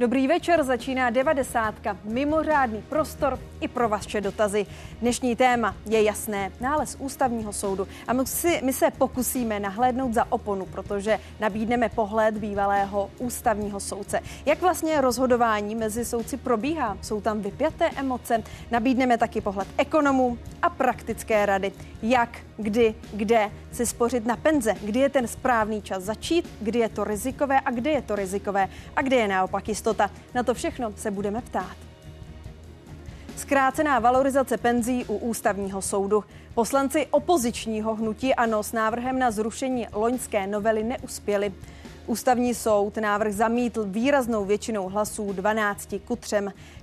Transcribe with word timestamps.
Dobrý 0.00 0.28
večer, 0.28 0.64
začíná 0.64 1.10
devadesátka. 1.10 1.96
Mimořádný 2.04 2.82
prostor 2.88 3.38
i 3.60 3.68
pro 3.68 3.88
vaše 3.88 4.20
dotazy. 4.20 4.66
Dnešní 5.00 5.36
téma 5.36 5.74
je 5.86 6.02
jasné, 6.02 6.52
nález 6.60 6.96
ústavního 6.98 7.52
soudu. 7.52 7.88
A 8.06 8.12
my, 8.12 8.26
si, 8.26 8.60
my 8.64 8.72
se 8.72 8.90
pokusíme 8.90 9.60
nahlédnout 9.60 10.14
za 10.14 10.32
oponu, 10.32 10.66
protože 10.66 11.18
nabídneme 11.40 11.88
pohled 11.88 12.38
bývalého 12.38 13.10
ústavního 13.18 13.80
soudce. 13.80 14.20
Jak 14.46 14.60
vlastně 14.60 15.00
rozhodování 15.00 15.74
mezi 15.74 16.04
soudci 16.04 16.36
probíhá? 16.36 16.96
Jsou 17.02 17.20
tam 17.20 17.40
vypjaté 17.40 17.90
emoce? 17.96 18.42
Nabídneme 18.70 19.18
taky 19.18 19.40
pohled 19.40 19.68
ekonomů 19.78 20.38
a 20.62 20.70
praktické 20.70 21.46
rady. 21.46 21.72
Jak, 22.02 22.38
kdy, 22.56 22.94
kde 23.12 23.50
si 23.72 23.86
spořit 23.86 24.26
na 24.26 24.36
penze? 24.36 24.74
Kdy 24.82 25.00
je 25.00 25.08
ten 25.08 25.28
správný 25.28 25.82
čas 25.82 26.02
začít? 26.02 26.50
Kdy 26.60 26.78
je 26.78 26.88
to 26.88 27.04
rizikové 27.04 27.60
a 27.60 27.70
kdy 27.70 27.90
je 27.90 28.02
to 28.02 28.16
rizikové? 28.16 28.68
A 28.96 29.02
kdy 29.02 29.16
je 29.16 29.28
naopak 29.28 29.68
jistota? 29.68 29.89
Jistota. 29.90 30.10
Na 30.34 30.42
to 30.42 30.54
všechno 30.54 30.92
se 30.96 31.10
budeme 31.10 31.40
ptát. 31.42 31.76
Zkrácená 33.36 33.98
valorizace 33.98 34.56
penzí 34.56 35.04
u 35.04 35.16
ústavního 35.16 35.82
soudu. 35.82 36.24
Poslanci 36.54 37.06
opozičního 37.10 37.94
hnutí 37.94 38.34
ANO 38.34 38.62
s 38.62 38.72
návrhem 38.72 39.18
na 39.18 39.30
zrušení 39.30 39.86
loňské 39.92 40.46
novely 40.46 40.84
neuspěli. 40.84 41.52
Ústavní 42.06 42.54
soud 42.54 42.96
návrh 42.96 43.32
zamítl 43.32 43.84
výraznou 43.84 44.44
většinou 44.44 44.88
hlasů 44.88 45.32
12 45.32 45.94
ku 46.04 46.16
3. 46.16 46.36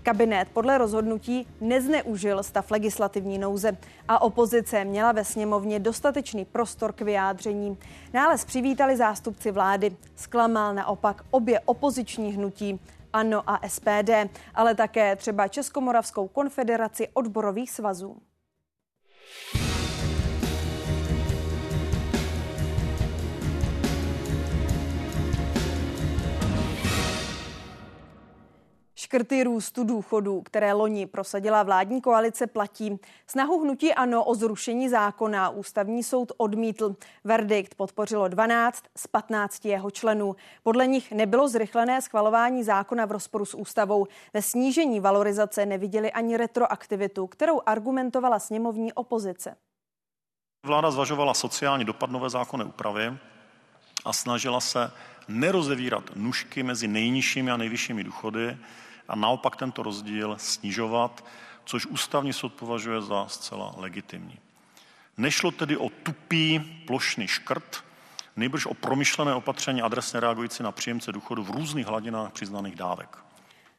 Kabinet 0.03 0.47
podle 0.53 0.77
rozhodnutí 0.77 1.47
nezneužil 1.61 2.43
stav 2.43 2.71
legislativní 2.71 3.37
nouze 3.37 3.77
a 4.07 4.21
opozice 4.21 4.85
měla 4.85 5.11
ve 5.11 5.25
sněmovně 5.25 5.79
dostatečný 5.79 6.45
prostor 6.45 6.93
k 6.93 7.01
vyjádření. 7.01 7.77
Nález 8.13 8.45
přivítali 8.45 8.97
zástupci 8.97 9.51
vlády. 9.51 9.95
Zklamal 10.15 10.73
naopak 10.73 11.23
obě 11.31 11.59
opoziční 11.59 12.33
hnutí. 12.33 12.79
ANO 13.13 13.49
a 13.49 13.59
SPD, 13.67 14.09
ale 14.55 14.75
také 14.75 15.15
třeba 15.15 15.47
Českomoravskou 15.47 16.27
konfederaci 16.27 17.07
odborových 17.13 17.71
svazů. 17.71 18.17
Škrty 28.99 29.43
růstu 29.43 29.83
důchodů, 29.83 30.41
které 30.41 30.73
loni 30.73 31.05
prosadila 31.05 31.63
vládní 31.63 32.01
koalice, 32.01 32.47
platí. 32.47 32.99
Snahu 33.27 33.59
hnutí 33.59 33.93
ANO 33.93 34.23
o 34.23 34.35
zrušení 34.35 34.89
zákona 34.89 35.49
ústavní 35.49 36.03
soud 36.03 36.31
odmítl. 36.37 36.95
Verdikt 37.23 37.75
podpořilo 37.75 38.27
12 38.27 38.83
z 38.97 39.07
15 39.07 39.65
jeho 39.65 39.91
členů. 39.91 40.35
Podle 40.63 40.87
nich 40.87 41.11
nebylo 41.11 41.47
zrychlené 41.47 42.01
schvalování 42.01 42.63
zákona 42.63 43.05
v 43.05 43.11
rozporu 43.11 43.45
s 43.45 43.53
ústavou. 43.53 44.07
Ve 44.33 44.41
snížení 44.41 44.99
valorizace 44.99 45.65
neviděli 45.65 46.11
ani 46.11 46.37
retroaktivitu, 46.37 47.27
kterou 47.27 47.61
argumentovala 47.65 48.39
sněmovní 48.39 48.93
opozice. 48.93 49.55
Vláda 50.65 50.91
zvažovala 50.91 51.33
sociální 51.33 51.85
dopad 51.85 52.11
nové 52.11 52.29
zákonné 52.29 52.65
úpravy 52.65 53.17
a 54.05 54.13
snažila 54.13 54.59
se 54.59 54.91
nerozevírat 55.27 56.03
nůžky 56.15 56.63
mezi 56.63 56.87
nejnižšími 56.87 57.51
a 57.51 57.57
nejvyššími 57.57 58.03
důchody, 58.03 58.57
a 59.07 59.15
naopak 59.15 59.55
tento 59.55 59.83
rozdíl 59.83 60.35
snižovat, 60.39 61.25
což 61.65 61.85
ústavní 61.85 62.33
soud 62.33 62.53
považuje 62.53 63.01
za 63.01 63.27
zcela 63.27 63.73
legitimní. 63.77 64.39
Nešlo 65.17 65.51
tedy 65.51 65.77
o 65.77 65.89
tupý 65.89 66.59
plošný 66.87 67.27
škrt, 67.27 67.83
nejbrž 68.35 68.65
o 68.65 68.73
promyšlené 68.73 69.33
opatření 69.33 69.81
adresně 69.81 70.19
reagující 70.19 70.63
na 70.63 70.71
příjemce 70.71 71.11
důchodu 71.11 71.43
v 71.43 71.49
různých 71.49 71.87
hladinách 71.87 72.31
přiznaných 72.31 72.75
dávek. 72.75 73.17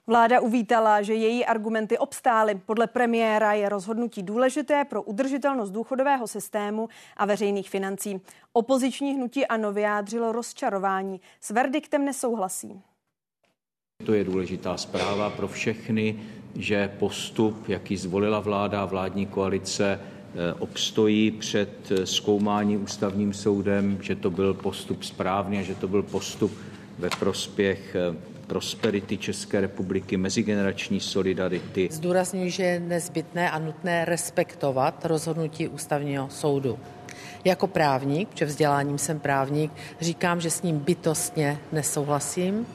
Vláda 0.07 0.41
uvítala, 0.41 1.03
že 1.03 1.15
její 1.15 1.47
argumenty 1.47 1.99
obstály. 1.99 2.55
Podle 2.55 2.87
premiéra 2.87 3.53
je 3.53 3.69
rozhodnutí 3.69 4.23
důležité 4.23 4.85
pro 4.85 5.03
udržitelnost 5.03 5.71
důchodového 5.71 6.29
systému 6.29 6.89
a 7.17 7.27
veřejných 7.27 7.71
financí. 7.71 8.21
Opoziční 8.53 9.15
hnutí 9.15 9.47
ANO 9.47 9.73
vyjádřilo 9.73 10.33
rozčarování. 10.33 11.21
S 11.41 11.51
verdiktem 11.51 12.05
nesouhlasí. 12.05 12.83
To 14.07 14.15
je 14.15 14.25
důležitá 14.25 14.77
zpráva 14.77 15.31
pro 15.31 15.49
všechny, 15.49 16.17
že 16.57 16.91
postup, 16.99 17.69
jaký 17.69 17.97
zvolila 17.97 18.41
vláda 18.41 18.83
a 18.83 18.85
vládní 18.85 19.27
koalice, 19.27 20.01
eh, 20.01 20.55
obstojí 20.59 21.31
před 21.31 21.91
eh, 21.91 22.07
zkoumání 22.07 22.77
ústavním 22.77 23.33
soudem, 23.33 23.99
že 24.03 24.17
to 24.17 24.31
byl 24.31 24.55
postup 24.55 25.03
správný 25.03 25.59
a 25.59 25.63
že 25.63 25.75
to 25.75 25.89
byl 25.89 26.03
postup 26.03 26.53
ve 26.99 27.11
prospěch 27.11 27.95
eh, 27.95 28.17
prosperity 28.47 29.19
České 29.19 29.61
republiky, 29.61 30.17
mezigenerační 30.17 31.01
solidarity. 31.01 31.89
Zdůraznuju, 31.93 32.51
že 32.51 32.63
je 32.63 32.81
nezbytné 32.81 33.51
a 33.51 33.59
nutné 33.59 34.05
respektovat 34.05 35.05
rozhodnutí 35.05 35.69
ústavního 35.69 36.29
soudu. 36.31 36.79
Jako 37.45 37.67
právník, 37.67 38.29
protože 38.29 38.45
vzděláním 38.45 38.99
jsem 38.99 39.21
právník, 39.21 39.73
říkám, 40.01 40.41
že 40.41 40.51
s 40.51 40.63
ním 40.63 40.79
bytostně 40.79 41.59
nesouhlasím 41.73 42.67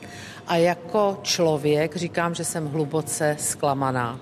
a 0.48 0.56
jako 0.56 1.20
člověk 1.22 1.96
říkám, 1.96 2.36
že 2.36 2.46
jsem 2.46 2.68
hluboce 2.68 3.36
zklamaná. 3.40 4.20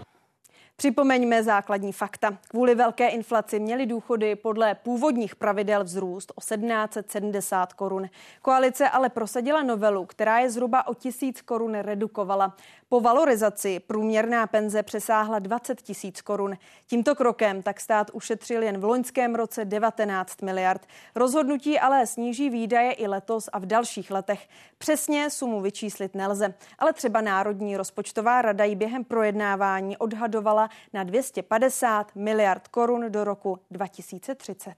Připomeňme 0.81 1.43
základní 1.43 1.91
fakta. 1.93 2.37
Kvůli 2.47 2.75
velké 2.75 3.07
inflaci 3.07 3.59
měly 3.59 3.85
důchody 3.85 4.35
podle 4.35 4.75
původních 4.75 5.35
pravidel 5.35 5.83
vzrůst 5.83 6.31
o 6.35 6.41
1770 6.41 7.73
korun. 7.73 8.09
Koalice 8.41 8.89
ale 8.89 9.09
prosadila 9.09 9.63
novelu, 9.63 10.05
která 10.05 10.39
je 10.39 10.49
zhruba 10.49 10.87
o 10.87 10.93
tisíc 10.93 11.41
korun 11.41 11.75
redukovala. 11.75 12.55
Po 12.91 13.01
valorizaci 13.01 13.79
průměrná 13.79 14.47
penze 14.47 14.83
přesáhla 14.83 15.39
20 15.39 15.81
tisíc 15.81 16.21
korun. 16.21 16.57
Tímto 16.87 17.15
krokem 17.15 17.63
tak 17.63 17.81
stát 17.81 18.11
ušetřil 18.13 18.63
jen 18.63 18.79
v 18.79 18.83
loňském 18.83 19.35
roce 19.35 19.65
19 19.65 20.41
miliard. 20.41 20.87
Rozhodnutí 21.15 21.79
ale 21.79 22.07
sníží 22.07 22.49
výdaje 22.49 22.91
i 22.91 23.07
letos 23.07 23.49
a 23.53 23.59
v 23.59 23.65
dalších 23.65 24.11
letech. 24.11 24.47
Přesně 24.77 25.29
sumu 25.29 25.61
vyčíslit 25.61 26.15
nelze, 26.15 26.53
ale 26.79 26.93
třeba 26.93 27.21
Národní 27.21 27.77
rozpočtová 27.77 28.41
rada 28.41 28.63
ji 28.63 28.75
během 28.75 29.03
projednávání 29.03 29.97
odhadovala 29.97 30.69
na 30.93 31.03
250 31.03 32.15
miliard 32.15 32.67
korun 32.67 33.11
do 33.11 33.23
roku 33.23 33.59
2030. 33.71 34.75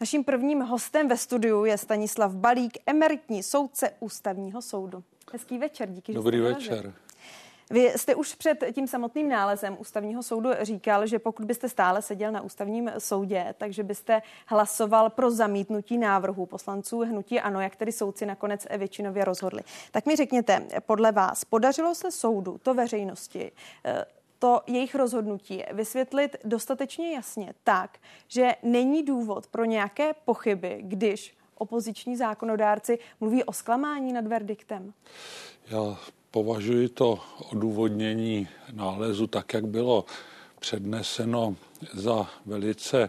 Naším 0.00 0.24
prvním 0.24 0.60
hostem 0.60 1.08
ve 1.08 1.16
studiu 1.16 1.64
je 1.64 1.78
Stanislav 1.78 2.34
Balík, 2.34 2.78
emeritní 2.86 3.42
soudce 3.42 3.90
ústavního 4.00 4.62
soudu. 4.62 5.04
Hezký 5.32 5.58
večer, 5.58 5.88
díky. 5.88 6.14
Dobrý 6.14 6.38
že 6.38 6.42
večer. 6.42 6.92
Vy 7.70 7.92
jste 7.96 8.14
už 8.14 8.34
před 8.34 8.64
tím 8.72 8.86
samotným 8.86 9.28
nálezem 9.28 9.76
ústavního 9.80 10.22
soudu 10.22 10.50
říkal, 10.62 11.06
že 11.06 11.18
pokud 11.18 11.46
byste 11.46 11.68
stále 11.68 12.02
seděl 12.02 12.32
na 12.32 12.40
ústavním 12.40 12.90
soudě, 12.98 13.54
takže 13.58 13.82
byste 13.82 14.22
hlasoval 14.46 15.10
pro 15.10 15.30
zamítnutí 15.30 15.98
návrhu 15.98 16.46
poslanců 16.46 16.98
hnutí 17.00 17.40
ANO, 17.40 17.60
jak 17.60 17.76
tedy 17.76 17.92
soudci 17.92 18.26
nakonec 18.26 18.66
většinově 18.76 19.24
rozhodli. 19.24 19.62
Tak 19.90 20.06
mi 20.06 20.16
řekněte, 20.16 20.66
podle 20.86 21.12
vás, 21.12 21.44
podařilo 21.44 21.94
se 21.94 22.10
soudu, 22.10 22.58
to 22.62 22.74
veřejnosti, 22.74 23.52
eh, 23.84 24.04
to 24.40 24.60
jejich 24.66 24.94
rozhodnutí 24.94 25.62
vysvětlit 25.72 26.36
dostatečně 26.44 27.14
jasně 27.14 27.54
tak, 27.64 27.98
že 28.28 28.54
není 28.62 29.02
důvod 29.02 29.46
pro 29.46 29.64
nějaké 29.64 30.12
pochyby, 30.24 30.78
když 30.82 31.34
opoziční 31.54 32.16
zákonodárci 32.16 32.98
mluví 33.20 33.44
o 33.44 33.52
zklamání 33.52 34.12
nad 34.12 34.26
verdiktem? 34.26 34.92
Já 35.70 35.98
považuji 36.30 36.88
to 36.88 37.20
odůvodnění 37.50 38.48
nálezu 38.72 39.26
tak, 39.26 39.54
jak 39.54 39.66
bylo 39.66 40.04
předneseno 40.58 41.56
za 41.94 42.30
velice 42.46 43.08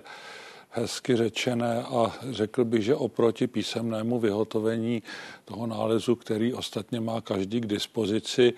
hezky 0.72 1.16
řečené 1.16 1.84
a 1.84 2.14
řekl 2.30 2.66
bych, 2.66 2.84
že 2.84 2.96
oproti 2.96 3.48
písemnému 3.48 4.20
vyhotovení 4.20 5.04
toho 5.46 5.68
nálezu, 5.68 6.16
který 6.16 6.54
ostatně 6.54 7.00
má 7.00 7.22
každý 7.22 7.62
k 7.62 7.66
dispozici, 7.66 8.54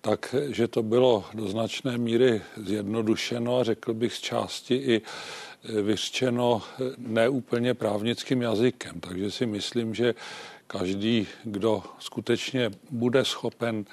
tak 0.00 0.34
že 0.48 0.68
to 0.68 0.82
bylo 0.82 1.24
do 1.34 1.48
značné 1.48 1.98
míry 1.98 2.42
zjednodušeno 2.56 3.58
a 3.58 3.64
řekl 3.64 3.94
bych 3.94 4.14
z 4.14 4.20
části 4.20 4.74
i 4.74 5.02
vyřčeno 5.82 6.62
neúplně 6.98 7.74
právnickým 7.74 8.42
jazykem. 8.42 9.00
Takže 9.00 9.30
si 9.30 9.46
myslím, 9.46 9.94
že 9.94 10.14
každý, 10.66 11.26
kdo 11.44 11.82
skutečně 11.98 12.70
bude 12.90 13.24
schopen 13.24 13.84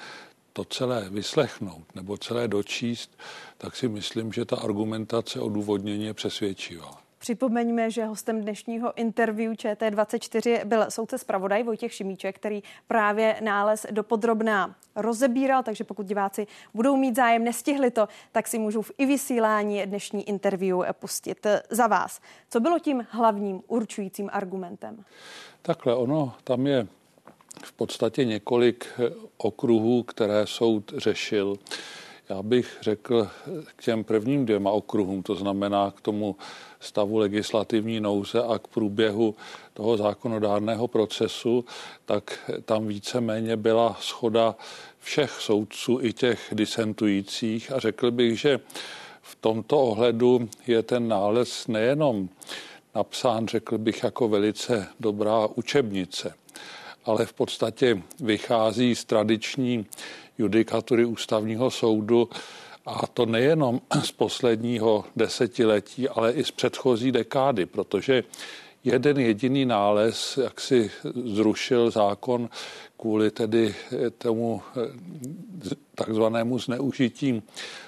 to 0.53 0.65
celé 0.65 1.09
vyslechnout 1.09 1.95
nebo 1.95 2.17
celé 2.17 2.47
dočíst, 2.47 3.17
tak 3.57 3.75
si 3.75 3.87
myslím, 3.87 4.33
že 4.33 4.45
ta 4.45 4.55
argumentace 4.55 5.39
odůvodnění 5.39 6.05
je 6.05 6.13
přesvědčivá. 6.13 7.02
Připomeňme, 7.23 7.91
že 7.91 8.05
hostem 8.05 8.41
dnešního 8.41 8.97
interview 8.97 9.53
ČT24 9.53 10.65
byl 10.65 10.85
soudce 10.89 11.17
zpravodaj 11.17 11.63
Vojtěch 11.63 11.93
Šimíček, 11.93 12.35
který 12.35 12.63
právě 12.87 13.35
nález 13.41 13.85
dopodrobná 13.91 14.75
rozebíral, 14.95 15.63
takže 15.63 15.83
pokud 15.83 16.05
diváci 16.05 16.47
budou 16.73 16.97
mít 16.97 17.15
zájem, 17.15 17.43
nestihli 17.43 17.91
to, 17.91 18.07
tak 18.31 18.47
si 18.47 18.59
můžou 18.59 18.81
v 18.81 18.91
i 18.97 19.05
vysílání 19.05 19.85
dnešní 19.85 20.29
interview 20.29 20.77
pustit 20.99 21.47
za 21.69 21.87
vás. 21.87 22.21
Co 22.49 22.59
bylo 22.59 22.79
tím 22.79 23.07
hlavním 23.09 23.61
určujícím 23.67 24.29
argumentem? 24.33 25.03
Takhle, 25.61 25.95
ono 25.95 26.35
tam 26.43 26.67
je 26.67 26.87
v 27.63 27.71
podstatě 27.71 28.25
několik 28.25 28.87
okruhů, 29.37 30.03
které 30.03 30.47
soud 30.47 30.93
řešil. 30.97 31.55
Já 32.33 32.41
bych 32.41 32.77
řekl 32.81 33.29
k 33.75 33.83
těm 33.83 34.03
prvním 34.03 34.45
dvěma 34.45 34.71
okruhům, 34.71 35.23
to 35.23 35.35
znamená 35.35 35.91
k 35.91 36.01
tomu 36.01 36.35
stavu 36.79 37.17
legislativní 37.17 37.99
nouze 37.99 38.43
a 38.43 38.59
k 38.59 38.67
průběhu 38.67 39.35
toho 39.73 39.97
zákonodárného 39.97 40.87
procesu, 40.87 41.65
tak 42.05 42.51
tam 42.65 42.87
víceméně 42.87 43.57
byla 43.57 43.97
schoda 43.99 44.55
všech 44.99 45.31
soudců 45.31 45.99
i 46.01 46.13
těch 46.13 46.49
disentujících. 46.51 47.71
A 47.71 47.79
řekl 47.79 48.11
bych, 48.11 48.39
že 48.39 48.59
v 49.21 49.35
tomto 49.35 49.79
ohledu 49.79 50.49
je 50.67 50.83
ten 50.83 51.07
nález 51.07 51.67
nejenom 51.67 52.29
napsán, 52.95 53.47
řekl 53.47 53.77
bych, 53.77 54.03
jako 54.03 54.27
velice 54.27 54.87
dobrá 54.99 55.47
učebnice, 55.47 56.33
ale 57.05 57.25
v 57.25 57.33
podstatě 57.33 58.01
vychází 58.19 58.95
z 58.95 59.05
tradiční 59.05 59.85
judikatury 60.37 61.05
ústavního 61.05 61.71
soudu 61.71 62.29
a 62.85 63.07
to 63.07 63.25
nejenom 63.25 63.81
z 64.03 64.11
posledního 64.11 65.05
desetiletí, 65.15 66.09
ale 66.09 66.31
i 66.31 66.43
z 66.43 66.51
předchozí 66.51 67.11
dekády, 67.11 67.65
protože 67.65 68.23
jeden 68.83 69.19
jediný 69.19 69.65
nález, 69.65 70.39
jak 70.43 70.61
si 70.61 70.91
zrušil 71.25 71.91
zákon 71.91 72.49
kvůli 72.97 73.31
tedy 73.31 73.75
tomu 74.17 74.61
eh, 74.77 75.75
takzvanému 75.95 76.59
zneužití 76.59 77.41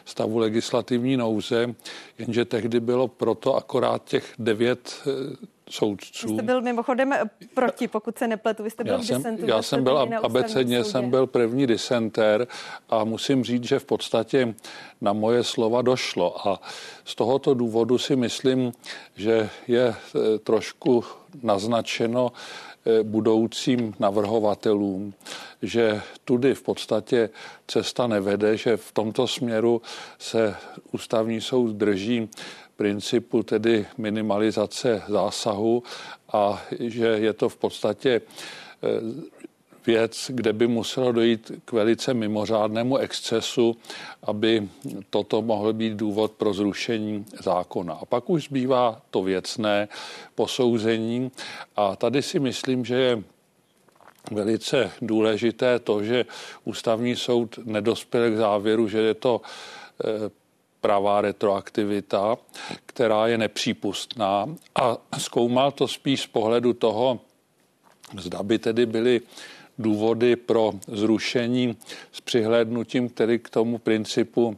stavu 0.06 0.38
legislativní 0.38 1.17
nouze, 1.17 1.75
jenže 2.17 2.45
tehdy 2.45 2.79
bylo 2.79 3.07
proto 3.07 3.56
akorát 3.56 4.03
těch 4.03 4.33
devět 4.39 4.95
eh, 5.07 5.54
soudců. 5.69 6.27
Vy 6.27 6.33
jste 6.33 6.44
byl 6.44 6.62
mimochodem 6.62 7.13
proti, 7.53 7.88
pokud 7.88 8.17
se 8.17 8.27
nepletu. 8.27 8.63
Vy 8.63 8.69
jste 8.69 8.83
byl 8.83 8.94
já 8.94 9.03
jsem, 9.03 9.38
já 9.45 9.62
jsem 9.62 9.83
byl 9.83 10.09
abecedně, 10.23 10.83
jsem 10.83 11.09
byl 11.09 11.27
první 11.27 11.67
disenter 11.67 12.47
a 12.89 13.03
musím 13.03 13.44
říct, 13.44 13.63
že 13.63 13.79
v 13.79 13.85
podstatě 13.85 14.56
na 15.01 15.13
moje 15.13 15.44
slova 15.44 15.81
došlo 15.81 16.47
a 16.47 16.62
z 17.06 17.15
tohoto 17.15 17.53
důvodu 17.53 17.97
si 17.97 18.15
myslím, 18.15 18.71
že 19.15 19.50
je 19.67 19.88
eh, 19.88 20.39
trošku 20.39 21.03
naznačeno 21.44 22.31
eh, 22.85 23.03
budoucím 23.03 23.94
navrhovatelům, 24.00 25.13
že 25.62 26.01
tudy 26.25 26.56
v 26.56 26.62
podstatě 26.62 27.29
cesta 27.67 28.07
nevede, 28.07 28.57
že 28.57 28.77
v 28.77 28.91
tomto 28.91 29.27
směru 29.27 29.81
se 30.19 30.56
ústavní 30.91 31.41
soud 31.41 31.75
drží 31.75 32.29
principu 32.77 33.44
tedy 33.44 33.86
minimalizace 33.98 35.04
zásahu 35.07 35.83
a 36.33 36.63
že 36.80 37.06
je 37.06 37.33
to 37.33 37.50
v 37.50 37.57
podstatě 37.57 38.22
eh, 38.22 39.36
věc, 39.86 40.31
kde 40.33 40.54
by 40.54 40.68
muselo 40.68 41.12
dojít 41.12 41.51
k 41.66 41.72
velice 41.72 42.13
mimořádnému 42.13 42.98
excesu, 42.98 43.77
aby 44.24 44.69
toto 45.10 45.42
mohl 45.42 45.74
být 45.74 45.94
důvod 45.94 46.31
pro 46.31 46.54
zrušení 46.54 47.25
zákona. 47.44 47.94
A 47.94 48.06
pak 48.06 48.30
už 48.30 48.44
zbývá 48.44 49.01
to 49.10 49.24
věcné 49.24 49.88
posouzení 50.36 51.31
a 51.75 51.95
tady 51.95 52.22
si 52.22 52.39
myslím, 52.39 52.86
že 52.86 52.95
je 52.95 53.24
velice 54.31 54.92
důležité 55.01 55.80
to, 55.80 56.04
že 56.04 56.25
ústavní 56.63 57.16
soud 57.16 57.60
nedospěl 57.63 58.31
k 58.31 58.38
závěru, 58.38 58.88
že 58.88 59.00
je 59.00 59.13
to 59.13 59.42
eh, 60.04 60.44
pravá 60.85 61.21
retroaktivita, 61.21 62.37
která 62.85 63.27
je 63.27 63.37
nepřípustná 63.37 64.45
a 64.75 64.97
zkoumal 65.17 65.71
to 65.71 65.87
spíš 65.87 66.21
z 66.21 66.27
pohledu 66.27 66.73
toho, 66.73 67.19
zda 68.17 68.43
by 68.43 68.59
tedy 68.59 68.85
byly 68.85 69.21
důvody 69.77 70.35
pro 70.35 70.73
zrušení 70.87 71.77
s 72.11 72.21
přihlédnutím 72.21 73.09
tedy 73.09 73.39
k 73.39 73.49
tomu 73.49 73.77
principu 73.77 74.57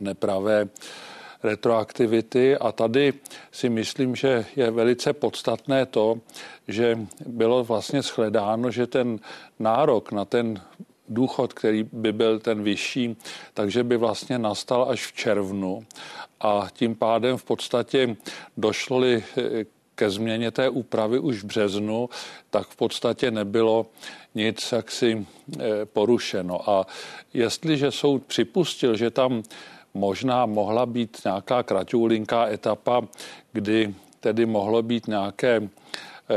nepravé 0.00 0.68
retroaktivity. 1.42 2.56
A 2.56 2.72
tady 2.72 3.12
si 3.52 3.68
myslím, 3.68 4.16
že 4.16 4.46
je 4.56 4.70
velice 4.70 5.12
podstatné 5.12 5.86
to, 5.86 6.20
že 6.68 6.98
bylo 7.26 7.64
vlastně 7.64 8.02
shledáno, 8.02 8.70
že 8.70 8.86
ten 8.86 9.20
nárok 9.58 10.12
na 10.12 10.24
ten 10.24 10.60
důchod, 11.10 11.52
který 11.52 11.88
by 11.92 12.12
byl 12.12 12.38
ten 12.38 12.62
vyšší, 12.62 13.16
takže 13.54 13.84
by 13.84 13.96
vlastně 13.96 14.38
nastal 14.38 14.86
až 14.88 15.06
v 15.06 15.12
červnu 15.12 15.86
a 16.40 16.68
tím 16.72 16.94
pádem 16.94 17.36
v 17.36 17.44
podstatě 17.44 18.16
došlo-li 18.56 19.24
eh, 19.38 19.64
ke 19.94 20.10
změně 20.10 20.50
té 20.50 20.68
úpravy 20.68 21.18
už 21.18 21.42
v 21.42 21.44
březnu, 21.44 22.08
tak 22.50 22.68
v 22.68 22.76
podstatě 22.76 23.30
nebylo 23.30 23.86
nic 24.34 24.72
jaksi 24.72 25.26
eh, 25.26 25.60
porušeno. 25.84 26.70
A 26.70 26.86
jestliže 27.34 27.90
soud 27.90 28.24
připustil, 28.24 28.96
že 28.96 29.10
tam 29.10 29.42
možná 29.94 30.46
mohla 30.46 30.86
být 30.86 31.18
nějaká 31.24 31.62
kratoulinká 31.62 32.48
etapa, 32.48 33.02
kdy 33.52 33.94
tedy 34.20 34.46
mohlo 34.46 34.82
být 34.82 35.06
nějaké 35.06 35.68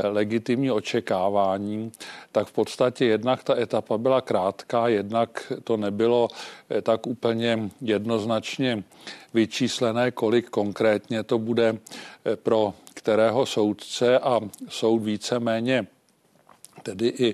legitimní 0.04 0.72
očekávání, 0.72 1.92
tak 2.32 2.48
v 2.48 2.52
podstatě 2.52 3.06
jednak 3.06 3.44
ta 3.44 3.58
etapa 3.58 3.98
byla 3.98 4.22
krátká, 4.22 4.88
jednak 4.88 5.54
to 5.64 5.78
nebylo 5.78 6.28
eh, 6.70 6.82
tak 6.82 7.08
úplně 7.08 7.70
jednoznačně 7.82 8.84
vyčíslené, 9.34 10.12
kolik 10.12 10.50
konkrétně 10.50 11.24
to 11.24 11.40
bude 11.40 11.78
eh, 12.26 12.36
pro 12.36 12.74
kterého 12.94 13.46
soudce 13.46 14.20
a 14.20 14.40
soud 14.70 15.00
víceméně 15.00 15.88
tedy 16.84 17.08
i 17.08 17.34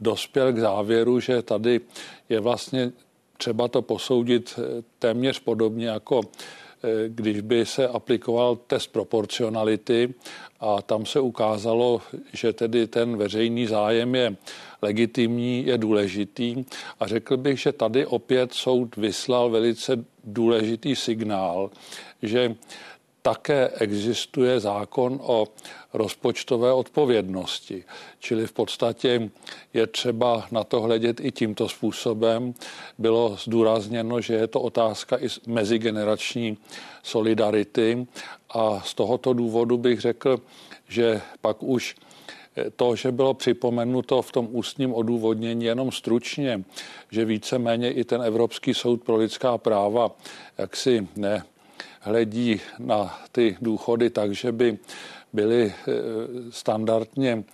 dospěl 0.00 0.52
k 0.52 0.58
závěru, 0.58 1.20
že 1.20 1.42
tady 1.42 1.80
je 2.28 2.40
vlastně 2.40 2.92
třeba 3.36 3.68
to 3.68 3.82
posoudit 3.82 4.58
téměř 4.98 5.38
podobně 5.38 5.88
jako 5.88 6.20
když 7.08 7.40
by 7.40 7.66
se 7.66 7.88
aplikoval 7.88 8.56
test 8.56 8.86
proporcionality 8.86 10.14
a 10.60 10.82
tam 10.82 11.06
se 11.06 11.20
ukázalo, 11.20 12.02
že 12.32 12.52
tedy 12.52 12.86
ten 12.86 13.16
veřejný 13.16 13.66
zájem 13.66 14.14
je 14.14 14.36
legitimní, 14.82 15.66
je 15.66 15.78
důležitý 15.78 16.64
a 17.00 17.06
řekl 17.06 17.36
bych, 17.36 17.60
že 17.60 17.72
tady 17.72 18.06
opět 18.06 18.52
soud 18.54 18.96
vyslal 18.96 19.50
velice 19.50 20.04
důležitý 20.24 20.96
signál, 20.96 21.70
že 22.22 22.54
také 23.22 23.68
existuje 23.68 24.60
zákon 24.60 25.20
o 25.22 25.46
rozpočtové 25.96 26.72
odpovědnosti. 26.72 27.84
Čili 28.18 28.46
v 28.46 28.52
podstatě 28.52 29.30
je 29.74 29.86
třeba 29.86 30.46
na 30.50 30.64
to 30.64 30.80
hledět 30.80 31.20
i 31.20 31.32
tímto 31.32 31.68
způsobem. 31.68 32.54
Bylo 32.98 33.36
zdůrazněno, 33.36 34.20
že 34.20 34.34
je 34.34 34.46
to 34.46 34.60
otázka 34.60 35.16
i 35.16 35.28
mezigenerační 35.46 36.58
solidarity 37.02 38.06
a 38.50 38.80
z 38.80 38.94
tohoto 38.94 39.32
důvodu 39.32 39.78
bych 39.78 40.00
řekl, 40.00 40.40
že 40.88 41.20
pak 41.40 41.62
už 41.62 41.94
to, 42.76 42.96
že 42.96 43.12
bylo 43.12 43.34
připomenuto 43.34 44.22
v 44.22 44.32
tom 44.32 44.48
ústním 44.50 44.94
odůvodnění 44.94 45.64
jenom 45.64 45.92
stručně, 45.92 46.64
že 47.10 47.24
víceméně 47.24 47.92
i 47.92 48.04
ten 48.04 48.22
Evropský 48.22 48.74
soud 48.74 49.02
pro 49.04 49.16
lidská 49.16 49.58
práva 49.58 50.10
jaksi 50.58 51.08
ne 51.16 51.42
hledí 52.00 52.60
na 52.78 53.18
ty 53.32 53.56
důchody 53.60 54.10
tak, 54.10 54.32
že 54.32 54.52
by 54.52 54.78
byly 55.32 55.74
eh, 55.74 55.92
standardně 56.50 57.44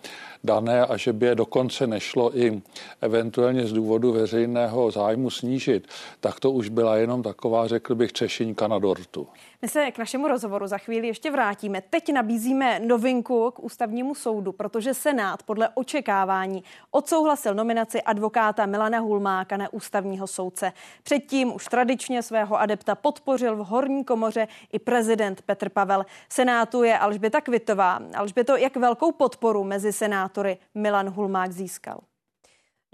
dané 0.44 0.86
a 0.86 0.96
že 0.96 1.12
by 1.12 1.26
je 1.26 1.34
dokonce 1.34 1.86
nešlo 1.86 2.38
i 2.38 2.62
eventuálně 3.00 3.66
z 3.66 3.72
důvodu 3.72 4.12
veřejného 4.12 4.90
zájmu 4.90 5.30
snížit, 5.30 5.88
tak 6.20 6.40
to 6.40 6.50
už 6.50 6.68
byla 6.68 6.96
jenom 6.96 7.22
taková, 7.22 7.68
řekl 7.68 7.94
bych, 7.94 8.12
třešinka 8.12 8.68
na 8.68 8.78
dortu. 8.78 9.28
My 9.64 9.69
se 9.69 9.90
k 9.90 9.99
našemu 9.99 10.28
rozhovoru 10.28 10.66
za 10.66 10.78
chvíli 10.78 11.07
ještě 11.07 11.31
vrátíme. 11.31 11.81
Teď 11.81 12.12
nabízíme 12.12 12.81
novinku 12.81 13.50
k 13.50 13.59
ústavnímu 13.59 14.14
soudu, 14.14 14.52
protože 14.52 14.95
Senát 14.95 15.42
podle 15.42 15.69
očekávání 15.75 16.64
odsouhlasil 16.90 17.54
nominaci 17.54 18.02
advokáta 18.02 18.66
Milana 18.66 18.99
Hulmáka 18.99 19.57
na 19.57 19.73
ústavního 19.73 20.26
soudce. 20.26 20.73
Předtím 21.02 21.54
už 21.54 21.64
tradičně 21.64 22.23
svého 22.23 22.61
adepta 22.61 22.95
podpořil 22.95 23.57
v 23.57 23.66
horní 23.66 24.04
komoře 24.04 24.49
i 24.73 24.78
prezident 24.78 25.42
Petr 25.42 25.69
Pavel. 25.69 26.07
Senátu 26.28 26.83
je 26.83 26.99
Alžběta 26.99 27.40
Kvitová. 27.40 28.00
Alžběto, 28.14 28.57
jak 28.57 28.76
velkou 28.76 29.12
podporu 29.12 29.64
mezi 29.64 29.92
senátory 29.92 30.59
Milan 30.75 31.09
Hulmák 31.09 31.52
získal? 31.52 32.00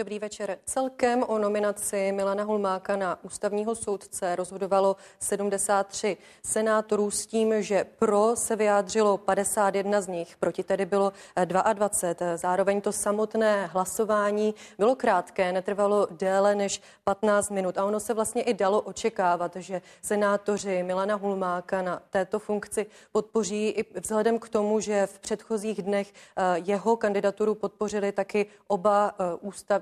Dobrý 0.01 0.19
večer. 0.19 0.59
Celkem 0.65 1.23
o 1.23 1.39
nominaci 1.39 2.13
Milana 2.13 2.45
Hulmáka 2.45 2.97
na 2.97 3.25
ústavního 3.25 3.75
soudce 3.75 4.37
rozhodovalo 4.37 4.97
73 5.21 6.17
senátorů 6.47 7.11
s 7.11 7.27
tím, 7.27 7.63
že 7.63 7.85
pro 7.85 8.37
se 8.37 8.57
vyjádřilo 8.57 9.19
51 9.19 10.01
z 10.01 10.09
nich, 10.09 10.37
proti 10.37 10.63
tedy 10.63 10.87
bylo 10.87 11.13
22. 11.45 12.37
Zároveň 12.37 12.81
to 12.81 12.93
samotné 12.93 13.67
hlasování 13.67 14.55
bylo 14.79 14.97
krátké, 14.97 15.53
netrvalo 15.53 16.09
déle 16.11 16.55
než 16.55 16.83
15 17.05 17.51
minut 17.51 17.79
a 17.79 17.85
ono 17.85 18.01
se 18.01 18.15
vlastně 18.15 18.43
i 18.43 18.55
dalo 18.55 18.81
očekávat, 18.81 19.57
že 19.57 19.83
senátoři 20.03 20.83
Milana 20.83 21.15
Hulmáka 21.15 21.83
na 21.83 22.03
této 22.11 22.39
funkci 22.39 22.87
podpoří 23.13 23.69
i 23.69 24.01
vzhledem 24.01 24.39
k 24.39 24.49
tomu, 24.49 24.81
že 24.81 25.07
v 25.07 25.19
předchozích 25.19 25.83
dnech 25.83 26.13
eh, 26.13 26.43
jeho 26.65 26.97
kandidaturu 26.97 27.55
podpořili 27.55 28.13
taky 28.13 28.47
oba 28.67 29.15
eh, 29.19 29.25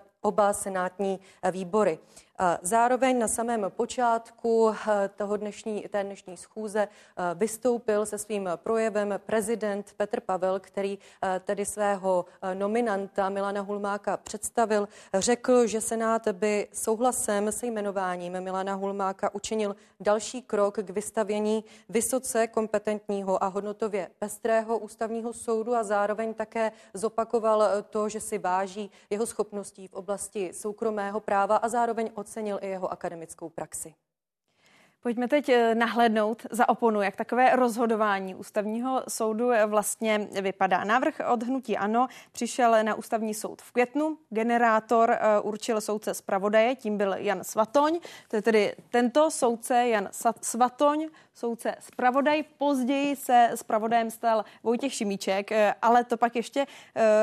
ústav, 0.07 0.16
oba 0.27 0.53
senátní 0.53 1.21
eh, 1.43 1.51
výbory. 1.51 1.99
Zároveň 2.63 3.19
na 3.19 3.29
samém 3.29 3.67
počátku 3.69 4.71
eh, 4.71 5.11
toho 5.17 5.37
dnešní, 5.37 5.85
té 5.91 6.05
dnešní 6.05 6.37
schůze 6.37 6.89
eh, 6.89 7.23
vystoupil 7.35 8.07
se 8.07 8.19
svým 8.19 8.49
projevem 8.57 9.15
prezident 9.27 9.93
Petr 9.97 10.21
Pavel, 10.21 10.61
který 10.61 10.99
eh, 11.23 11.41
tedy 11.45 11.65
svého 11.65 12.25
nominanta 12.55 13.29
Milana 13.29 13.61
Hulmáka 13.61 14.17
představil. 14.17 14.89
Řekl, 15.15 15.67
že 15.67 15.81
Senát 15.81 16.29
by 16.29 16.69
souhlasem 16.73 17.53
se 17.53 17.67
jmenováním 17.67 18.41
Milana 18.41 18.75
Hulmáka 18.75 19.35
učinil 19.35 19.77
další 20.01 20.43
krok 20.43 20.79
k 20.79 20.91
vystavění 20.91 21.65
vysoce 21.89 22.47
kompetentního 22.47 23.45
a 23.45 23.47
hodnotově 23.47 24.11
pestrého 24.19 24.79
ústavního 24.79 25.33
soudu 25.33 25.75
a 25.75 25.85
zároveň 25.85 26.35
také 26.35 26.73
zopakoval 26.95 27.65
to, 27.91 28.09
že 28.09 28.21
si 28.21 28.39
váží 28.39 28.91
jeho 29.11 29.27
schopností 29.27 29.89
v 29.89 29.95
oblasti 29.95 30.16
soukromého 30.53 31.21
práva 31.21 31.57
a 31.57 31.69
zároveň 31.69 32.11
ocenil 32.15 32.59
i 32.63 32.67
jeho 32.67 32.93
akademickou 32.93 33.49
praxi. 33.49 33.95
Pojďme 35.07 35.29
teď 35.29 35.49
eh, 35.49 35.75
nahlédnout 35.75 36.47
za 36.51 36.69
oponu, 36.69 37.03
jak 37.03 37.17
takové 37.17 37.57
rozhodování 37.57 38.35
ústavního 38.35 39.03
soudu 39.09 39.51
eh, 39.51 39.67
vlastně 39.67 40.29
vypadá. 40.41 40.85
Návrh 40.85 41.21
od 41.33 41.43
hnutí 41.43 41.77
ANO 41.77 42.09
přišel 42.33 42.85
na 42.85 42.95
ústavní 42.95 43.35
soud 43.35 43.63
v 43.63 43.73
květnu. 43.73 44.19
Generátor 44.31 45.11
eh, 45.11 45.41
určil 45.41 45.81
soudce 45.81 46.15
zpravodaje, 46.15 46.77
tím 46.77 46.99
byl 46.99 47.15
Jan 47.15 47.45
Svatoň. 47.45 48.01
To 48.29 48.37
je 48.37 48.43
tedy 48.43 48.75
tento 48.91 49.31
soudce 49.31 49.89
Jan 49.89 50.09
Svatoň, 50.43 51.09
soudce 51.37 51.75
zpravodaj. 51.81 52.43
Později 52.59 53.17
se 53.17 53.51
zpravodajem 53.55 54.11
stal 54.11 54.45
Vojtěch 54.63 54.95
Šimíček, 54.95 55.51
ale 55.83 56.05
to 56.05 56.17
pak 56.17 56.37
ještě 56.37 56.67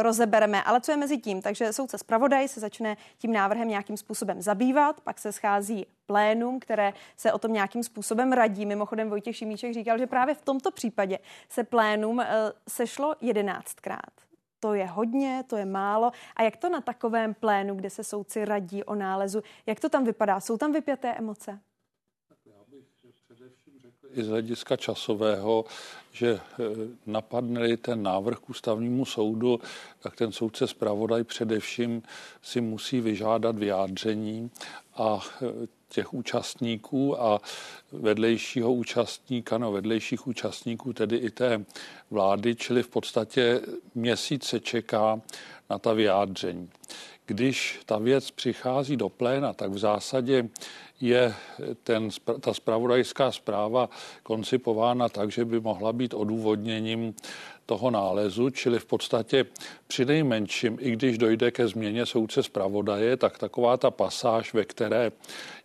rozebereme. 0.01 0.63
Ale 0.63 0.82
co 0.82 0.91
je 0.91 0.98
mezi 0.98 1.17
tím? 1.17 1.41
Takže 1.41 1.74
soudce 1.74 1.98
zpravodaj 1.98 2.48
se 2.48 2.60
začne 2.60 2.98
tím 3.17 3.34
návrhem 3.34 3.67
nějakým 3.67 3.98
způsobem 3.98 4.41
zabývat, 4.41 5.01
pak 5.01 5.20
se 5.20 5.32
schází 5.32 5.86
plénum, 6.05 6.60
které 6.60 6.93
se 7.17 7.34
o 7.34 7.39
tom 7.39 7.53
nějakým 7.53 7.84
způsobem 7.84 8.34
radí. 8.34 8.65
Mimochodem 8.65 9.10
Vojtěch 9.10 9.36
Šimíček 9.36 9.74
říkal, 9.74 9.98
že 9.98 10.08
právě 10.08 10.36
v 10.36 10.41
tomto 10.41 10.72
případě 10.72 11.20
se 11.50 11.63
plénum 11.63 12.20
eh, 12.20 12.27
sešlo 12.70 13.15
jedenáctkrát. 13.22 14.13
To 14.60 14.74
je 14.74 14.86
hodně, 14.86 15.43
to 15.48 15.58
je 15.58 15.65
málo. 15.65 16.12
A 16.36 16.43
jak 16.43 16.58
to 16.58 16.70
na 16.70 16.82
takovém 16.82 17.34
plénu, 17.34 17.75
kde 17.75 17.89
se 17.89 18.03
soudci 18.03 18.46
radí 18.46 18.84
o 18.84 18.96
nálezu, 18.96 19.43
jak 19.65 19.79
to 19.79 19.89
tam 19.89 20.03
vypadá? 20.03 20.39
Jsou 20.39 20.58
tam 20.58 20.72
vypjaté 20.72 21.13
emoce? 21.13 21.60
I 24.15 24.24
z 24.24 24.27
hlediska 24.27 24.77
časového, 24.77 25.65
že 26.12 26.34
eh, 26.34 26.63
napadne 27.05 27.77
ten 27.77 28.03
návrh 28.03 28.39
k 28.39 28.50
ústavnímu 28.50 29.05
soudu, 29.05 29.60
tak 30.00 30.15
ten 30.15 30.32
soudce 30.32 30.67
zpravodaj 30.67 31.24
především 31.24 32.03
si 32.41 32.62
musí 32.62 33.01
vyžádat 33.01 33.58
vyjádření 33.58 34.51
a 34.96 35.20
eh, 35.41 35.67
těch 35.89 36.13
účastníků 36.13 37.22
a 37.22 37.41
vedlejšího 37.91 38.74
účastníka, 38.74 39.58
no 39.58 39.72
vedlejších 39.72 40.27
účastníků, 40.27 40.93
tedy 40.93 41.17
i 41.17 41.29
té 41.29 41.65
vlády, 42.12 42.55
čili 42.55 42.84
v 42.84 42.88
podstatě 42.88 43.62
měsíc 43.96 44.43
se 44.43 44.60
čeká 44.60 45.22
na 45.70 45.79
ta 45.79 45.93
vyjádření. 45.93 46.70
Když 47.25 47.79
ta 47.85 47.97
věc 47.97 48.31
přichází 48.31 48.97
do 48.97 49.09
pléna, 49.09 49.53
tak 49.53 49.71
v 49.71 49.77
zásadě 49.77 50.49
je 51.01 51.33
ten, 51.83 52.09
ta 52.39 52.53
spravodajská 52.53 53.31
zpráva 53.31 53.89
koncipována 54.23 55.09
tak, 55.09 55.31
že 55.31 55.45
by 55.45 55.59
mohla 55.59 55.93
být 55.93 56.13
odůvodněním 56.13 57.15
toho 57.65 57.91
nálezu, 57.91 58.49
čili 58.49 58.79
v 58.79 58.85
podstatě 58.85 59.45
při 59.87 60.05
nejmenším, 60.05 60.77
i 60.81 60.91
když 60.91 61.17
dojde 61.17 61.51
ke 61.51 61.67
změně 61.67 62.05
soudce 62.05 62.43
zpravodaje, 62.43 63.17
tak 63.17 63.37
taková 63.37 63.77
ta 63.77 63.91
pasáž, 63.91 64.53
ve 64.53 64.65
které 64.65 65.11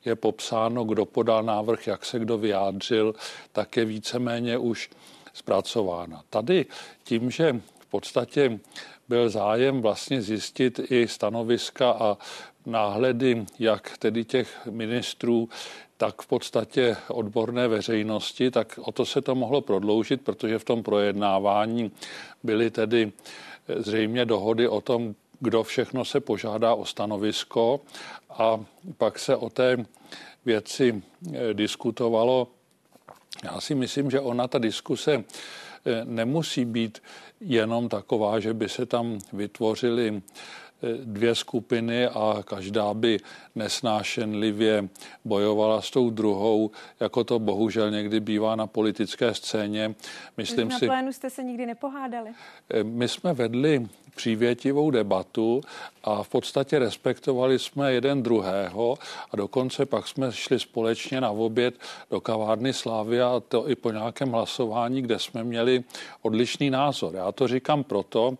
je 0.04 0.16
popsáno, 0.16 0.84
kdo 0.84 1.04
podal 1.04 1.42
návrh, 1.42 1.86
jak 1.86 2.04
se 2.04 2.18
kdo 2.18 2.38
vyjádřil, 2.38 3.14
tak 3.52 3.76
je 3.76 3.84
víceméně 3.84 4.58
už 4.58 4.90
zpracována. 5.34 6.22
Tady 6.30 6.66
tím, 7.04 7.30
že 7.30 7.60
v 7.78 7.86
podstatě 7.86 8.60
byl 9.08 9.30
zájem 9.30 9.82
vlastně 9.82 10.22
zjistit 10.22 10.80
i 10.90 11.08
stanoviska 11.08 11.90
a 11.90 12.18
náhledy 12.66 13.46
jak 13.58 13.98
tedy 13.98 14.24
těch 14.24 14.66
ministrů, 14.70 15.48
tak 15.96 16.22
v 16.22 16.26
podstatě 16.26 16.96
odborné 17.08 17.68
veřejnosti, 17.68 18.50
tak 18.50 18.78
o 18.82 18.92
to 18.92 19.06
se 19.06 19.20
to 19.20 19.34
mohlo 19.34 19.60
prodloužit, 19.60 20.22
protože 20.22 20.58
v 20.58 20.64
tom 20.64 20.82
projednávání 20.82 21.92
byly 22.42 22.70
tedy 22.70 23.12
zřejmě 23.76 24.24
dohody 24.24 24.68
o 24.68 24.80
tom, 24.80 25.14
kdo 25.40 25.62
všechno 25.62 26.04
se 26.04 26.20
požádá 26.20 26.74
o 26.74 26.84
stanovisko 26.84 27.80
a 28.30 28.60
pak 28.98 29.18
se 29.18 29.36
o 29.36 29.50
té 29.50 29.76
věci 30.44 31.02
eh, 31.34 31.54
diskutovalo. 31.54 32.48
Já 33.44 33.60
si 33.60 33.74
myslím, 33.74 34.10
že 34.10 34.20
ona, 34.20 34.48
ta 34.48 34.58
diskuse, 34.58 35.24
eh, 35.84 36.04
nemusí 36.04 36.64
být 36.64 37.02
jenom 37.40 37.88
taková, 37.88 38.40
že 38.40 38.54
by 38.54 38.68
se 38.68 38.86
tam 38.86 39.18
vytvořily 39.32 40.22
dvě 41.04 41.34
skupiny 41.34 42.06
a 42.06 42.42
každá 42.44 42.94
by 42.94 43.20
nesnášenlivě 43.54 44.88
bojovala 45.24 45.82
s 45.82 45.90
tou 45.90 46.10
druhou, 46.10 46.70
jako 47.00 47.24
to 47.24 47.38
bohužel 47.38 47.90
někdy 47.90 48.20
bývá 48.20 48.56
na 48.56 48.66
politické 48.66 49.34
scéně. 49.34 49.94
Myslím 50.36 50.68
na 50.68 50.78
si, 50.78 50.86
plénu 50.86 51.12
jste 51.12 51.30
se 51.30 51.42
nikdy 51.42 51.66
nepohádali? 51.66 52.30
Eh, 52.70 52.84
my 52.84 53.08
jsme 53.08 53.32
vedli 53.32 53.88
přívětivou 54.18 54.90
debatu 54.90 55.60
a 56.04 56.22
v 56.22 56.28
podstatě 56.28 56.78
respektovali 56.78 57.58
jsme 57.58 57.92
jeden 57.92 58.22
druhého 58.22 58.98
a 59.30 59.36
dokonce 59.36 59.86
pak 59.86 60.08
jsme 60.08 60.32
šli 60.32 60.58
společně 60.58 61.20
na 61.20 61.30
oběd 61.30 61.74
do 62.10 62.20
kavárny 62.20 62.72
Slávy 62.72 63.22
a 63.22 63.42
to 63.48 63.70
i 63.70 63.74
po 63.74 63.90
nějakém 63.90 64.30
hlasování, 64.30 65.02
kde 65.02 65.18
jsme 65.18 65.44
měli 65.44 65.84
odlišný 66.22 66.70
názor. 66.70 67.14
Já 67.14 67.32
to 67.32 67.48
říkám 67.48 67.84
proto, 67.84 68.34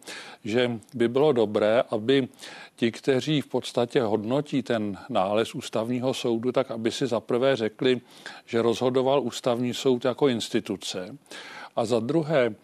že 0.45 0.71
by 0.95 1.09
bylo 1.09 1.33
dobré, 1.33 1.83
aby 1.91 2.29
ti, 2.77 2.93
kteří 2.93 3.41
v 3.41 3.47
podstatě 3.47 4.03
hodnotí 4.03 4.63
ten 4.63 4.99
nález 5.09 5.55
ústavního 5.55 6.15
soudu, 6.15 6.53
tak 6.53 6.71
aby 6.71 6.91
si 6.91 7.07
zaprvé 7.07 7.57
řekli, 7.57 8.01
že 8.47 8.63
rozhodoval 8.63 9.23
ústavní 9.23 9.75
soud 9.75 10.05
jako 10.05 10.29
instituce 10.29 11.15
a 11.79 11.85
za 11.85 12.01
druhé 12.01 12.55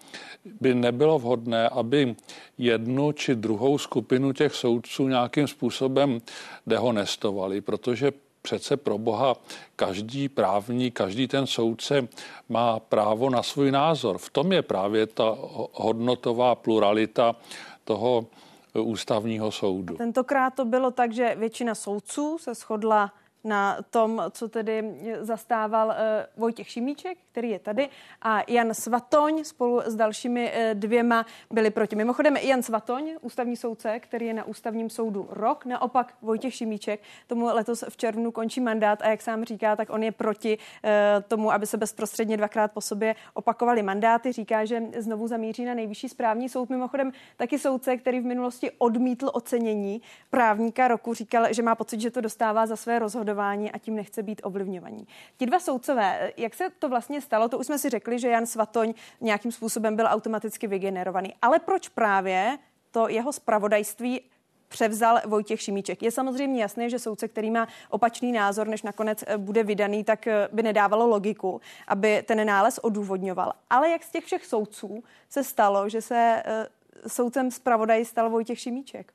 by 0.61 0.75
nebylo 0.75 1.18
vhodné, 1.18 1.68
aby 1.68 2.16
jednu 2.59 3.12
či 3.12 3.35
druhou 3.35 3.78
skupinu 3.78 4.33
těch 4.33 4.54
soudců 4.54 5.09
nějakým 5.09 5.49
způsobem 5.49 6.18
dehonestovali, 6.66 7.61
protože 7.61 8.12
přece 8.42 8.76
pro 8.76 8.99
Boha 8.99 9.37
každý 9.76 10.28
právní, 10.28 10.90
každý 10.90 11.28
ten 11.28 11.47
soudce 11.47 12.09
má 12.49 12.80
právo 12.80 13.30
na 13.30 13.42
svůj 13.42 13.71
názor. 13.71 14.18
V 14.18 14.30
tom 14.30 14.52
je 14.52 14.62
právě 14.62 15.06
ta 15.06 15.37
hodnotová 15.73 16.54
pluralita 16.54 17.37
toho 17.85 18.26
ústavního 18.75 19.52
soudu. 19.52 19.94
A 19.94 19.99
tentokrát 19.99 20.54
to 20.54 20.64
bylo 20.64 20.90
tak, 20.90 21.12
že 21.12 21.35
většina 21.38 21.75
soudců 21.75 22.38
se 22.38 22.54
shodla 22.54 23.12
na 23.45 23.79
tom, 23.91 24.23
co 24.31 24.49
tedy 24.49 24.95
zastával 25.21 25.89
uh, 25.89 25.95
Vojtěch 26.37 26.69
Šimíček, 26.69 27.19
který 27.33 27.51
je 27.51 27.59
tady, 27.59 27.89
a 28.23 28.43
Jan 28.49 28.75
Svatoň 28.75 29.45
spolu 29.45 29.81
s 29.85 29.95
dalšími 29.95 30.53
uh, 30.53 30.81
dvěma 30.81 31.27
byli 31.51 31.71
proti. 31.71 31.97
Mimochodem 31.97 32.37
Jan 32.37 32.63
Svatoň, 32.63 33.11
ústavní 33.21 33.57
soudce, 33.57 34.01
který 34.01 34.27
je 34.27 34.35
na 34.35 34.45
ústavním 34.45 34.91
soudu 34.91 35.29
rok, 35.31 35.65
naopak 35.65 36.15
Vojtěch 36.23 36.55
Šimíček, 36.55 37.01
tomu 37.27 37.47
letos 37.47 37.85
v 37.89 37.97
červnu 37.97 38.31
končí 38.31 38.61
mandát 38.61 39.03
a 39.03 39.09
jak 39.09 39.23
sám 39.23 39.45
říká, 39.45 39.77
tak 39.77 39.91
on 39.91 40.03
je 40.03 40.13
proti 40.13 40.59
uh, 40.59 40.91
tomu, 41.29 41.53
aby 41.53 41.67
se 41.67 41.77
bezprostředně 41.77 42.37
dvakrát 42.37 42.73
po 42.73 42.81
sobě 42.81 43.15
opakovali 43.35 43.83
mandáty. 43.83 44.33
Říká, 44.33 44.65
že 44.65 44.83
znovu 44.99 45.29
zamíří 45.29 45.65
na 45.65 45.75
nejvyšší 45.75 46.09
správní 46.09 46.49
soud. 46.49 46.71
Mimochodem 46.71 47.13
taky 47.37 47.59
soudce, 47.59 47.97
který 47.97 48.21
v 48.21 48.25
minulosti 48.25 48.71
odmítl 48.79 49.31
ocenění 49.33 50.03
právníka 50.31 50.89
roku, 50.89 51.15
říkal, 51.15 51.47
že 51.51 51.63
má 51.63 51.75
pocit, 51.75 52.01
že 52.01 52.11
to 52.11 52.21
dostává 52.21 52.67
za 52.67 52.77
své 52.77 52.99
rozhodování 52.99 53.34
rozhodování 53.35 53.73
a 53.73 53.79
tím 53.79 53.95
nechce 53.95 54.23
být 54.23 54.41
ovlivňovaní. 54.45 55.07
Ti 55.37 55.47
dva 55.47 55.59
soudcové, 55.59 56.33
jak 56.37 56.55
se 56.55 56.71
to 56.79 56.88
vlastně 56.88 57.21
stalo, 57.21 57.49
to 57.49 57.59
už 57.59 57.67
jsme 57.67 57.79
si 57.79 57.91
řekli, 57.91 58.19
že 58.19 58.29
Jan 58.29 58.47
Svatoň 58.47 58.95
nějakým 59.21 59.53
způsobem 59.53 59.97
byl 59.97 60.07
automaticky 60.09 60.67
vygenerovaný. 60.67 61.35
Ale 61.43 61.59
proč 61.59 61.88
právě 61.88 62.59
to 62.91 63.09
jeho 63.09 63.33
spravodajství 63.33 64.21
převzal 64.69 65.21
Vojtěch 65.26 65.61
Šimíček. 65.61 66.03
Je 66.03 66.11
samozřejmě 66.11 66.62
jasné, 66.62 66.91
že 66.91 66.99
soudce, 66.99 67.29
který 67.29 67.50
má 67.50 67.69
opačný 67.91 68.33
názor, 68.33 68.69
než 68.69 68.83
nakonec 68.83 69.25
eh, 69.26 69.38
bude 69.38 69.62
vydaný, 69.62 70.05
tak 70.05 70.26
eh, 70.26 70.49
by 70.53 70.62
nedávalo 70.62 71.07
logiku, 71.07 71.61
aby 71.88 72.23
ten 72.23 72.47
nález 72.47 72.79
odůvodňoval. 72.79 73.53
Ale 73.71 73.91
jak 73.91 74.03
z 74.03 74.11
těch 74.11 74.25
všech 74.25 74.47
soudců 74.47 75.05
se 75.29 75.45
stalo, 75.45 75.88
že 75.88 76.03
se 76.03 76.43
eh, 76.45 76.67
soudcem 77.07 77.50
zpravodaj 77.50 78.05
stal 78.05 78.31
Vojtěch 78.31 78.59
Šimíček? 78.59 79.12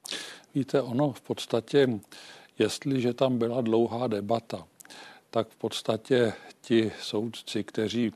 Víte, 0.55 0.81
ono 0.81 1.11
v 1.11 1.21
podstatě, 1.21 1.99
jestliže 2.59 3.13
tam 3.13 3.37
byla 3.37 3.61
dlouhá 3.61 4.07
debata, 4.07 4.67
tak 5.29 5.47
v 5.49 5.55
podstatě 5.55 6.33
ti 6.61 6.91
soudci, 7.01 7.63
kteří 7.63 8.13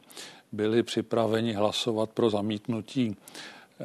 byli 0.51 0.83
připraveni 0.83 1.53
hlasovat 1.53 2.09
pro 2.09 2.29
zamítnutí 2.29 3.15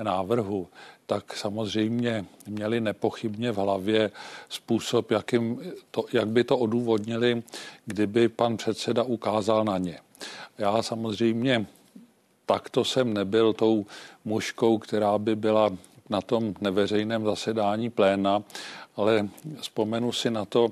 návrhu, 0.03 0.69
tak 1.07 1.37
samozřejmě 1.37 2.25
měli 2.47 2.81
nepochybně 2.81 3.53
v 3.53 3.57
hlavě 3.57 4.11
způsob, 4.49 5.11
jakým 5.11 5.73
to, 5.91 6.05
jak 6.12 6.29
by 6.29 6.45
to 6.45 6.59
odůvodnili, 6.59 7.43
kdyby 7.87 8.29
pan 8.29 8.57
předseda 8.57 9.03
ukázal 9.03 9.65
na 9.65 9.79
ně. 9.79 9.99
Já 10.59 10.83
samozřejmě 10.83 11.67
takto 12.47 12.85
jsem 12.85 13.15
nebyl 13.15 13.53
tou 13.53 13.87
mužkou, 14.25 14.79
která 14.79 15.19
by 15.19 15.37
byla 15.37 15.71
na 16.11 16.21
tom 16.21 16.55
neveřejném 16.61 17.25
zasedání 17.25 17.91
pléna, 17.91 18.43
ale 18.99 19.28
vzpomenu 19.61 20.12
si 20.12 20.31
na 20.31 20.45
to, 20.45 20.69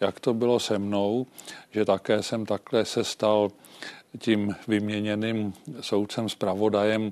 jak 0.00 0.20
to 0.20 0.34
bylo 0.34 0.60
se 0.60 0.78
mnou, 0.78 1.26
že 1.70 1.84
také 1.84 2.22
jsem 2.22 2.46
takhle 2.46 2.84
se 2.84 3.04
stal 3.04 3.50
tím 4.18 4.56
vyměněným 4.68 5.54
soudcem 5.80 6.28
zpravodajem 6.28 7.10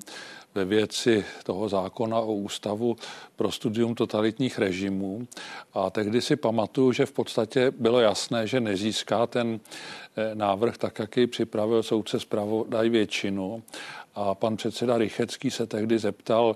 ve 0.55 0.65
věci 0.65 1.25
toho 1.43 1.69
zákona 1.69 2.19
o 2.19 2.33
ústavu 2.33 2.97
pro 3.35 3.51
studium 3.51 3.95
totalitních 3.95 4.59
režimů. 4.59 5.27
A 5.73 5.89
tehdy 5.89 6.21
si 6.21 6.35
pamatuju, 6.35 6.91
že 6.91 7.05
v 7.05 7.11
podstatě 7.11 7.71
bylo 7.71 7.99
jasné, 7.99 8.47
že 8.47 8.59
nezíská 8.59 9.27
ten 9.27 9.59
eh, 10.17 10.35
návrh 10.35 10.77
tak, 10.77 10.99
jak 10.99 11.17
ji 11.17 11.27
připravil 11.27 11.83
soudce 11.83 12.19
zpravodaj 12.19 12.89
většinu. 12.89 13.63
A 14.17 14.35
pan 14.35 14.57
předseda 14.57 14.97
Rychecký 14.97 15.51
se 15.51 15.67
tehdy 15.67 15.99
zeptal, 15.99 16.55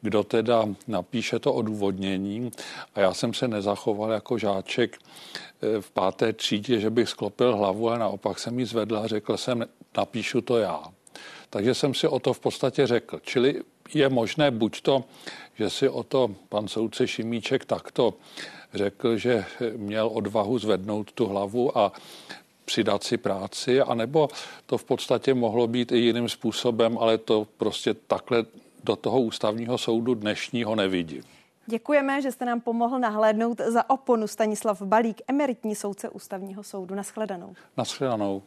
kdo 0.00 0.24
teda 0.24 0.68
napíše 0.86 1.38
to 1.38 1.54
odůvodnění. 1.54 2.50
A 2.94 3.00
já 3.00 3.14
jsem 3.14 3.34
se 3.34 3.48
nezachoval 3.48 4.10
jako 4.10 4.38
žáček 4.38 4.98
eh, 4.98 5.80
v 5.80 5.90
páté 5.90 6.32
třídě, 6.32 6.80
že 6.80 6.90
bych 6.90 7.08
sklopil 7.08 7.56
hlavu, 7.56 7.88
ale 7.88 7.98
naopak 7.98 8.38
jsem 8.38 8.58
ji 8.58 8.66
zvedl 8.66 8.98
a 8.98 9.06
řekl 9.06 9.36
jsem, 9.36 9.66
napíšu 9.96 10.40
to 10.40 10.58
já. 10.58 10.82
Takže 11.50 11.74
jsem 11.74 11.94
si 11.94 12.08
o 12.08 12.18
to 12.18 12.32
v 12.32 12.40
podstatě 12.40 12.86
řekl. 12.86 13.20
Čili 13.22 13.62
je 13.94 14.08
možné 14.08 14.50
buď 14.50 14.80
to, 14.80 15.04
že 15.54 15.70
si 15.70 15.88
o 15.88 16.02
to 16.02 16.34
pan 16.48 16.68
soudce 16.68 17.08
Šimíček 17.08 17.64
takto 17.64 18.14
řekl, 18.74 19.16
že 19.16 19.44
měl 19.76 20.10
odvahu 20.12 20.58
zvednout 20.58 21.12
tu 21.12 21.26
hlavu 21.26 21.78
a 21.78 21.92
přidat 22.68 23.04
si 23.04 23.16
práci, 23.16 23.80
anebo 23.80 24.28
to 24.66 24.78
v 24.78 24.84
podstatě 24.84 25.34
mohlo 25.34 25.66
být 25.66 25.92
i 25.92 25.98
jiným 25.98 26.28
způsobem, 26.28 26.98
ale 26.98 27.18
to 27.18 27.46
prostě 27.56 27.94
takhle 27.94 28.44
do 28.84 28.96
toho 28.96 29.20
ústavního 29.20 29.78
soudu 29.78 30.14
dnešního 30.14 30.74
nevidím. 30.74 31.22
Děkujeme, 31.66 32.22
že 32.22 32.32
jste 32.32 32.44
nám 32.44 32.60
pomohl 32.60 32.98
nahlédnout 32.98 33.60
za 33.60 33.90
oponu 33.90 34.26
Stanislav 34.26 34.82
Balík, 34.82 35.20
emeritní 35.28 35.74
soudce 35.74 36.08
ústavního 36.08 36.62
soudu. 36.62 36.94
Naschledanou. 36.94 37.54
Naschledanou. 37.76 38.42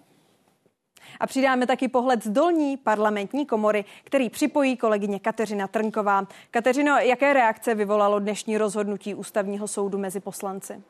A 1.19 1.27
přidáme 1.27 1.67
taky 1.67 1.87
pohled 1.87 2.23
z 2.23 2.29
dolní 2.29 2.77
parlamentní 2.77 3.45
komory, 3.45 3.85
který 4.03 4.29
připojí 4.29 4.77
kolegyně 4.77 5.19
Kateřina 5.19 5.67
Trnková. 5.67 6.27
Kateřino, 6.51 6.97
jaké 6.97 7.33
reakce 7.33 7.75
vyvolalo 7.75 8.19
dnešní 8.19 8.57
rozhodnutí 8.57 9.15
ústavního 9.15 9.67
soudu 9.67 9.97
mezi 9.97 10.19
poslanci? 10.19 10.81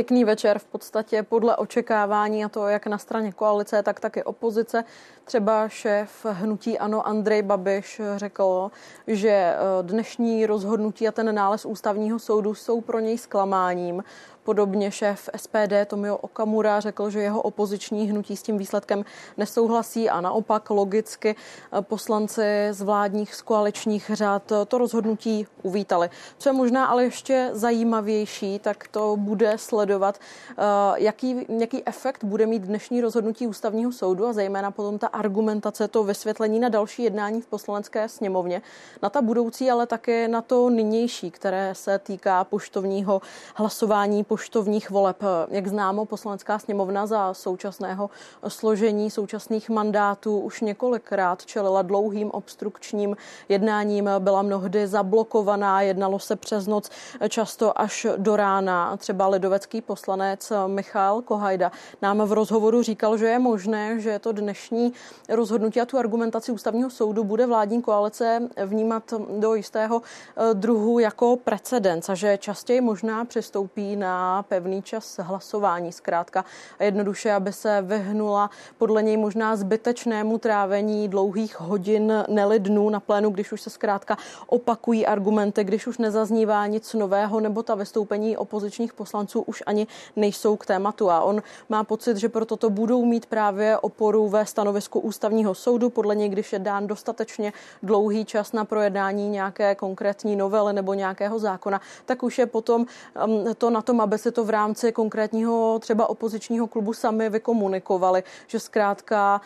Pěkný 0.00 0.24
večer 0.24 0.58
v 0.58 0.64
podstatě 0.64 1.22
podle 1.22 1.56
očekávání 1.56 2.44
a 2.44 2.48
to 2.48 2.66
jak 2.66 2.86
na 2.86 2.98
straně 2.98 3.32
koalice, 3.32 3.82
tak 3.82 4.00
taky 4.00 4.24
opozice. 4.24 4.84
Třeba 5.24 5.68
šéf 5.68 6.26
hnutí 6.30 6.78
Ano 6.78 7.06
Andrej 7.06 7.42
Babiš 7.42 8.00
řekl, 8.16 8.70
že 9.06 9.28
eh, 9.28 9.56
dnešní 9.82 10.46
rozhodnutí 10.46 11.08
a 11.08 11.12
ten 11.12 11.34
nález 11.34 11.66
ústavního 11.66 12.18
soudu 12.18 12.54
jsou 12.54 12.80
pro 12.80 13.00
něj 13.00 13.18
zklamáním. 13.18 14.04
Podobně 14.44 14.90
šéf 14.90 15.30
SPD 15.36 15.72
Tomio 15.86 16.16
Okamura 16.16 16.80
řekl, 16.80 17.10
že 17.10 17.20
jeho 17.20 17.42
opoziční 17.42 18.10
hnutí 18.10 18.36
s 18.36 18.42
tím 18.42 18.58
výsledkem 18.58 19.04
nesouhlasí 19.36 20.10
a 20.10 20.20
naopak 20.20 20.70
logicky 20.70 21.36
poslanci 21.80 22.68
z 22.70 22.82
vládních 22.82 23.34
z 23.34 23.42
koaličních 23.42 24.10
řád 24.14 24.52
to 24.68 24.78
rozhodnutí 24.78 25.46
uvítali. 25.62 26.10
Co 26.38 26.48
je 26.48 26.52
možná 26.52 26.86
ale 26.86 27.04
ještě 27.04 27.50
zajímavější, 27.52 28.58
tak 28.58 28.88
to 28.88 29.16
bude 29.16 29.58
sledovat, 29.58 30.18
eh, 30.50 30.62
jaký, 30.96 31.46
jaký 31.58 31.82
efekt 31.86 32.24
bude 32.24 32.46
mít 32.46 32.62
dnešní 32.62 33.00
rozhodnutí 33.00 33.46
ústavního 33.46 33.92
soudu 33.92 34.26
a 34.26 34.32
zejména 34.32 34.70
potom 34.70 34.98
ta 34.98 35.06
argumentace, 35.06 35.88
to 35.88 36.04
vysvětlení 36.04 36.60
na 36.60 36.68
další 36.68 37.02
jednání 37.02 37.40
v 37.40 37.46
poslanecké 37.46 38.08
sněmovně, 38.08 38.62
na 39.02 39.10
ta 39.10 39.22
budoucí, 39.22 39.70
ale 39.70 39.86
také 39.86 40.28
na 40.28 40.42
to 40.42 40.70
nynější, 40.70 41.30
které 41.30 41.74
se 41.74 41.98
týká 41.98 42.44
poštovního 42.44 43.22
hlasování 43.54 44.24
poštovních 44.40 44.90
voleb. 44.90 45.22
Jak 45.48 45.66
známo, 45.66 46.04
poslanecká 46.04 46.58
sněmovna 46.58 47.06
za 47.06 47.34
současného 47.34 48.10
složení 48.48 49.10
současných 49.10 49.70
mandátů 49.70 50.38
už 50.38 50.60
několikrát 50.60 51.46
čelila 51.46 51.82
dlouhým 51.82 52.30
obstrukčním 52.30 53.16
jednáním, 53.48 54.10
byla 54.18 54.42
mnohdy 54.42 54.86
zablokovaná, 54.86 55.82
jednalo 55.82 56.18
se 56.18 56.36
přes 56.36 56.66
noc 56.66 56.90
často 57.28 57.80
až 57.80 58.06
do 58.16 58.36
rána. 58.36 58.96
Třeba 58.96 59.26
lidovecký 59.28 59.80
poslanec 59.80 60.52
Michal 60.66 61.22
Kohajda 61.22 61.72
nám 62.02 62.20
v 62.20 62.32
rozhovoru 62.32 62.82
říkal, 62.82 63.16
že 63.16 63.26
je 63.26 63.38
možné, 63.38 64.00
že 64.00 64.18
to 64.18 64.32
dnešní 64.32 64.92
rozhodnutí 65.28 65.80
a 65.80 65.86
tu 65.86 65.98
argumentaci 65.98 66.52
ústavního 66.52 66.90
soudu 66.90 67.24
bude 67.24 67.46
vládní 67.46 67.82
koalice 67.82 68.48
vnímat 68.66 69.14
do 69.38 69.54
jistého 69.54 70.02
druhu 70.52 70.98
jako 70.98 71.36
precedens 71.36 72.08
a 72.08 72.14
že 72.14 72.38
častěji 72.38 72.80
možná 72.80 73.24
přistoupí 73.24 73.96
na 73.96 74.19
pevný 74.48 74.82
čas 74.82 75.18
hlasování 75.22 75.92
zkrátka 75.92 76.44
a 76.78 76.84
jednoduše, 76.84 77.32
aby 77.32 77.52
se 77.52 77.82
vyhnula 77.82 78.50
podle 78.78 79.02
něj 79.02 79.16
možná 79.16 79.56
zbytečnému 79.56 80.38
trávení 80.38 81.08
dlouhých 81.08 81.60
hodin, 81.60 82.24
neli 82.28 82.58
dnů 82.58 82.90
na 82.90 83.00
plénu, 83.00 83.30
když 83.30 83.52
už 83.52 83.60
se 83.60 83.70
zkrátka 83.70 84.16
opakují 84.46 85.06
argumenty, 85.06 85.64
když 85.64 85.86
už 85.86 85.98
nezaznívá 85.98 86.66
nic 86.66 86.94
nového, 86.94 87.40
nebo 87.40 87.62
ta 87.62 87.74
vystoupení 87.74 88.36
opozičních 88.36 88.92
poslanců 88.92 89.40
už 89.42 89.62
ani 89.66 89.86
nejsou 90.16 90.56
k 90.56 90.66
tématu. 90.66 91.10
A 91.10 91.20
on 91.22 91.42
má 91.68 91.84
pocit, 91.84 92.16
že 92.16 92.28
proto 92.28 92.56
to 92.56 92.70
budou 92.70 93.04
mít 93.04 93.26
právě 93.26 93.78
oporu 93.78 94.28
ve 94.28 94.46
stanovisku 94.46 95.00
ústavního 95.00 95.54
soudu. 95.54 95.90
Podle 95.90 96.16
něj, 96.16 96.28
když 96.28 96.52
je 96.52 96.58
dán 96.58 96.86
dostatečně 96.86 97.52
dlouhý 97.82 98.24
čas 98.24 98.52
na 98.52 98.64
projednání 98.64 99.28
nějaké 99.28 99.74
konkrétní 99.74 100.36
novely 100.36 100.72
nebo 100.72 100.94
nějakého 100.94 101.38
zákona, 101.38 101.80
tak 102.06 102.22
už 102.22 102.38
je 102.38 102.46
potom 102.46 102.86
um, 103.26 103.54
to 103.54 103.70
na 103.70 103.82
tom, 103.82 104.00
aby 104.00 104.09
se 104.18 104.30
to 104.30 104.44
v 104.44 104.50
rámci 104.50 104.92
konkrétního 104.92 105.78
třeba 105.78 106.10
opozičního 106.10 106.66
klubu 106.66 106.92
sami 106.92 107.30
vykomunikovali, 107.30 108.22
že 108.46 108.60
zkrátka, 108.60 109.40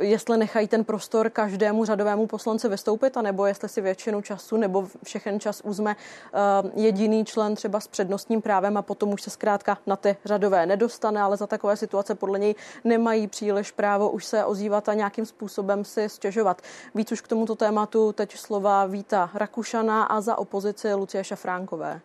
jestli 0.00 0.38
nechají 0.38 0.68
ten 0.68 0.84
prostor 0.84 1.30
každému 1.30 1.84
řadovému 1.84 2.26
poslanci 2.26 2.68
vystoupit, 2.68 3.16
anebo 3.16 3.46
jestli 3.46 3.68
si 3.68 3.80
většinu 3.80 4.22
času 4.22 4.56
nebo 4.56 4.88
všechen 5.04 5.40
čas 5.40 5.60
uzme 5.64 5.96
uh, 5.96 6.70
jediný 6.74 7.24
člen 7.24 7.54
třeba 7.54 7.80
s 7.80 7.88
přednostním 7.88 8.42
právem 8.42 8.76
a 8.76 8.82
potom 8.82 9.12
už 9.12 9.22
se 9.22 9.30
zkrátka 9.30 9.78
na 9.86 9.96
ty 9.96 10.16
řadové 10.24 10.66
nedostane, 10.66 11.22
ale 11.22 11.36
za 11.36 11.46
takové 11.46 11.76
situace 11.76 12.14
podle 12.14 12.38
něj 12.38 12.54
nemají 12.84 13.26
příliš 13.26 13.70
právo 13.70 14.10
už 14.10 14.24
se 14.24 14.44
ozývat 14.44 14.88
a 14.88 14.94
nějakým 14.94 15.26
způsobem 15.26 15.84
si 15.84 16.08
stěžovat. 16.08 16.62
Víc 16.94 17.12
už 17.12 17.20
k 17.20 17.28
tomuto 17.28 17.56
tématu 17.56 18.12
teď 18.12 18.36
slova 18.36 18.86
Víta 18.86 19.30
Rakušana 19.34 20.04
a 20.04 20.20
za 20.20 20.38
opozici 20.38 20.94
Lucie 20.94 21.24
Šafránkové. 21.24 22.00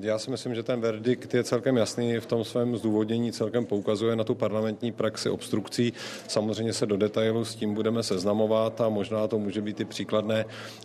Já 0.00 0.18
si 0.18 0.30
myslím, 0.30 0.54
že 0.54 0.62
ten 0.62 0.80
verdikt 0.80 1.34
je 1.34 1.44
celkem 1.44 1.76
jasný 1.76 2.16
v 2.16 2.26
tom 2.26 2.44
svém 2.44 2.76
zdůvodnění, 2.76 3.32
celkem 3.32 3.66
poukazuje 3.66 4.16
na 4.16 4.24
tu 4.24 4.34
parlamentní 4.34 4.92
praxi 4.92 5.30
obstrukcí. 5.30 5.92
Samozřejmě 6.28 6.72
se 6.72 6.86
do 6.86 6.96
detailu 6.96 7.44
s 7.44 7.54
tím 7.54 7.74
budeme 7.74 8.02
seznamovat 8.02 8.80
a 8.80 8.88
možná 8.88 9.28
to 9.28 9.38
může 9.38 9.62
být 9.62 9.80
i 9.80 9.84
příkladné 9.84 10.44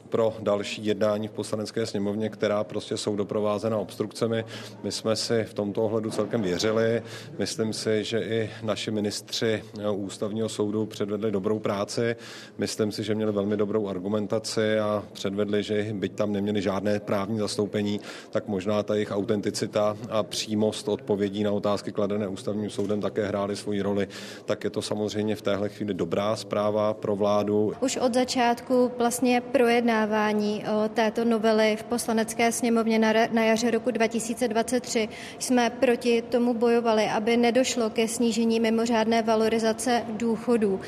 pro 0.09 0.33
další 0.39 0.85
jednání 0.85 1.27
v 1.27 1.31
poslanecké 1.31 1.85
sněmovně, 1.85 2.29
která 2.29 2.63
prostě 2.63 2.97
jsou 2.97 3.15
doprovázena 3.15 3.77
obstrukcemi. 3.77 4.45
My 4.83 4.91
jsme 4.91 5.15
si 5.15 5.43
v 5.43 5.53
tomto 5.53 5.83
ohledu 5.83 6.11
celkem 6.11 6.41
věřili. 6.41 7.03
Myslím 7.39 7.73
si, 7.73 8.03
že 8.03 8.19
i 8.19 8.49
naši 8.63 8.91
ministři 8.91 9.63
ústavního 9.91 10.49
soudu 10.49 10.85
předvedli 10.85 11.31
dobrou 11.31 11.59
práci. 11.59 12.15
Myslím 12.57 12.91
si, 12.91 13.03
že 13.03 13.15
měli 13.15 13.31
velmi 13.31 13.57
dobrou 13.57 13.87
argumentaci 13.87 14.79
a 14.79 15.03
předvedli, 15.13 15.63
že 15.63 15.93
byť 15.93 16.15
tam 16.15 16.31
neměli 16.31 16.61
žádné 16.61 16.99
právní 16.99 17.39
zastoupení, 17.39 18.01
tak 18.29 18.47
možná 18.47 18.74
ta 18.83 18.93
jejich 18.93 19.11
autenticita 19.11 19.97
a 20.09 20.23
přímost 20.23 20.87
odpovědí 20.87 21.43
na 21.43 21.51
otázky 21.51 21.91
kladené 21.91 22.27
ústavním 22.27 22.69
soudem 22.69 23.01
také 23.01 23.27
hrály 23.27 23.55
svoji 23.55 23.81
roli, 23.81 24.07
tak 24.45 24.63
je 24.63 24.69
to 24.69 24.81
samozřejmě 24.81 25.35
v 25.35 25.41
téhle 25.41 25.69
chvíli 25.69 25.93
dobrá 25.93 26.35
zpráva 26.35 26.93
pro 26.93 27.15
vládu. 27.15 27.73
Už 27.81 27.97
od 27.97 28.13
začátku 28.13 28.91
vlastně 28.97 29.41
projednávání 29.41 30.63
této 30.93 31.25
novely 31.25 31.75
v 31.79 31.83
poslanecké 31.83 32.51
sněmovně 32.51 32.99
na 33.31 33.43
jaře 33.43 33.71
roku 33.71 33.91
2023 33.91 35.09
jsme 35.39 35.69
proti 35.69 36.21
tomu 36.21 36.53
bojovali, 36.53 37.05
aby 37.05 37.37
nedošlo 37.37 37.89
ke 37.89 38.07
snížení 38.07 38.59
mimořádné 38.59 39.21
valorizace 39.21 40.03
důchodů. 40.09 40.79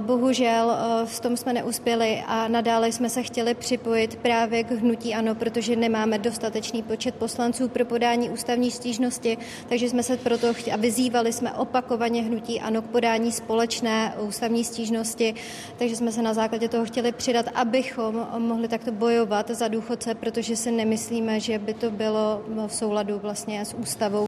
Bohužel 0.00 0.76
v 1.04 1.20
tom 1.20 1.36
jsme 1.36 1.52
neuspěli 1.52 2.22
a 2.26 2.48
nadále 2.48 2.92
jsme 2.92 3.08
se 3.08 3.22
chtěli 3.22 3.54
připojit 3.54 4.16
právě 4.16 4.64
k 4.64 4.70
hnutí 4.70 5.14
ANO, 5.14 5.34
protože 5.34 5.76
nemáme 5.76 6.18
dostatečný 6.18 6.82
počet 6.82 7.14
poslanců 7.18 7.68
pro 7.68 7.84
podání 7.84 8.30
ústavní 8.30 8.70
stížnosti, 8.70 9.38
takže 9.68 9.88
jsme 9.88 10.02
se 10.02 10.16
proto 10.16 10.48
a 10.72 10.76
vyzývali 10.76 11.32
jsme 11.32 11.52
opakovaně 11.52 12.22
hnutí 12.22 12.60
ANO 12.60 12.82
k 12.82 12.84
podání 12.84 13.32
společné 13.32 14.14
ústavní 14.20 14.64
stížnosti, 14.64 15.34
takže 15.78 15.96
jsme 15.96 16.12
se 16.12 16.22
na 16.22 16.34
základě 16.34 16.68
toho 16.68 16.84
chtěli 16.84 17.12
přidat, 17.12 17.46
abychom 17.54 18.26
mohli 18.38 18.68
takto 18.68 18.92
bojovat 18.92 19.50
za 19.50 19.68
důchodce, 19.68 20.14
protože 20.14 20.56
si 20.56 20.70
nemyslíme, 20.70 21.40
že 21.40 21.58
by 21.58 21.74
to 21.74 21.90
bylo 21.90 22.42
v 22.66 22.74
souladu 22.74 23.18
vlastně 23.18 23.64
s 23.64 23.74
ústavou. 23.74 24.27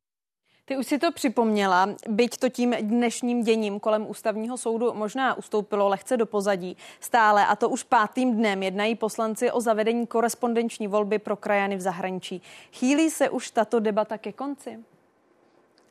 Ty 0.70 0.76
už 0.76 0.86
si 0.86 0.98
to 0.98 1.12
připomněla, 1.12 1.88
byť 2.08 2.36
to 2.36 2.48
tím 2.48 2.74
dnešním 2.80 3.42
děním 3.42 3.80
kolem 3.80 4.10
ústavního 4.10 4.58
soudu 4.58 4.92
možná 4.94 5.38
ustoupilo 5.38 5.88
lehce 5.88 6.16
do 6.16 6.26
pozadí. 6.26 6.76
Stále, 7.00 7.46
a 7.46 7.56
to 7.56 7.68
už 7.68 7.82
pátým 7.82 8.36
dnem, 8.36 8.62
jednají 8.62 8.94
poslanci 8.94 9.50
o 9.50 9.60
zavedení 9.60 10.06
korespondenční 10.06 10.86
volby 10.86 11.18
pro 11.18 11.36
krajany 11.36 11.76
v 11.76 11.80
zahraničí. 11.80 12.42
Chýlí 12.72 13.10
se 13.10 13.30
už 13.30 13.50
tato 13.50 13.80
debata 13.80 14.18
ke 14.18 14.32
konci? 14.32 14.78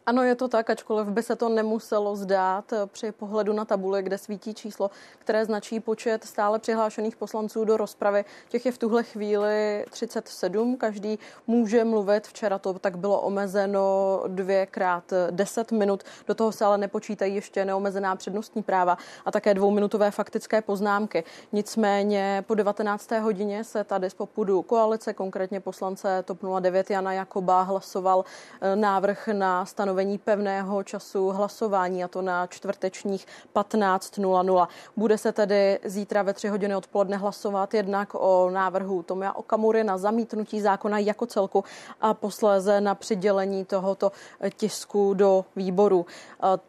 Ano, 0.09 0.23
je 0.23 0.35
to 0.35 0.47
tak, 0.47 0.69
ačkoliv 0.69 1.07
by 1.07 1.23
se 1.23 1.35
to 1.35 1.49
nemuselo 1.49 2.15
zdát 2.15 2.73
při 2.85 3.11
pohledu 3.11 3.53
na 3.53 3.65
tabuli, 3.65 4.03
kde 4.03 4.17
svítí 4.17 4.53
číslo, 4.53 4.91
které 5.19 5.45
značí 5.45 5.79
počet 5.79 6.23
stále 6.23 6.59
přihlášených 6.59 7.15
poslanců 7.15 7.65
do 7.65 7.77
rozpravy. 7.77 8.25
Těch 8.47 8.65
je 8.65 8.71
v 8.71 8.77
tuhle 8.77 9.03
chvíli 9.03 9.85
37, 9.89 10.77
každý 10.77 11.19
může 11.47 11.83
mluvit. 11.83 12.27
Včera 12.27 12.59
to 12.59 12.73
tak 12.73 12.97
bylo 12.97 13.21
omezeno 13.21 14.23
dvěkrát 14.27 15.03
10 15.31 15.71
minut. 15.71 16.03
Do 16.27 16.35
toho 16.35 16.51
se 16.51 16.65
ale 16.65 16.77
nepočítají 16.77 17.35
ještě 17.35 17.65
neomezená 17.65 18.15
přednostní 18.15 18.63
práva 18.63 18.97
a 19.25 19.31
také 19.31 19.53
dvouminutové 19.53 20.11
faktické 20.11 20.61
poznámky. 20.61 21.23
Nicméně 21.51 22.43
po 22.47 22.55
19. 22.55 23.11
hodině 23.11 23.63
se 23.63 23.83
tady 23.83 24.09
z 24.09 24.13
popudu 24.13 24.61
koalice, 24.61 25.13
konkrétně 25.13 25.59
poslance 25.59 26.23
TOP 26.23 26.39
09 26.59 26.89
Jana 26.89 27.13
Jakoba, 27.13 27.61
hlasoval 27.61 28.25
eh, 28.61 28.75
návrh 28.75 29.27
na 29.27 29.65
stanovení 29.65 29.98
stanovení 29.99 30.17
pevného 30.17 30.83
času 30.83 31.29
hlasování, 31.29 32.03
a 32.03 32.07
to 32.07 32.21
na 32.21 32.47
čtvrtečních 32.47 33.27
15.00. 33.55 34.67
Bude 34.97 35.17
se 35.17 35.31
tedy 35.31 35.79
zítra 35.83 36.21
ve 36.21 36.33
tři 36.33 36.47
hodiny 36.47 36.75
odpoledne 36.75 37.17
hlasovat 37.17 37.73
jednak 37.73 38.09
o 38.13 38.49
návrhu 38.49 39.03
Tomia 39.03 39.33
Okamury 39.33 39.83
na 39.83 39.97
zamítnutí 39.97 40.61
zákona 40.61 40.99
jako 40.99 41.25
celku 41.25 41.63
a 42.01 42.13
posléze 42.13 42.81
na 42.81 42.95
přidělení 42.95 43.65
tohoto 43.65 44.11
tisku 44.57 45.13
do 45.13 45.45
výboru. 45.55 46.05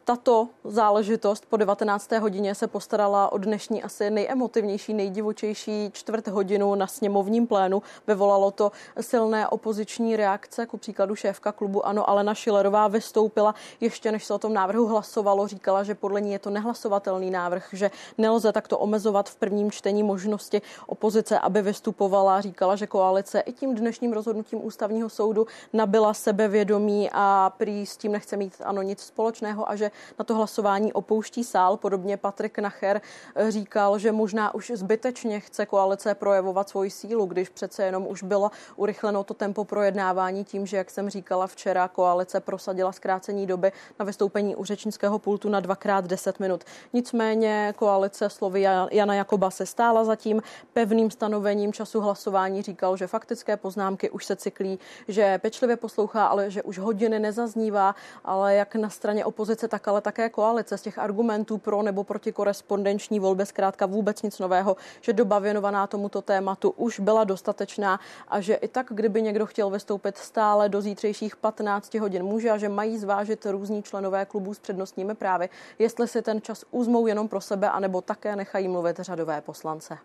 Tato 0.04 0.48
záležitost 0.64 1.46
po 1.46 1.56
19. 1.56 2.12
hodině 2.12 2.54
se 2.54 2.66
postarala 2.66 3.32
o 3.32 3.38
dnešní 3.38 3.82
asi 3.82 4.10
nejemotivnější, 4.10 4.94
nejdivočejší 4.94 5.90
čtvrt 5.92 6.28
hodinu 6.28 6.74
na 6.74 6.86
sněmovním 6.86 7.46
plénu. 7.46 7.82
Vyvolalo 8.06 8.50
to 8.50 8.72
silné 9.00 9.48
opoziční 9.48 10.16
reakce, 10.16 10.66
ku 10.66 10.76
příkladu 10.76 11.14
šéfka 11.14 11.52
klubu 11.52 11.86
Ano 11.86 12.10
Alena 12.10 12.34
Šilerová 12.34 12.88
vystoupila 12.88 13.19
vystoupila 13.20 13.54
ještě 13.80 14.12
než 14.12 14.24
se 14.24 14.34
o 14.34 14.38
tom 14.38 14.52
návrhu 14.52 14.86
hlasovalo, 14.86 15.48
říkala, 15.48 15.82
že 15.82 15.94
podle 15.94 16.20
ní 16.20 16.32
je 16.32 16.38
to 16.38 16.50
nehlasovatelný 16.50 17.30
návrh, 17.30 17.68
že 17.72 17.90
nelze 18.18 18.52
takto 18.52 18.78
omezovat 18.78 19.28
v 19.28 19.36
prvním 19.36 19.70
čtení 19.70 20.02
možnosti 20.02 20.62
opozice, 20.86 21.38
aby 21.38 21.62
vystupovala. 21.62 22.40
Říkala, 22.40 22.76
že 22.76 22.86
koalice 22.86 23.40
i 23.40 23.52
tím 23.52 23.74
dnešním 23.74 24.12
rozhodnutím 24.12 24.64
ústavního 24.66 25.08
soudu 25.08 25.46
nabila 25.72 26.14
sebevědomí 26.14 27.10
a 27.12 27.52
prý 27.56 27.86
s 27.86 27.96
tím 27.96 28.12
nechce 28.12 28.36
mít 28.36 28.54
ano 28.64 28.82
nic 28.82 29.00
společného 29.00 29.70
a 29.70 29.76
že 29.76 29.90
na 30.18 30.24
to 30.24 30.34
hlasování 30.34 30.92
opouští 30.92 31.44
sál. 31.44 31.76
Podobně 31.76 32.16
Patrik 32.16 32.58
Nacher 32.58 33.00
říkal, 33.48 33.98
že 33.98 34.12
možná 34.12 34.54
už 34.54 34.72
zbytečně 34.74 35.40
chce 35.40 35.66
koalice 35.66 36.14
projevovat 36.14 36.68
svoji 36.68 36.90
sílu, 36.90 37.26
když 37.26 37.48
přece 37.48 37.84
jenom 37.84 38.06
už 38.06 38.22
bylo 38.22 38.50
urychleno 38.76 39.24
to 39.24 39.34
tempo 39.34 39.64
projednávání 39.64 40.44
tím, 40.44 40.66
že, 40.66 40.76
jak 40.76 40.90
jsem 40.90 41.10
říkala 41.10 41.46
včera, 41.46 41.88
koalice 41.88 42.40
prosadila 42.40 42.92
zkrácení 43.00 43.46
doby 43.46 43.72
na 43.98 44.04
vystoupení 44.04 44.56
u 44.56 44.64
řečnického 44.64 45.18
pultu 45.18 45.48
na 45.48 45.60
dvakrát 45.60 46.04
10 46.04 46.40
minut. 46.40 46.64
Nicméně 46.92 47.74
koalice 47.76 48.30
slovy 48.30 48.60
Jana 48.90 49.14
Jakoba 49.14 49.50
se 49.50 49.66
stála 49.66 50.04
za 50.04 50.16
tím 50.16 50.42
pevným 50.72 51.10
stanovením 51.10 51.72
času 51.72 52.00
hlasování. 52.00 52.62
Říkal, 52.62 52.96
že 52.96 53.06
faktické 53.06 53.56
poznámky 53.56 54.10
už 54.10 54.24
se 54.24 54.36
cyklí, 54.36 54.78
že 55.08 55.38
pečlivě 55.38 55.76
poslouchá, 55.76 56.26
ale 56.26 56.50
že 56.50 56.62
už 56.62 56.78
hodiny 56.78 57.18
nezaznívá, 57.18 57.94
ale 58.24 58.54
jak 58.54 58.74
na 58.74 58.90
straně 58.90 59.24
opozice, 59.24 59.68
tak 59.68 59.88
ale 59.88 60.00
také 60.00 60.28
koalice 60.28 60.78
z 60.78 60.82
těch 60.82 60.98
argumentů 60.98 61.58
pro 61.58 61.82
nebo 61.82 62.04
proti 62.04 62.32
korespondenční 62.32 63.20
volbě 63.20 63.46
zkrátka 63.46 63.86
vůbec 63.86 64.22
nic 64.22 64.38
nového, 64.38 64.76
že 65.00 65.12
doba 65.12 65.38
věnovaná 65.38 65.86
tomuto 65.86 66.22
tématu 66.22 66.70
už 66.76 67.00
byla 67.00 67.24
dostatečná 67.24 68.00
a 68.28 68.40
že 68.40 68.54
i 68.54 68.68
tak, 68.68 68.86
kdyby 68.90 69.22
někdo 69.22 69.46
chtěl 69.46 69.70
vystoupit 69.70 70.18
stále 70.18 70.68
do 70.68 70.80
zítřejších 70.80 71.36
15 71.36 71.94
hodin 71.94 72.22
může 72.22 72.50
a 72.50 72.58
že 72.58 72.68
mají 72.68 72.89
zvážit 72.98 73.46
různí 73.46 73.82
členové 73.82 74.26
klubů 74.26 74.54
s 74.54 74.58
přednostními 74.58 75.14
právy, 75.14 75.48
jestli 75.78 76.08
si 76.08 76.22
ten 76.22 76.40
čas 76.40 76.64
uzmou 76.70 77.06
jenom 77.06 77.28
pro 77.28 77.40
sebe, 77.40 77.70
anebo 77.70 78.00
také 78.00 78.36
nechají 78.36 78.68
mluvit 78.68 79.00
řadové 79.00 79.40
poslance. 79.40 79.98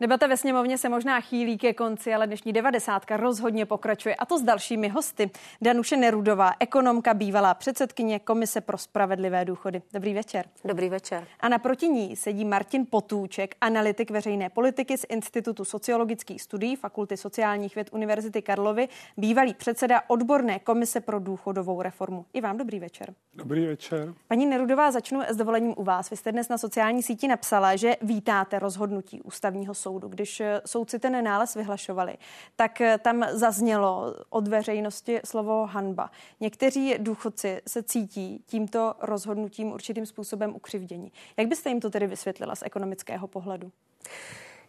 Debata 0.00 0.26
ve 0.26 0.36
sněmovně 0.36 0.78
se 0.78 0.88
možná 0.88 1.20
chýlí 1.20 1.58
ke 1.58 1.74
konci, 1.74 2.14
ale 2.14 2.26
dnešní 2.26 2.52
devadesátka 2.52 3.16
rozhodně 3.16 3.66
pokračuje 3.66 4.14
a 4.14 4.26
to 4.26 4.38
s 4.38 4.42
dalšími 4.42 4.88
hosty. 4.88 5.30
Danuše 5.62 5.96
Nerudová, 5.96 6.52
ekonomka, 6.60 7.14
bývalá 7.14 7.54
předsedkyně 7.54 8.18
Komise 8.18 8.60
pro 8.60 8.78
spravedlivé 8.78 9.44
důchody. 9.44 9.82
Dobrý 9.92 10.14
večer. 10.14 10.46
Dobrý 10.64 10.88
večer. 10.88 11.26
A 11.40 11.48
naproti 11.48 11.88
ní 11.88 12.16
sedí 12.16 12.44
Martin 12.44 12.86
Potůček, 12.90 13.54
analytik 13.60 14.10
veřejné 14.10 14.50
politiky 14.50 14.98
z 14.98 15.06
Institutu 15.08 15.64
sociologických 15.64 16.42
studií 16.42 16.76
Fakulty 16.76 17.16
sociálních 17.16 17.74
věd 17.74 17.88
Univerzity 17.92 18.42
Karlovy, 18.42 18.88
bývalý 19.16 19.54
předseda 19.54 20.02
odborné 20.06 20.58
komise 20.58 21.00
pro 21.00 21.18
důchodovou 21.18 21.82
reformu. 21.82 22.24
I 22.32 22.40
vám 22.40 22.56
dobrý 22.56 22.80
večer. 22.80 23.14
Dobrý 23.34 23.66
večer. 23.66 24.14
Paní 24.28 24.46
Nerudová, 24.46 24.90
začnu 24.90 25.20
s 25.28 25.36
dovolením 25.36 25.74
u 25.76 25.84
vás. 25.84 26.10
Vy 26.10 26.16
jste 26.16 26.32
dnes 26.32 26.48
na 26.48 26.58
sociální 26.58 27.02
síti 27.02 27.28
napsala, 27.28 27.76
že 27.76 27.96
vítáte 28.02 28.58
rozhodnutí 28.58 29.22
ústavního 29.22 29.74
soudu. 29.86 30.08
Když 30.08 30.40
eh, 30.40 30.60
soudci 30.66 30.98
ten 30.98 31.24
nález 31.24 31.54
vyhlašovali, 31.54 32.16
tak 32.56 32.80
eh, 32.80 32.98
tam 32.98 33.26
zaznělo 33.30 34.14
od 34.30 34.48
veřejnosti 34.48 35.20
slovo 35.24 35.66
hanba. 35.66 36.10
Někteří 36.40 36.94
důchodci 36.98 37.62
se 37.68 37.82
cítí 37.82 38.42
tímto 38.46 38.94
rozhodnutím 39.00 39.72
určitým 39.72 40.06
způsobem 40.06 40.54
ukřivdění. 40.54 41.12
Jak 41.36 41.46
byste 41.48 41.68
jim 41.70 41.80
to 41.80 41.90
tedy 41.90 42.06
vysvětlila 42.06 42.54
z 42.54 42.62
ekonomického 42.62 43.26
pohledu? 43.26 43.72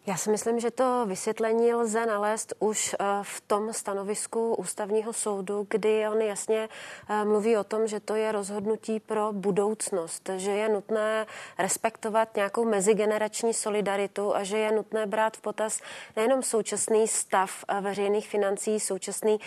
Já 0.08 0.18
si 0.18 0.32
myslím, 0.32 0.60
že 0.60 0.72
to 0.72 1.06
vysvětlení 1.06 1.74
lze 1.74 2.06
nalézt 2.06 2.54
už 2.60 2.94
eh, 3.00 3.06
v 3.22 3.42
tom 3.42 3.74
stanovisku 3.74 4.56
ústavního 4.56 5.14
soudu, 5.14 5.68
kdy 5.70 6.08
on 6.08 6.22
jasně 6.22 6.70
eh, 7.10 7.26
mluví 7.26 7.58
o 7.58 7.64
tom, 7.64 7.88
že 7.88 8.00
to 8.00 8.16
je 8.16 8.32
rozhodnutí 8.32 9.00
pro 9.00 9.34
budoucnost, 9.34 10.30
že 10.38 10.52
je 10.52 10.70
nutné 10.70 11.26
respektovat 11.58 12.36
nějakou 12.36 12.66
mezigenerační 12.66 13.54
solidaritu 13.54 14.36
a 14.36 14.44
že 14.44 14.58
je 14.58 14.72
nutné 14.72 15.06
brát 15.06 15.38
v 15.38 15.42
potaz 15.42 15.82
nejenom 16.16 16.44
současný 16.44 17.08
stav 17.08 17.64
eh, 17.68 17.82
veřejných 17.82 18.30
financí, 18.30 18.80
současný 18.80 19.40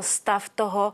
stav 0.00 0.48
toho 0.48 0.92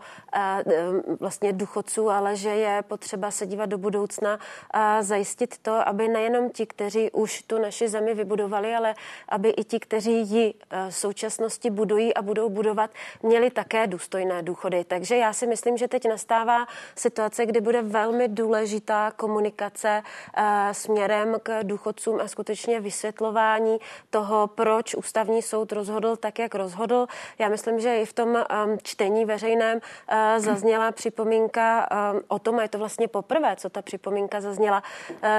vlastně 1.21 1.53
důchodců, 1.53 2.11
ale 2.11 2.37
že 2.37 2.49
je 2.49 2.83
potřeba 2.83 3.31
se 3.31 3.47
dívat 3.47 3.67
do 3.67 3.79
budoucna 3.79 4.39
a 4.71 5.03
zajistit 5.03 5.59
to, 5.59 5.89
aby 5.89 6.09
nejenom 6.09 6.51
ti, 6.51 6.67
kteří 6.67 7.11
už 7.11 7.43
tu 7.43 7.59
naši 7.59 7.89
zemi 7.89 8.15
vybudovali, 8.15 8.75
ale 8.75 8.95
aby 9.29 9.51
i 9.51 9.65
ti, 9.65 9.81
kteří 9.81 10.31
ji 10.31 10.55
eh, 10.71 10.91
v 10.91 10.97
současnosti 10.97 11.71
budují 11.71 12.15
a 12.15 12.23
budou 12.23 12.49
budovat, 12.49 12.91
měli 13.23 13.51
také 13.51 13.87
důstojné 13.87 14.43
důchody. 14.43 14.85
Takže 14.85 15.17
já 15.17 15.33
si 15.33 15.47
myslím, 15.47 15.77
že 15.77 15.89
teď 15.89 16.09
nastává 16.09 16.67
situace, 16.97 17.47
kdy 17.47 17.61
bude 17.61 17.83
velmi 17.83 18.29
důležitá 18.29 19.11
komunikace 19.11 20.03
eh, 20.37 20.69
směrem 20.73 21.37
k 21.43 21.63
důchodcům 21.63 22.21
a 22.21 22.29
skutečně 22.29 22.81
vysvětlování 22.81 23.79
toho, 24.11 24.47
proč 24.47 24.95
ústavní 24.95 25.43
soud 25.43 25.73
rozhodl 25.73 26.17
tak, 26.17 26.39
jak 26.39 26.55
rozhodl. 26.55 27.07
Já 27.39 27.49
myslím, 27.49 27.81
že 27.81 27.97
i 27.97 28.07
v 28.07 28.13
tom 28.13 28.37
ehm, 28.37 28.79
čtení 28.83 29.25
veřejném 29.25 29.81
eh, 30.09 30.41
zazněla 30.41 30.93
připomínka 30.93 31.89
ehm, 31.91 32.21
o 32.29 32.39
tom, 32.39 32.59
a 32.59 32.63
je 32.63 32.69
to 32.69 32.79
vlastně 32.79 33.09
poprvé, 33.09 33.57
co 33.57 33.71
ta 33.71 33.83
připomínka 33.83 34.41
zazněla, 34.41 34.83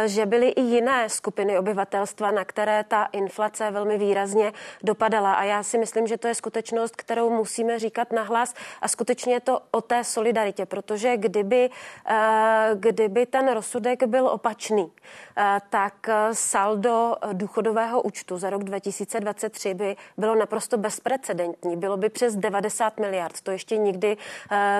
že 0.05 0.25
byly 0.25 0.49
i 0.49 0.61
jiné 0.61 1.09
skupiny 1.09 1.59
obyvatelstva, 1.59 2.31
na 2.31 2.45
které 2.45 2.83
ta 2.83 3.05
inflace 3.11 3.64
inflace 3.65 3.71
velmi 3.71 3.97
výrazně 3.97 4.53
dopadala. 4.83 5.33
A 5.33 5.43
já 5.43 5.63
si 5.63 5.77
myslím, 5.77 6.07
že 6.07 6.17
to 6.17 6.27
je 6.27 6.35
skutečnost, 6.35 6.95
kterou 6.95 7.29
musíme 7.29 7.79
říkat 7.79 8.11
nahlas 8.11 8.53
a 8.81 8.87
skutečně 8.87 9.33
je 9.33 9.39
to 9.39 9.61
o 9.71 9.81
té 9.81 10.03
solidaritě, 10.03 10.65
protože 10.65 11.17
kdyby, 11.17 11.69
eh, 12.05 12.69
kdyby 12.75 13.25
ten 13.25 13.53
rozsudek 13.53 14.03
byl 14.03 14.27
opačný, 14.27 14.91
eh, 15.37 15.59
tak 15.69 16.09
saldo 16.33 17.15
důchodového 17.33 18.01
účtu 18.01 18.37
za 18.37 18.49
rok 18.49 18.63
2023 18.63 19.73
by 19.73 19.95
bylo 20.17 20.35
naprosto 20.35 20.77
bezprecedentní. 20.77 21.77
Bylo 21.77 21.97
by 21.97 22.09
přes 22.09 22.35
90 22.35 22.99
miliard. 22.99 23.41
To 23.41 23.51
ještě 23.51 23.77
nikdy 23.77 24.17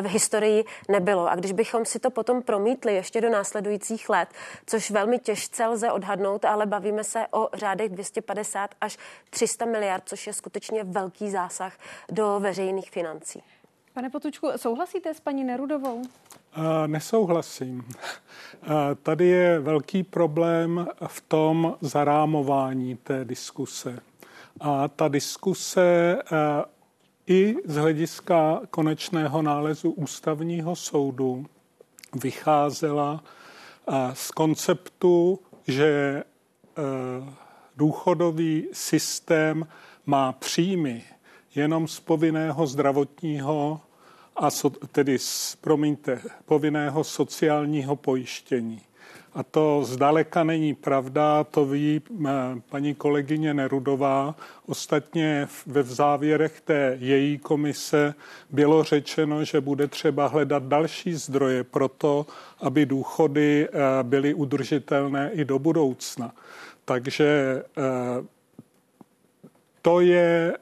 v 0.02 0.08
historii 0.08 0.66
nebylo. 0.90 1.28
A 1.28 1.36
když 1.36 1.52
bychom 1.52 1.86
si 1.86 2.00
to 2.00 2.10
potom 2.10 2.42
promítli 2.42 2.96
ještě 2.96 3.22
do 3.22 3.30
následujících 3.30 4.10
let, 4.10 4.30
což 4.66 4.92
velmi 4.92 5.20
těžce 5.20 5.68
lze 5.68 5.92
odhadnout, 5.92 6.46
ale 6.46 6.66
bavíme 6.66 7.04
se 7.04 7.26
o 7.32 7.50
řádech 7.54 7.90
250 7.90 8.65
až 8.82 8.98
300 9.30 9.66
miliard, 9.66 10.04
což 10.06 10.28
je 10.28 10.34
skutečně 10.34 10.84
velký 10.84 11.32
zásah 11.32 11.78
do 12.12 12.40
veřejných 12.40 12.92
financí. 12.92 13.44
Pane 13.96 14.10
Potučku, 14.10 14.48
souhlasíte 14.56 15.14
s 15.14 15.20
paní 15.20 15.44
Nerudovou? 15.44 15.98
Uh, 15.98 16.04
nesouhlasím. 16.88 17.78
Uh, 17.78 18.74
tady 19.04 19.26
je 19.26 19.60
velký 19.60 20.04
problém 20.04 20.88
v 21.08 21.22
tom 21.22 21.78
zarámování 21.82 22.96
té 22.96 23.26
diskuse. 23.26 24.00
A 24.60 24.88
ta 24.88 25.08
diskuse 25.08 26.18
uh, 26.32 26.38
i 27.28 27.56
z 27.66 27.76
hlediska 27.76 28.62
konečného 28.70 29.42
nálezu 29.42 29.92
ústavního 29.92 30.76
soudu 30.76 31.46
vycházela 32.16 33.24
z 34.14 34.32
konceptu, 34.32 35.40
že 35.68 36.24
důchodový 37.78 38.68
systém 38.74 39.68
má 40.06 40.32
příjmy 40.32 41.04
jenom 41.56 41.88
z 41.88 42.00
povinného 42.00 42.68
zdravotního 42.68 43.82
a 44.36 44.50
so, 44.50 44.88
tedy 44.92 45.20
z, 45.20 45.56
promiňte, 45.56 46.22
povinného 46.46 47.04
sociálního 47.04 47.96
pojištění. 47.96 48.82
A 49.36 49.44
to 49.44 49.84
zdaleka 49.84 50.44
není 50.44 50.74
pravda, 50.74 51.44
to 51.44 51.66
ví 51.66 52.02
eh, 52.26 52.30
paní 52.70 52.96
kolegyně 52.96 53.54
Nerudová. 53.54 54.36
Ostatně 54.66 55.48
ve 55.66 55.84
závěrech 55.84 56.62
té 56.62 56.98
její 57.00 57.38
komise 57.38 58.14
bylo 58.50 58.84
řečeno, 58.84 59.44
že 59.44 59.62
bude 59.62 59.88
třeba 59.88 60.28
hledat 60.28 60.64
další 60.64 61.14
zdroje 61.14 61.64
pro 61.64 61.88
to, 61.88 62.26
aby 62.60 62.86
důchody 62.86 63.68
eh, 63.68 64.04
byly 64.04 64.34
udržitelné 64.34 65.32
i 65.34 65.46
do 65.46 65.60
budoucna. 65.60 66.32
Takže 66.86 67.64
eh, 67.78 68.26
to 69.82 70.00
je 70.00 70.58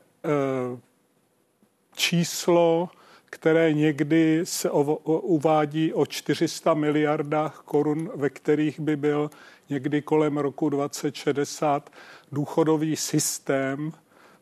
číslo, 1.95 2.89
které 3.25 3.73
někdy 3.73 4.41
se 4.43 4.71
uvádí 5.05 5.93
o 5.93 6.05
400 6.05 6.73
miliardách 6.73 7.61
korun, 7.65 8.11
ve 8.15 8.29
kterých 8.29 8.79
by 8.79 8.95
byl 8.95 9.29
někdy 9.69 10.01
kolem 10.01 10.37
roku 10.37 10.69
2060 10.69 11.89
důchodový 12.31 12.95
systém 12.95 13.91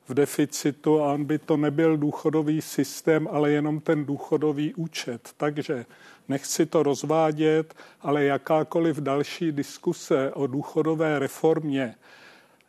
v 0.08 0.14
deficitu 0.14 1.02
a 1.02 1.14
on 1.14 1.26
by 1.26 1.38
to 1.40 1.58
nebyl 1.58 1.98
důchodový 1.98 2.62
systém, 2.62 3.28
ale 3.32 3.52
jenom 3.52 3.80
ten 3.80 4.06
důchodový 4.06 4.74
účet. 4.74 5.30
Takže 5.38 5.86
nechci 6.30 6.66
to 6.66 6.84
rozvádět, 6.84 7.74
ale 8.02 8.24
jakákoliv 8.24 8.98
další 8.98 9.52
diskuse 9.52 10.32
o 10.34 10.48
důchodové 10.48 11.20
reformě 11.20 11.96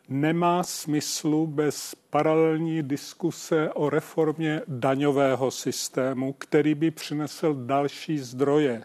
nemá 0.09 0.63
smyslu 0.63 1.47
bez 1.47 1.95
paralelní 2.09 2.83
diskuse 2.83 3.69
o 3.73 3.89
reformě 3.89 4.61
daňového 4.67 5.51
systému, 5.51 6.33
který 6.33 6.75
by 6.75 6.91
přinesl 6.91 7.53
další 7.53 8.19
zdroje. 8.19 8.83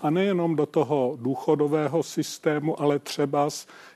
A 0.00 0.10
nejenom 0.10 0.56
do 0.56 0.66
toho 0.66 1.16
důchodového 1.20 2.02
systému, 2.02 2.80
ale 2.80 2.98
třeba 2.98 3.48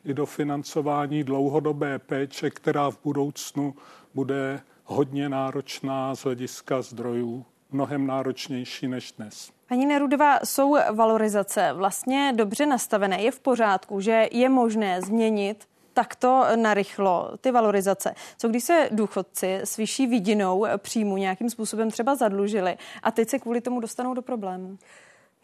i 0.04 0.14
do 0.14 0.26
financování 0.26 1.24
dlouhodobé 1.24 1.98
péče, 1.98 2.50
která 2.50 2.90
v 2.90 2.98
budoucnu 3.04 3.74
bude 4.14 4.60
hodně 4.84 5.28
náročná 5.28 6.14
z 6.14 6.24
hlediska 6.24 6.82
zdrojů, 6.82 7.44
mnohem 7.70 8.06
náročnější 8.06 8.88
než 8.88 9.12
dnes. 9.12 9.50
Paní 9.68 9.86
Nerudová, 9.86 10.38
jsou 10.44 10.76
valorizace 10.92 11.72
vlastně 11.72 12.32
dobře 12.36 12.66
nastavené? 12.66 13.22
Je 13.22 13.30
v 13.30 13.40
pořádku, 13.40 14.00
že 14.00 14.28
je 14.32 14.48
možné 14.48 15.02
změnit 15.02 15.68
takto 15.94 16.44
narychlo 16.56 17.30
ty 17.40 17.50
valorizace. 17.50 18.14
Co 18.38 18.48
když 18.48 18.64
se 18.64 18.88
důchodci 18.92 19.54
s 19.54 19.76
vyšší 19.76 20.06
vidinou 20.06 20.66
příjmu 20.76 21.16
nějakým 21.16 21.50
způsobem 21.50 21.90
třeba 21.90 22.14
zadlužili 22.14 22.76
a 23.02 23.10
teď 23.10 23.28
se 23.28 23.38
kvůli 23.38 23.60
tomu 23.60 23.80
dostanou 23.80 24.14
do 24.14 24.22
problémů? 24.22 24.78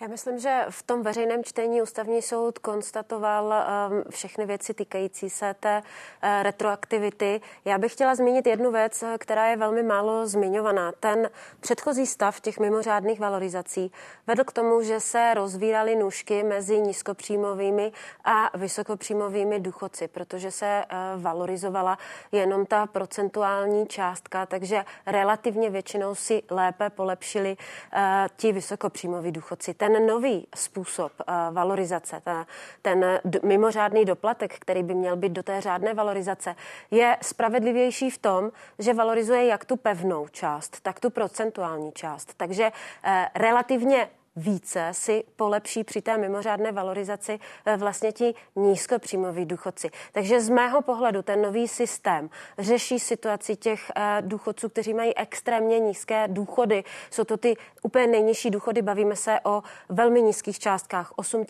Já 0.01 0.09
myslím, 0.09 0.39
že 0.39 0.65
v 0.71 0.83
tom 0.83 1.03
veřejném 1.03 1.45
čtení 1.45 1.83
ústavní 1.83 2.23
soud 2.23 2.59
konstatoval 2.59 3.45
um, 3.45 4.03
všechny 4.11 4.47
věci 4.47 4.75
týkající 4.75 5.31
se 5.31 5.55
té 5.61 5.83
uh, 5.83 6.43
retroaktivity. 6.43 7.41
Já 7.65 7.79
bych 7.79 7.93
chtěla 7.93 8.15
zmínit 8.15 8.47
jednu 8.47 8.73
věc, 8.73 9.05
která 9.19 9.47
je 9.47 9.57
velmi 9.57 9.83
málo 9.83 10.27
zmiňovaná. 10.27 10.93
Ten 11.01 11.31
předchozí 11.61 12.07
stav 12.07 12.41
těch 12.41 12.59
mimořádných 12.59 13.21
valorizací 13.21 13.93
vedl 14.27 14.45
k 14.45 14.53
tomu, 14.53 14.83
že 14.83 15.01
se 15.01 15.35
rozvíraly 15.35 15.97
nůžky 15.97 16.43
mezi 16.43 16.81
nízkopříjmovými 16.81 17.93
a 18.25 18.59
vysokopříjmovými 18.59 19.61
důchodci, 19.61 20.09
protože 20.09 20.51
se 20.51 20.85
uh, 20.85 21.23
valorizovala 21.23 21.99
jenom 22.33 22.67
ta 22.67 22.87
procentuální 22.87 23.87
částka, 23.87 24.47
takže 24.47 24.85
relativně 25.07 25.71
většinou 25.71 26.15
si 26.15 26.43
lépe 26.51 26.91
polepšili 26.91 27.57
uh, 27.57 28.01
ti 28.37 28.53
vysokopříjmoví 28.53 29.33
důchodci. 29.33 29.75
Ten 29.75 29.88
ten 29.88 30.07
nový 30.07 30.46
způsob 30.55 31.12
uh, 31.20 31.55
valorizace, 31.55 32.22
ten 32.83 33.20
mimořádný 33.42 34.05
doplatek, 34.05 34.59
který 34.59 34.83
by 34.83 34.94
měl 34.94 35.16
být 35.16 35.33
do 35.33 35.42
té 35.42 35.61
řádné 35.61 35.94
valorizace, 35.94 36.55
je 36.90 37.16
spravedlivější 37.22 38.11
v 38.11 38.18
tom, 38.18 38.51
že 38.79 38.94
valorizuje 38.94 39.46
jak 39.46 39.64
tu 39.64 39.77
pevnou 39.77 40.29
část, 40.29 40.81
tak 40.81 41.01
tu 41.01 41.11
procentuální 41.11 41.92
část. 41.92 42.35
Takže 42.37 42.64
uh, 42.64 43.11
relativně 43.35 44.09
více 44.38 44.88
si 44.92 45.24
polepší 45.37 45.85
při 45.85 46.03
té 46.03 46.18
mimořádné 46.18 46.72
valorizaci 46.72 47.40
eh, 47.66 47.77
vlastně 47.77 48.12
ti 48.12 48.35
nízkopříjmoví 48.57 49.44
důchodci. 49.46 49.90
Takže 50.12 50.40
z 50.40 50.48
mého 50.48 50.83
pohledu 50.83 51.22
ten 51.22 51.42
nový 51.42 51.68
systém 51.68 52.31
řeší 52.59 52.98
situaci 52.98 53.57
těch 53.57 53.92
eh, 53.96 54.18
důchodců, 54.20 54.68
kteří 54.68 54.94
mají 54.94 55.16
extrémně 55.16 55.79
nízké 55.79 56.29
důchody. 56.29 56.85
Jsou 57.11 57.24
to 57.24 57.37
ty 57.37 57.57
úplně 57.83 58.07
nejnižší 58.07 58.51
důchody, 58.51 58.83
bavíme 58.83 59.16
se 59.16 59.40
o 59.44 59.62
velmi 59.88 60.22
nízkých 60.22 60.59
částkách, 60.59 61.12
8 61.16 61.44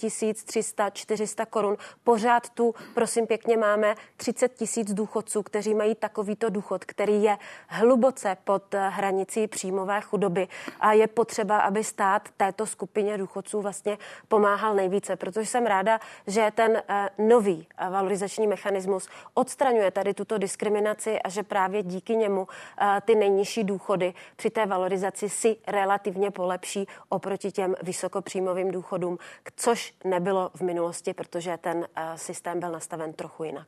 300, 0.44 0.90
400 0.90 1.46
korun. 1.46 1.77
Pořád 2.05 2.48
tu, 2.51 2.74
prosím 2.94 3.27
pěkně, 3.27 3.57
máme 3.57 3.94
30 4.16 4.55
tisíc 4.55 4.94
důchodců, 4.94 5.42
kteří 5.42 5.74
mají 5.74 5.94
takovýto 5.94 6.51
důchod, 6.51 6.85
který 6.85 7.22
je 7.22 7.38
hluboce 7.68 8.37
pod 8.44 8.74
eh, 8.74 8.88
hranicí 8.88 9.46
příjmové 9.46 10.01
chudoby 10.01 10.48
a 10.81 10.92
je 10.92 11.07
potřeba, 11.07 11.59
aby 11.59 11.85
stát 11.85 12.29
této 12.37 12.66
skupině 12.79 13.19
důchodců 13.19 13.61
vlastně 13.61 13.99
pomáhal 14.29 14.75
nejvíce, 14.75 15.17
protože 15.17 15.47
jsem 15.47 15.67
ráda, 15.67 16.01
že 16.27 16.53
ten 16.55 16.83
eh, 16.88 17.09
nový 17.19 17.67
eh, 17.79 17.91
valorizační 17.91 18.47
mechanismus 18.47 19.09
odstraňuje 19.35 19.91
tady 19.91 20.14
tuto 20.14 20.38
diskriminaci 20.38 21.19
a 21.23 21.29
že 21.29 21.43
právě 21.43 21.83
díky 21.83 22.17
němu 22.17 22.47
eh, 22.81 23.01
ty 23.05 23.14
nejnižší 23.14 23.64
důchody 23.64 24.14
při 24.37 24.51
té 24.51 24.67
valorizaci 24.67 25.29
si 25.29 25.57
relativně 25.67 26.31
polepší 26.31 26.87
oproti 27.09 27.53
těm 27.53 27.75
vysokopříjmovým 27.83 28.71
důchodům, 28.71 29.19
což 29.57 29.95
nebylo 30.05 30.51
v 30.55 30.61
minulosti, 30.61 31.14
protože 31.14 31.59
ten 31.61 31.88
systém 32.17 32.61
byl 32.61 32.71
nastaven 32.71 33.12
trochu 33.12 33.45
jinak. 33.45 33.67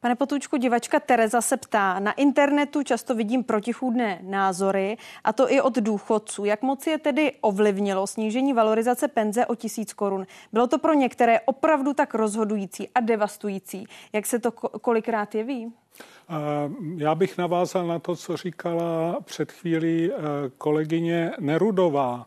Pane 0.00 0.14
Potůčku, 0.14 0.56
divačka 0.56 1.00
Tereza 1.00 1.40
se 1.40 1.56
ptá, 1.56 1.98
na 1.98 2.12
internetu 2.12 2.82
často 2.82 3.14
vidím 3.14 3.44
protichůdné 3.44 4.18
názory, 4.22 4.96
a 5.24 5.32
to 5.32 5.52
i 5.52 5.60
od 5.60 5.78
důchodců. 5.78 6.44
Jak 6.44 6.62
moc 6.62 6.86
je 6.86 6.98
tedy 6.98 7.32
ovlivnilo 7.40 8.06
snížení 8.06 8.41
valorizace 8.50 9.08
penze 9.08 9.46
o 9.46 9.54
tisíc 9.54 9.92
korun. 9.92 10.26
Bylo 10.52 10.66
to 10.66 10.78
pro 10.78 10.94
některé 10.94 11.40
opravdu 11.40 11.94
tak 11.94 12.14
rozhodující 12.14 12.88
a 12.94 13.00
devastující, 13.00 13.86
jak 14.12 14.26
se 14.26 14.38
to 14.38 14.52
kolikrát 14.52 15.34
jeví? 15.34 15.72
Já 16.96 17.14
bych 17.14 17.38
navázal 17.38 17.86
na 17.86 17.98
to, 17.98 18.16
co 18.16 18.36
říkala 18.36 19.20
před 19.24 19.52
chvílí 19.52 20.10
eh, 20.12 20.16
kolegyně 20.58 21.30
Nerudová. 21.40 22.26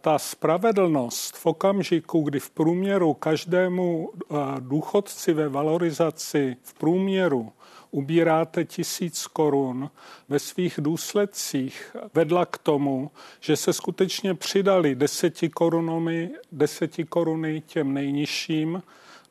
Ta 0.00 0.18
spravedlnost 0.18 1.36
v 1.36 1.46
okamžiku, 1.46 2.20
kdy 2.20 2.40
v 2.40 2.50
průměru 2.50 3.14
každému 3.14 4.10
eh, 4.10 4.34
důchodci 4.60 5.32
ve 5.32 5.48
valorizaci 5.48 6.56
v 6.62 6.74
průměru 6.74 7.52
ubíráte 7.96 8.64
tisíc 8.64 9.26
korun, 9.26 9.90
ve 10.28 10.38
svých 10.38 10.74
důsledcích 10.78 11.96
vedla 12.14 12.46
k 12.46 12.58
tomu, 12.58 13.10
že 13.40 13.56
se 13.56 13.72
skutečně 13.72 14.34
přidali 14.34 14.94
deseti, 14.94 15.48
korunami, 15.48 16.30
deseti 16.52 17.04
koruny 17.04 17.62
těm 17.66 17.94
nejnižším 17.94 18.82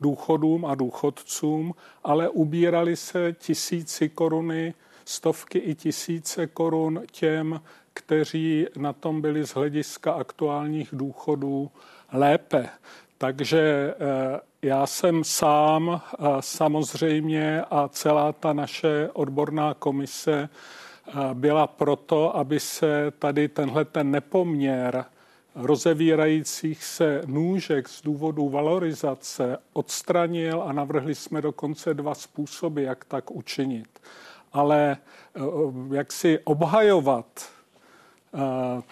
důchodům 0.02 0.66
a 0.66 0.76
důchodcům, 0.76 1.74
ale 2.04 2.30
ubírali 2.30 2.96
se 2.96 3.36
tisíci 3.40 4.10
koruny, 4.10 4.74
stovky 5.06 5.60
i 5.60 5.76
tisíce 5.76 6.48
korun 6.48 7.02
těm, 7.12 7.62
kteří 7.94 8.68
na 8.78 8.94
tom 8.94 9.22
byli 9.22 9.48
z 9.48 9.50
hlediska 9.50 10.12
aktuálních 10.14 10.90
důchodů 10.92 11.72
lépe. 12.14 12.70
Takže 13.18 13.60
eh, 13.60 14.40
já 14.66 14.88
jsem 14.88 15.24
sám 15.24 16.02
samozřejmě 16.40 17.62
a 17.62 17.88
celá 17.88 18.32
ta 18.32 18.54
naše 18.54 19.10
odborná 19.14 19.74
komise 19.74 20.50
byla 21.34 21.68
proto, 21.68 22.38
aby 22.38 22.60
se 22.60 23.12
tady 23.20 23.48
tenhle 23.48 23.86
ten 23.86 24.12
nepoměr 24.12 25.06
rozevírajících 25.56 26.84
se 26.84 27.22
nůžek 27.26 27.90
z 27.90 28.02
důvodu 28.02 28.50
valorizace 28.50 29.58
odstranil 29.74 30.64
a 30.68 30.74
navrhli 30.74 31.16
jsme 31.16 31.42
dokonce 31.42 31.94
dva 31.94 32.16
způsoby, 32.16 32.84
jak 32.84 33.06
tak 33.06 33.32
učinit. 33.32 34.00
Ale 34.54 34.98
eh, 35.36 35.42
jak 35.96 36.12
si 36.12 36.40
obhajovat 36.44 37.55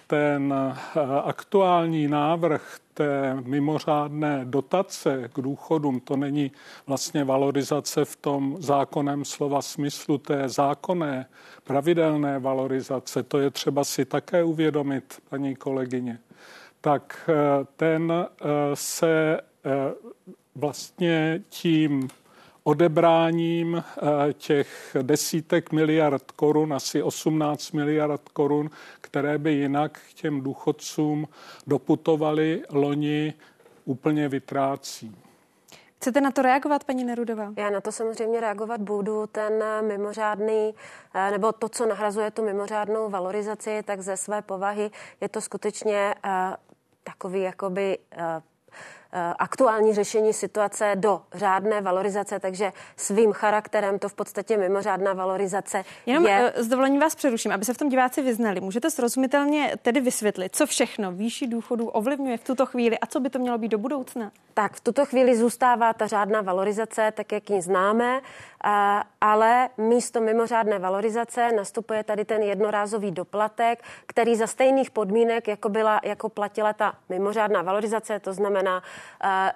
ten 0.07 0.53
eh, 0.53 0.99
aktuální 1.23 2.07
návrh 2.07 2.77
té 2.93 3.37
mimořádné 3.45 4.41
dotace 4.45 5.29
k 5.33 5.41
důchodům, 5.41 5.99
to 5.99 6.17
není 6.17 6.51
vlastně 6.87 7.23
valorizace 7.23 8.05
v 8.05 8.15
tom 8.15 8.55
zákonem 8.59 9.25
slova 9.25 9.61
smyslu 9.61 10.17
té 10.17 10.49
zákonné 10.49 11.25
pravidelné 11.63 12.39
valorizace, 12.39 13.23
to 13.23 13.39
je 13.39 13.49
třeba 13.49 13.83
si 13.83 14.05
také 14.05 14.43
uvědomit, 14.43 15.21
paní 15.29 15.55
kolegyně, 15.55 16.19
tak 16.81 17.29
eh, 17.29 17.65
ten 17.75 18.13
eh, 18.13 18.45
se 18.73 19.39
eh, 19.65 19.71
vlastně 20.55 21.41
tím 21.49 22.07
odebráním 22.63 23.83
těch 24.33 24.97
desítek 25.01 25.71
miliard 25.71 26.31
korun, 26.31 26.73
asi 26.73 27.03
18 27.03 27.71
miliard 27.71 28.29
korun, 28.29 28.69
které 29.13 29.37
by 29.37 29.51
jinak 29.51 29.99
k 30.09 30.13
těm 30.13 30.41
důchodcům 30.41 31.27
doputovaly 31.67 32.63
loni, 32.69 33.33
úplně 33.85 34.29
vytrácí. 34.29 35.15
Chcete 35.97 36.21
na 36.21 36.31
to 36.31 36.41
reagovat, 36.41 36.83
paní 36.83 37.03
Nerudová? 37.03 37.53
Já 37.57 37.69
na 37.69 37.81
to 37.81 37.91
samozřejmě 37.91 38.39
reagovat 38.39 38.81
budu. 38.81 39.27
Ten 39.27 39.63
mimořádný, 39.81 40.73
eh, 41.13 41.31
nebo 41.31 41.51
to, 41.51 41.69
co 41.69 41.85
nahrazuje 41.85 42.31
tu 42.31 42.45
mimořádnou 42.45 43.09
valorizaci, 43.09 43.83
tak 43.85 44.01
ze 44.01 44.17
své 44.17 44.41
povahy 44.41 44.91
je 45.21 45.29
to 45.29 45.41
skutečně 45.41 46.15
uh, 46.25 46.31
takový 47.03 47.41
jakoby 47.41 47.97
Eh, 48.11 48.41
aktuální 49.39 49.93
řešení 49.93 50.33
situace 50.33 50.91
do 50.95 51.21
řádné 51.33 51.81
valorizace, 51.81 52.39
takže 52.39 52.71
svým 52.97 53.31
charakterem 53.31 53.99
to 53.99 54.09
v 54.09 54.13
podstatě 54.13 54.57
mimořádná 54.57 55.13
valorizace 55.13 55.85
Jenom 56.05 56.27
je. 56.27 56.53
s 56.55 56.67
dovolením 56.67 56.99
vás 57.01 57.15
přeruším, 57.15 57.51
aby 57.51 57.65
se 57.65 57.73
v 57.73 57.77
tom 57.77 57.89
diváci 57.89 58.21
vyznali. 58.21 58.61
Můžete 58.61 58.91
srozumitelně 58.91 59.73
tedy 59.81 60.01
vysvětlit, 60.01 60.55
co 60.55 60.65
všechno 60.65 61.11
výši 61.11 61.47
důchodů 61.47 61.87
ovlivňuje 61.87 62.37
v 62.37 62.43
tuto 62.43 62.65
chvíli 62.65 62.99
a 62.99 63.05
co 63.05 63.19
by 63.19 63.29
to 63.29 63.39
mělo 63.39 63.57
být 63.57 63.69
do 63.69 63.77
budoucna? 63.77 64.31
Tak 64.53 64.73
v 64.73 64.81
tuto 64.81 65.05
chvíli 65.05 65.37
zůstává 65.37 65.93
ta 65.93 66.07
řádná 66.07 66.41
valorizace, 66.41 67.11
tak 67.11 67.31
jak 67.31 67.49
ji 67.49 67.61
známe, 67.61 68.21
ale 69.21 69.69
místo 69.77 70.21
mimořádné 70.21 70.79
valorizace 70.79 71.51
nastupuje 71.51 72.03
tady 72.03 72.25
ten 72.25 72.41
jednorázový 72.41 73.11
doplatek, 73.11 73.83
který 74.05 74.35
za 74.35 74.47
stejných 74.47 74.91
podmínek, 74.91 75.47
jako, 75.47 75.69
byla, 75.69 75.99
jako 76.03 76.29
platila 76.29 76.73
ta 76.73 76.93
mimořádná 77.09 77.61
valorizace, 77.61 78.19
to 78.19 78.33
znamená 78.33 78.83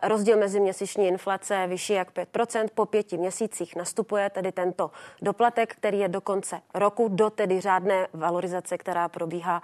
rozdíl 0.04 0.38
mezi 0.38 0.60
měsíční 0.60 1.08
inflace 1.08 1.68
vyšší 1.68 1.94
jak 1.94 2.12
5%, 2.12 2.68
po 2.76 2.86
pěti 2.86 3.18
měsících 3.18 3.76
nastupuje 3.76 4.30
tedy 4.30 4.52
tento 4.52 4.92
doplatek, 5.22 5.76
který 5.76 6.00
je 6.00 6.08
do 6.08 6.22
konce 6.22 6.62
roku, 6.74 7.08
do 7.08 7.30
tedy 7.30 7.62
řádné 7.62 8.08
valorizace, 8.14 8.78
která 8.78 9.10
probíhá 9.10 9.62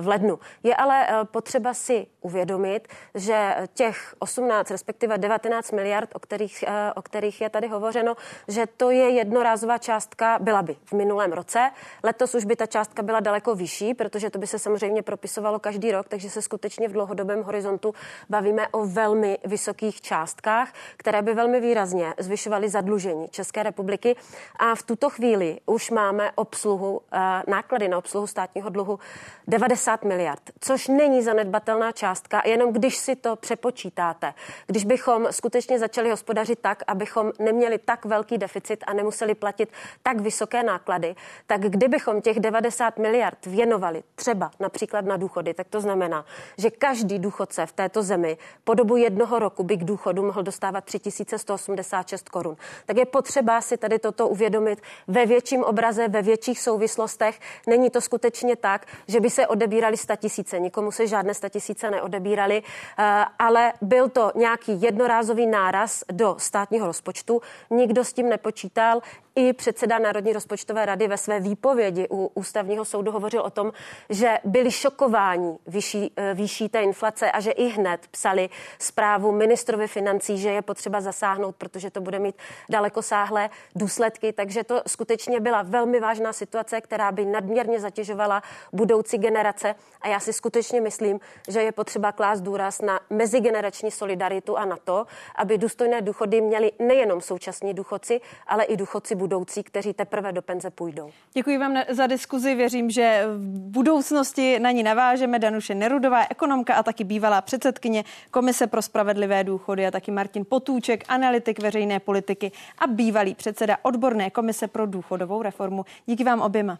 v 0.00 0.08
lednu. 0.08 0.38
Je 0.62 0.76
ale 0.76 1.06
potřeba 1.24 1.74
si 1.74 2.06
uvědomit, 2.20 2.88
že 3.14 3.56
těch 3.74 4.14
18, 4.18 4.65
respektive 4.70 5.18
19 5.18 5.72
miliard, 5.72 6.10
o 6.14 6.18
kterých, 6.18 6.62
e, 6.62 6.92
o 6.92 7.02
kterých 7.02 7.40
je 7.40 7.50
tady 7.50 7.68
hovořeno, 7.68 8.16
že 8.48 8.66
to 8.76 8.90
je 8.90 9.10
jednorázová 9.10 9.78
částka, 9.78 10.38
byla 10.40 10.62
by 10.62 10.76
v 10.84 10.92
minulém 10.92 11.32
roce. 11.32 11.70
Letos 12.02 12.34
už 12.34 12.44
by 12.44 12.56
ta 12.56 12.66
částka 12.66 13.02
byla 13.02 13.20
daleko 13.20 13.54
vyšší, 13.54 13.94
protože 13.94 14.30
to 14.30 14.38
by 14.38 14.46
se 14.46 14.58
samozřejmě 14.58 15.02
propisovalo 15.02 15.58
každý 15.58 15.92
rok, 15.92 16.08
takže 16.08 16.30
se 16.30 16.42
skutečně 16.42 16.88
v 16.88 16.92
dlouhodobém 16.92 17.42
horizontu 17.42 17.94
bavíme 18.28 18.68
o 18.68 18.86
velmi 18.86 19.38
vysokých 19.44 20.00
částkách, 20.00 20.72
které 20.96 21.22
by 21.22 21.34
velmi 21.34 21.60
výrazně 21.60 22.14
zvyšovaly 22.18 22.68
zadlužení 22.68 23.28
České 23.28 23.62
republiky. 23.62 24.16
A 24.56 24.74
v 24.74 24.82
tuto 24.82 25.10
chvíli 25.10 25.60
už 25.66 25.90
máme 25.90 26.32
obsluhu, 26.34 27.00
eh, 27.12 27.18
náklady 27.46 27.88
na 27.88 27.98
obsluhu 27.98 28.26
státního 28.26 28.70
dluhu 28.70 28.98
90 29.46 30.04
miliard, 30.04 30.42
což 30.60 30.88
není 30.88 31.22
zanedbatelná 31.22 31.92
částka, 31.92 32.42
jenom 32.44 32.72
když 32.72 32.96
si 32.96 33.16
to 33.16 33.36
přepočítáte. 33.36 34.34
Když 34.66 34.84
bychom 34.84 35.26
skutečně 35.30 35.78
začali 35.78 36.10
hospodařit 36.10 36.58
tak, 36.58 36.82
abychom 36.86 37.32
neměli 37.38 37.78
tak 37.78 38.04
velký 38.04 38.38
deficit 38.38 38.84
a 38.86 38.92
nemuseli 38.92 39.34
platit 39.34 39.68
tak 40.02 40.20
vysoké 40.20 40.62
náklady, 40.62 41.14
tak 41.46 41.60
kdybychom 41.60 42.20
těch 42.20 42.40
90 42.40 42.98
miliard 42.98 43.46
věnovali 43.46 44.02
třeba 44.14 44.50
například 44.60 45.04
na 45.04 45.16
důchody, 45.16 45.54
tak 45.54 45.68
to 45.68 45.80
znamená, 45.80 46.24
že 46.58 46.70
každý 46.70 47.18
důchodce 47.18 47.66
v 47.66 47.72
této 47.72 48.02
zemi 48.02 48.38
po 48.64 48.74
dobu 48.74 48.96
jednoho 48.96 49.38
roku 49.38 49.64
by 49.64 49.76
k 49.76 49.84
důchodu 49.84 50.22
mohl 50.22 50.42
dostávat 50.42 50.84
3186 50.84 52.28
korun. 52.28 52.56
Tak 52.86 52.96
je 52.96 53.04
potřeba 53.04 53.60
si 53.60 53.76
tady 53.76 53.98
toto 53.98 54.28
uvědomit 54.28 54.82
ve 55.08 55.26
větším 55.26 55.64
obraze, 55.64 56.08
ve 56.08 56.22
větších 56.22 56.60
souvislostech. 56.60 57.40
Není 57.66 57.90
to 57.90 58.00
skutečně 58.00 58.56
tak, 58.56 58.86
že 59.08 59.20
by 59.20 59.30
se 59.30 59.46
odebírali 59.46 59.96
tisíce. 60.16 60.58
Nikomu 60.60 60.92
se 60.92 61.06
žádné 61.06 61.32
tisíce 61.50 61.90
neodebírali, 61.90 62.62
eh, 62.98 63.24
ale 63.38 63.72
byl 63.82 64.08
to 64.08 64.32
nějaký 64.34 64.45
jednorázový 64.68 65.46
náraz 65.46 66.04
do 66.12 66.36
státního 66.38 66.86
rozpočtu. 66.86 67.40
Nikdo 67.70 68.04
s 68.04 68.12
tím 68.12 68.28
nepočítal. 68.28 69.00
I 69.38 69.52
předseda 69.52 69.98
Národní 69.98 70.32
rozpočtové 70.32 70.86
rady 70.86 71.08
ve 71.08 71.16
své 71.16 71.40
výpovědi 71.40 72.06
u 72.10 72.30
ústavního 72.34 72.84
soudu 72.84 73.12
hovořil 73.12 73.40
o 73.40 73.50
tom, 73.50 73.72
že 74.10 74.38
byli 74.44 74.70
šokováni 74.70 75.58
výší, 75.66 76.12
eh, 76.16 76.34
výší 76.34 76.68
té 76.68 76.82
inflace 76.82 77.30
a 77.32 77.40
že 77.40 77.50
i 77.50 77.68
hned 77.68 78.00
psali 78.10 78.48
zprávu 78.78 79.32
ministrovi 79.32 79.88
financí, 79.88 80.38
že 80.38 80.50
je 80.50 80.62
potřeba 80.62 81.00
zasáhnout, 81.00 81.56
protože 81.56 81.90
to 81.90 82.00
bude 82.00 82.18
mít 82.18 82.36
daleko 82.68 83.02
sáhlé 83.02 83.50
důsledky. 83.74 84.32
Takže 84.32 84.64
to 84.64 84.82
skutečně 84.86 85.40
byla 85.40 85.62
velmi 85.62 86.00
vážná 86.00 86.32
situace, 86.32 86.80
která 86.80 87.12
by 87.12 87.24
nadměrně 87.24 87.80
zatěžovala 87.80 88.42
budoucí 88.72 89.18
generace. 89.18 89.74
A 90.00 90.08
já 90.08 90.20
si 90.20 90.32
skutečně 90.32 90.80
myslím, 90.80 91.20
že 91.48 91.62
je 91.62 91.72
potřeba 91.72 92.12
klást 92.12 92.40
důraz 92.40 92.80
na 92.80 93.00
mezigenerační 93.10 93.90
solidaritu 93.90 94.58
a 94.58 94.64
na 94.64 94.76
to, 94.76 95.06
aby 95.36 95.58
důstojné 95.58 96.00
důchody 96.02 96.40
měli 96.40 96.72
nejenom 96.78 97.20
současní 97.20 97.74
důchodci, 97.74 98.20
ale 98.46 98.64
i 98.64 98.76
důchodci 98.76 99.14
budoucí, 99.14 99.25
kteří 99.62 99.92
teprve 99.92 100.32
do 100.32 100.42
penze 100.42 100.70
půjdou. 100.70 101.10
Děkuji 101.32 101.58
vám 101.58 101.82
za 101.90 102.06
diskuzi. 102.06 102.54
Věřím, 102.54 102.90
že 102.90 103.24
v 103.36 103.70
budoucnosti 103.70 104.58
na 104.58 104.70
ní 104.70 104.82
navážeme. 104.82 105.38
Danuše 105.38 105.74
Nerudová, 105.74 106.24
ekonomka 106.30 106.74
a 106.74 106.82
taky 106.82 107.04
bývalá 107.04 107.40
předsedkyně 107.40 108.04
Komise 108.30 108.66
pro 108.66 108.82
spravedlivé 108.82 109.44
důchody 109.44 109.86
a 109.86 109.90
taky 109.90 110.10
Martin 110.10 110.44
Potůček, 110.48 111.04
analytik 111.08 111.58
veřejné 111.58 112.00
politiky 112.00 112.52
a 112.78 112.86
bývalý 112.86 113.34
předseda 113.34 113.76
odborné 113.82 114.30
komise 114.30 114.68
pro 114.68 114.86
důchodovou 114.86 115.42
reformu. 115.42 115.84
Díky 116.06 116.24
vám 116.24 116.40
oběma. 116.40 116.78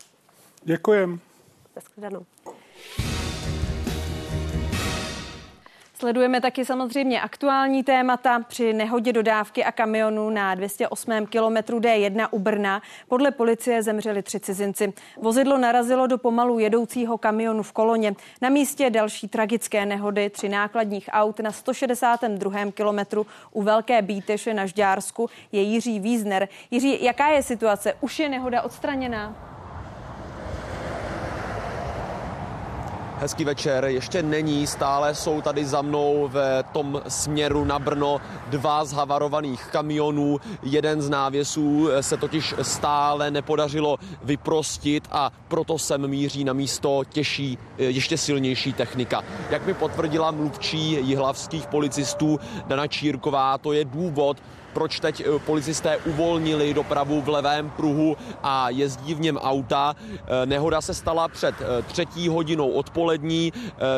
Děkujem. 0.62 1.20
Zaschledanou. 1.74 2.26
Sledujeme 5.98 6.40
taky 6.40 6.64
samozřejmě 6.64 7.20
aktuální 7.20 7.82
témata. 7.82 8.40
Při 8.48 8.72
nehodě 8.72 9.12
dodávky 9.12 9.64
a 9.64 9.72
kamionu 9.72 10.30
na 10.30 10.54
208. 10.54 11.26
kilometru 11.26 11.78
D1 11.80 12.28
u 12.30 12.38
Brna 12.38 12.82
podle 13.08 13.30
policie 13.30 13.82
zemřeli 13.82 14.22
tři 14.22 14.40
cizinci. 14.40 14.92
Vozidlo 15.16 15.58
narazilo 15.58 16.06
do 16.06 16.18
pomalu 16.18 16.58
jedoucího 16.58 17.18
kamionu 17.18 17.62
v 17.62 17.72
koloně. 17.72 18.14
Na 18.42 18.48
místě 18.48 18.90
další 18.90 19.28
tragické 19.28 19.86
nehody 19.86 20.30
tři 20.30 20.48
nákladních 20.48 21.08
aut 21.12 21.40
na 21.40 21.52
162. 21.52 22.70
kilometru 22.70 23.26
u 23.52 23.62
Velké 23.62 24.02
Bíteše 24.02 24.54
na 24.54 24.66
Žďársku 24.66 25.30
je 25.52 25.62
Jiří 25.62 26.00
Vízner. 26.00 26.48
Jiří, 26.70 27.04
jaká 27.04 27.28
je 27.28 27.42
situace? 27.42 27.94
Už 28.00 28.18
je 28.18 28.28
nehoda 28.28 28.62
odstraněná? 28.62 29.55
Hezký 33.18 33.44
večer. 33.44 33.84
Ještě 33.84 34.22
není, 34.22 34.66
stále 34.66 35.14
jsou 35.14 35.40
tady 35.40 35.64
za 35.64 35.82
mnou 35.82 36.28
v 36.32 36.62
tom 36.72 37.02
směru 37.08 37.64
na 37.64 37.78
Brno 37.78 38.20
dva 38.46 38.84
z 38.84 38.92
havarovaných 38.92 39.64
kamionů. 39.64 40.40
Jeden 40.62 41.02
z 41.02 41.10
návěsů 41.10 41.88
se 42.00 42.16
totiž 42.16 42.54
stále 42.62 43.30
nepodařilo 43.30 43.98
vyprostit 44.22 45.08
a 45.12 45.32
proto 45.48 45.78
sem 45.78 46.08
míří 46.08 46.44
na 46.44 46.52
místo 46.52 47.02
těžší, 47.08 47.58
ještě 47.78 48.18
silnější 48.18 48.72
technika. 48.72 49.22
Jak 49.50 49.66
mi 49.66 49.74
potvrdila 49.74 50.30
mluvčí 50.30 51.06
jihlavských 51.08 51.66
policistů 51.66 52.40
Dana 52.66 52.86
Čírková, 52.86 53.58
to 53.58 53.72
je 53.72 53.84
důvod, 53.84 54.36
proč 54.76 55.00
teď 55.00 55.20
eh, 55.20 55.38
policisté 55.38 55.96
uvolnili 55.96 56.74
dopravu 56.74 57.20
v 57.20 57.28
levém 57.28 57.70
pruhu 57.70 58.16
a 58.42 58.70
jezdí 58.70 59.14
v 59.14 59.20
něm 59.20 59.36
auta. 59.36 59.96
Eh, 59.96 60.46
nehoda 60.46 60.80
se 60.80 60.94
stala 60.94 61.28
před 61.28 61.54
eh, 61.60 61.82
třetí 61.82 62.28
hodinou 62.28 62.70
odpolední. 62.70 63.52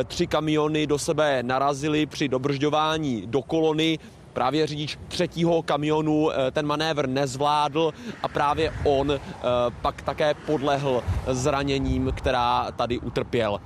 Tři 0.06 0.26
kamiony 0.26 0.86
do 0.86 0.98
sebe 0.98 1.42
narazily 1.42 2.06
při 2.06 2.28
dobržďování 2.28 3.22
do 3.26 3.42
kolony 3.42 3.98
právě 4.32 4.66
řidič 4.66 4.98
třetího 5.08 5.62
kamionu 5.62 6.30
ten 6.52 6.66
manévr 6.66 7.08
nezvládl 7.08 7.92
a 8.22 8.28
právě 8.28 8.72
on 8.84 9.20
pak 9.82 10.02
také 10.02 10.34
podlehl 10.34 11.02
zraněním, 11.26 12.12
která 12.14 12.70
tady 12.76 12.98
utrpěl. 12.98 13.60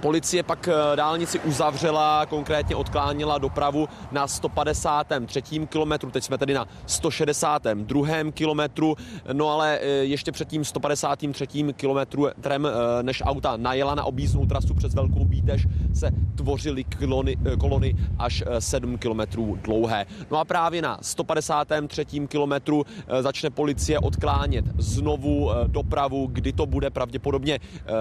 Policie 0.00 0.42
pak 0.42 0.68
eh, 0.68 0.96
dálnici 0.96 1.40
uzavřela, 1.40 2.26
konkrétně 2.26 2.76
odklánila 2.76 3.38
dopravu 3.38 3.88
na 4.12 4.26
153. 4.26 5.42
kilometru, 5.42 6.10
teď 6.10 6.24
jsme 6.24 6.38
tedy 6.38 6.54
na 6.54 6.66
162. 6.86 8.06
kilometru, 8.34 8.96
no 9.32 9.48
ale 9.48 9.78
eh, 9.78 9.86
ještě 9.86 10.32
před 10.32 10.48
tím 10.48 10.64
153. 10.64 11.46
kilometrem, 11.76 12.66
eh, 12.66 13.02
než 13.02 13.22
auta 13.26 13.56
najela 13.56 13.94
na 13.94 14.04
objízdnou 14.04 14.46
trasu 14.46 14.74
přes 14.74 14.94
Velkou 14.94 15.24
Bítež, 15.24 15.66
se 15.94 16.10
tvořily 16.34 16.84
kolony, 16.84 17.36
kolony 17.60 17.94
až 18.18 18.44
7 18.58 18.98
kilometrů 18.98 19.58
dlouhé. 19.62 20.06
No 20.30 20.38
a 20.38 20.44
právě 20.44 20.82
na 20.82 20.98
153. 21.02 22.28
kilometru 22.28 22.86
začne 23.20 23.50
policie 23.50 23.98
odklánět 23.98 24.64
znovu 24.78 25.50
dopravu, 25.66 26.26
kdy 26.32 26.52
to 26.52 26.66
bude 26.66 26.90
pravděpodobně 26.90 27.58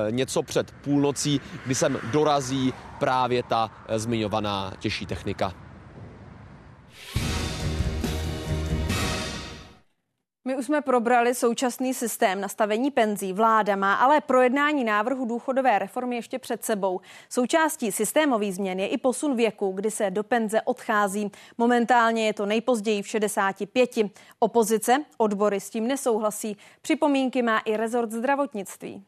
něco 0.10 0.44
před 0.44 0.72
půlnocí, 0.72 1.42
kdy 1.66 1.76
se 1.76 1.87
sem 1.88 2.00
dorazí 2.12 2.74
právě 3.00 3.44
ta 3.44 3.72
eh, 3.88 4.00
zmiňovaná 4.00 4.74
těžší 4.80 5.06
technika. 5.06 5.54
My 10.46 10.56
už 10.56 10.66
jsme 10.66 10.82
probrali 10.82 11.36
současný 11.36 11.94
systém 11.94 12.42
nastavení 12.42 12.92
penzí. 12.92 13.34
Vláda 13.34 13.76
má 13.76 13.94
ale 13.94 14.22
projednání 14.22 14.84
návrhu 14.84 15.26
důchodové 15.26 15.80
reformy 15.80 16.16
ještě 16.16 16.40
před 16.40 16.66
sebou. 16.66 17.02
Součástí 17.30 17.92
systémových 17.92 18.56
změn 18.56 18.80
je 18.80 18.88
i 18.88 18.98
posun 18.98 19.36
věku, 19.36 19.72
kdy 19.72 19.92
se 19.92 20.12
do 20.12 20.24
penze 20.24 20.62
odchází. 20.62 21.32
Momentálně 21.58 22.26
je 22.26 22.34
to 22.34 22.46
nejpozději 22.46 23.02
v 23.02 23.08
65. 23.08 23.90
Opozice, 24.40 25.04
odbory 25.18 25.60
s 25.60 25.70
tím 25.70 25.88
nesouhlasí. 25.88 26.58
Připomínky 26.82 27.42
má 27.42 27.60
i 27.60 27.78
rezort 27.78 28.12
zdravotnictví. 28.12 29.04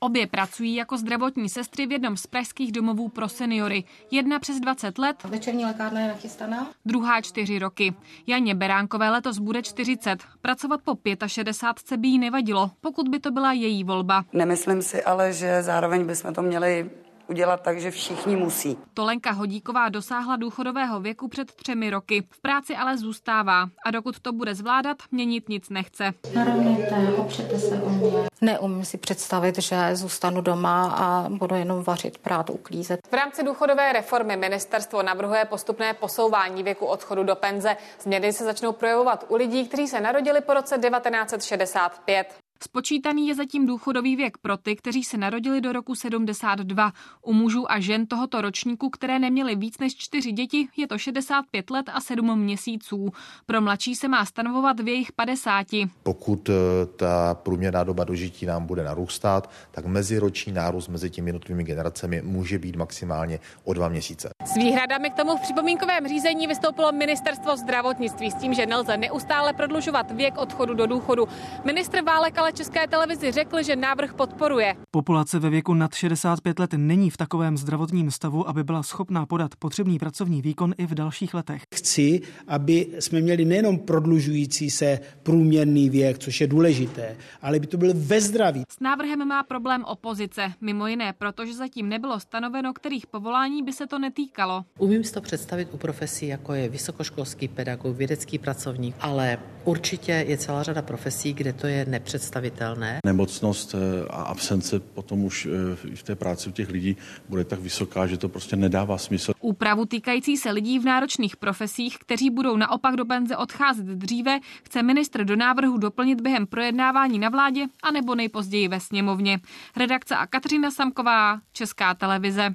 Obě 0.00 0.26
pracují 0.26 0.74
jako 0.74 0.98
zdravotní 0.98 1.48
sestry 1.48 1.86
v 1.86 1.92
jednom 1.92 2.16
z 2.16 2.26
pražských 2.26 2.72
domovů 2.72 3.08
pro 3.08 3.28
seniory. 3.28 3.84
Jedna 4.10 4.38
přes 4.38 4.60
20 4.60 4.98
let. 4.98 5.24
Večerní 5.24 5.64
lékárna 5.64 6.00
je 6.00 6.08
nachystaná. 6.08 6.70
Druhá 6.84 7.20
čtyři 7.20 7.58
roky. 7.58 7.94
Janě 8.26 8.54
Beránkové 8.54 9.10
letos 9.10 9.38
bude 9.38 9.62
40. 9.62 10.18
Pracovat 10.40 10.80
po 10.82 10.98
65 11.26 12.00
by 12.00 12.08
jí 12.08 12.18
nevadilo, 12.18 12.70
pokud 12.80 13.08
by 13.08 13.20
to 13.20 13.30
byla 13.30 13.52
její 13.52 13.84
volba. 13.84 14.24
Nemyslím 14.32 14.82
si 14.82 15.02
ale, 15.02 15.32
že 15.32 15.62
zároveň 15.62 16.06
bychom 16.06 16.34
to 16.34 16.42
měli 16.42 16.90
udělat 17.28 17.62
tak, 17.62 17.80
že 17.80 17.90
všichni 17.90 18.36
musí. 18.36 18.78
Tolenka 18.94 19.30
Hodíková 19.30 19.88
dosáhla 19.88 20.36
důchodového 20.36 21.00
věku 21.00 21.28
před 21.28 21.52
třemi 21.52 21.90
roky. 21.90 22.24
V 22.30 22.40
práci 22.40 22.76
ale 22.76 22.98
zůstává 22.98 23.68
a 23.84 23.90
dokud 23.90 24.20
to 24.20 24.32
bude 24.32 24.54
zvládat, 24.54 24.96
měnit 25.10 25.48
nic 25.48 25.68
nechce. 25.68 26.12
Narovněte, 26.34 27.12
opřete 27.16 27.58
se 27.58 27.82
o 27.82 27.88
mě. 27.88 28.28
Neumím 28.40 28.84
si 28.84 28.98
představit, 28.98 29.58
že 29.58 29.96
zůstanu 29.96 30.40
doma 30.40 30.92
a 30.96 31.28
budu 31.28 31.54
jenom 31.54 31.82
vařit, 31.82 32.18
prát, 32.18 32.50
uklízet. 32.50 33.00
V 33.10 33.12
rámci 33.12 33.44
důchodové 33.44 33.92
reformy 33.92 34.36
ministerstvo 34.36 35.02
navrhuje 35.02 35.44
postupné 35.44 35.94
posouvání 35.94 36.62
věku 36.62 36.86
odchodu 36.86 37.24
do 37.24 37.36
penze. 37.36 37.76
Změny 38.00 38.32
se 38.32 38.44
začnou 38.44 38.72
projevovat 38.72 39.24
u 39.28 39.36
lidí, 39.36 39.68
kteří 39.68 39.88
se 39.88 40.00
narodili 40.00 40.40
po 40.40 40.54
roce 40.54 40.78
1965. 40.78 42.47
Spočítaný 42.62 43.28
je 43.28 43.34
zatím 43.34 43.66
důchodový 43.66 44.16
věk 44.16 44.38
pro 44.38 44.56
ty, 44.56 44.76
kteří 44.76 45.04
se 45.04 45.16
narodili 45.16 45.60
do 45.60 45.72
roku 45.72 45.94
72. 45.94 46.92
U 47.22 47.32
mužů 47.32 47.72
a 47.72 47.80
žen 47.80 48.06
tohoto 48.06 48.40
ročníku, 48.40 48.90
které 48.90 49.18
neměly 49.18 49.56
víc 49.56 49.78
než 49.78 49.96
čtyři 49.96 50.32
děti, 50.32 50.68
je 50.76 50.86
to 50.86 50.98
65 50.98 51.70
let 51.70 51.86
a 51.92 52.00
7 52.00 52.38
měsíců. 52.40 53.10
Pro 53.46 53.60
mladší 53.60 53.94
se 53.94 54.08
má 54.08 54.24
stanovovat 54.24 54.80
v 54.80 54.88
jejich 54.88 55.12
50. 55.12 55.66
Pokud 56.02 56.48
eh, 56.48 56.52
ta 56.96 57.34
průměrná 57.34 57.84
doba 57.84 58.04
dožití 58.04 58.46
nám 58.46 58.66
bude 58.66 58.84
narůstat, 58.84 59.50
tak 59.70 59.86
meziroční 59.86 60.52
nárůst 60.52 60.88
mezi 60.88 61.10
těmi 61.10 61.28
jednotlivými 61.28 61.64
generacemi 61.64 62.22
může 62.22 62.58
být 62.58 62.76
maximálně 62.76 63.40
o 63.64 63.72
dva 63.72 63.88
měsíce. 63.88 64.30
S 64.44 64.54
výhradami 64.54 65.10
k 65.10 65.14
tomu 65.14 65.36
v 65.36 65.40
připomínkovém 65.40 66.08
řízení 66.08 66.46
vystoupilo 66.46 66.92
ministerstvo 66.92 67.56
zdravotnictví 67.56 68.30
s 68.30 68.34
tím, 68.34 68.54
že 68.54 68.66
nelze 68.66 68.96
neustále 68.96 69.52
prodlužovat 69.52 70.10
věk 70.10 70.38
odchodu 70.38 70.74
do 70.74 70.86
důchodu. 70.86 71.28
Ministr 71.64 72.02
Válek 72.02 72.38
ale 72.38 72.47
ale 72.48 72.52
České 72.52 72.86
televizi 72.86 73.32
řekl, 73.32 73.62
že 73.62 73.76
návrh 73.76 74.14
podporuje. 74.14 74.74
Populace 74.90 75.38
ve 75.38 75.50
věku 75.50 75.74
nad 75.74 75.94
65 75.94 76.58
let 76.58 76.70
není 76.76 77.10
v 77.10 77.16
takovém 77.16 77.56
zdravotním 77.58 78.10
stavu, 78.10 78.48
aby 78.48 78.64
byla 78.64 78.82
schopná 78.82 79.26
podat 79.26 79.56
potřebný 79.58 79.98
pracovní 79.98 80.42
výkon 80.42 80.74
i 80.78 80.86
v 80.86 80.94
dalších 80.94 81.34
letech. 81.34 81.62
Chci, 81.74 82.20
aby 82.46 82.86
jsme 82.98 83.20
měli 83.20 83.44
nejenom 83.44 83.78
prodlužující 83.78 84.70
se 84.70 85.00
průměrný 85.22 85.90
věk, 85.90 86.18
což 86.18 86.40
je 86.40 86.46
důležité, 86.46 87.16
ale 87.42 87.58
by 87.58 87.66
to 87.66 87.76
byl 87.76 87.92
ve 87.94 88.20
zdraví. 88.20 88.62
S 88.70 88.80
návrhem 88.80 89.28
má 89.28 89.42
problém 89.42 89.84
opozice, 89.84 90.52
mimo 90.60 90.86
jiné, 90.86 91.12
protože 91.12 91.54
zatím 91.54 91.88
nebylo 91.88 92.20
stanoveno, 92.20 92.72
kterých 92.72 93.06
povolání 93.06 93.62
by 93.62 93.72
se 93.72 93.86
to 93.86 93.98
netýkalo. 93.98 94.64
Umím 94.78 95.04
si 95.04 95.12
to 95.12 95.20
představit 95.20 95.68
u 95.72 95.76
profesí, 95.76 96.26
jako 96.26 96.54
je 96.54 96.68
vysokoškolský 96.68 97.48
pedagog, 97.48 97.96
vědecký 97.96 98.38
pracovník, 98.38 98.96
ale 99.00 99.38
určitě 99.64 100.24
je 100.28 100.36
celá 100.36 100.62
řada 100.62 100.82
profesí, 100.82 101.34
kde 101.34 101.52
to 101.52 101.66
je 101.66 101.84
nepředstavitelné 101.84 102.37
nepředstavitelné. 102.40 103.00
Nemocnost 103.06 103.74
eh, 103.74 104.08
a 104.10 104.22
absence 104.22 104.80
potom 104.80 105.24
už 105.24 105.46
eh, 105.46 105.94
v 105.94 106.02
té 106.02 106.16
práci 106.16 106.48
u 106.48 106.52
těch 106.52 106.70
lidí 106.70 106.96
bude 107.28 107.44
tak 107.44 107.60
vysoká, 107.60 108.06
že 108.06 108.16
to 108.16 108.28
prostě 108.28 108.56
nedává 108.56 108.98
smysl. 108.98 109.32
Úpravu 109.40 109.86
týkající 109.86 110.36
se 110.36 110.50
lidí 110.50 110.78
v 110.78 110.84
náročných 110.84 111.36
profesích, 111.36 111.98
kteří 111.98 112.30
budou 112.30 112.56
naopak 112.56 112.96
do 112.96 113.04
benze 113.04 113.36
odcházet 113.36 113.86
dříve, 113.86 114.38
chce 114.64 114.82
ministr 114.82 115.24
do 115.24 115.36
návrhu 115.36 115.78
doplnit 115.78 116.20
během 116.20 116.46
projednávání 116.46 117.18
na 117.18 117.28
vládě 117.28 117.66
a 117.82 117.90
nebo 117.90 118.14
nejpozději 118.14 118.68
ve 118.68 118.80
sněmovně. 118.80 119.40
Redakce 119.76 120.16
a 120.16 120.26
Kateřina 120.26 120.70
Samková, 120.70 121.40
Česká 121.52 121.94
televize. 121.94 122.54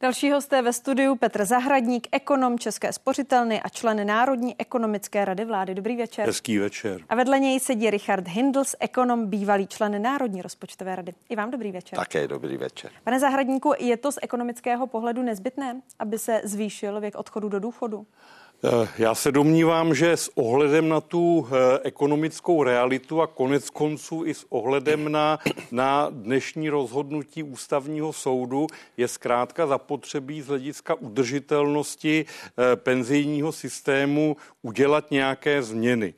Další 0.00 0.30
hosté 0.30 0.62
ve 0.62 0.72
studiu 0.72 1.16
Petr 1.16 1.44
Zahradník, 1.44 2.08
ekonom 2.12 2.58
České 2.58 2.92
spořitelny 2.92 3.62
a 3.62 3.68
člen 3.68 4.06
Národní 4.06 4.54
ekonomické 4.58 5.24
rady 5.24 5.44
vlády. 5.44 5.74
Dobrý 5.74 5.96
večer. 5.96 6.26
Hezký 6.26 6.58
večer. 6.58 7.00
A 7.08 7.14
vedle 7.14 7.38
něj 7.38 7.60
sedí 7.60 7.90
Richard 7.90 8.28
Hindls, 8.28 8.74
ekonom, 8.80 9.26
bývalý 9.26 9.66
člen 9.66 10.02
Národní 10.02 10.42
rozpočtové 10.42 10.96
rady. 10.96 11.14
I 11.28 11.36
vám 11.36 11.50
dobrý 11.50 11.72
večer. 11.72 11.98
Také 11.98 12.28
dobrý 12.28 12.56
večer. 12.56 12.90
Pane 13.04 13.20
Zahradníku, 13.20 13.72
je 13.78 13.96
to 13.96 14.12
z 14.12 14.18
ekonomického 14.22 14.86
pohledu 14.86 15.22
nezbytné, 15.22 15.80
aby 15.98 16.18
se 16.18 16.40
zvýšil 16.44 17.00
věk 17.00 17.14
odchodu 17.14 17.48
do 17.48 17.60
důchodu? 17.60 18.06
Eh, 18.64 18.88
já 18.98 19.14
se 19.14 19.32
domnívám, 19.32 19.94
že 19.94 20.12
s 20.12 20.30
ohledem 20.34 20.88
na 20.88 21.00
tu 21.00 21.48
eh, 21.48 21.78
ekonomickou 21.82 22.62
realitu 22.62 23.22
a 23.22 23.26
konec 23.26 23.70
konců 23.70 24.22
i 24.26 24.34
s 24.34 24.46
ohledem 24.48 25.12
na, 25.12 25.38
na 25.70 26.08
dnešní 26.10 26.70
rozhodnutí 26.70 27.42
ústavního 27.42 28.12
soudu 28.12 28.66
je 28.96 29.08
zkrátka 29.08 29.66
zapotřebí 29.66 30.42
z 30.42 30.46
hlediska 30.46 30.94
udržitelnosti 30.94 32.24
eh, 32.24 32.76
penzijního 32.76 33.52
systému 33.52 34.36
udělat 34.62 35.10
nějaké 35.10 35.62
změny. 35.62 36.14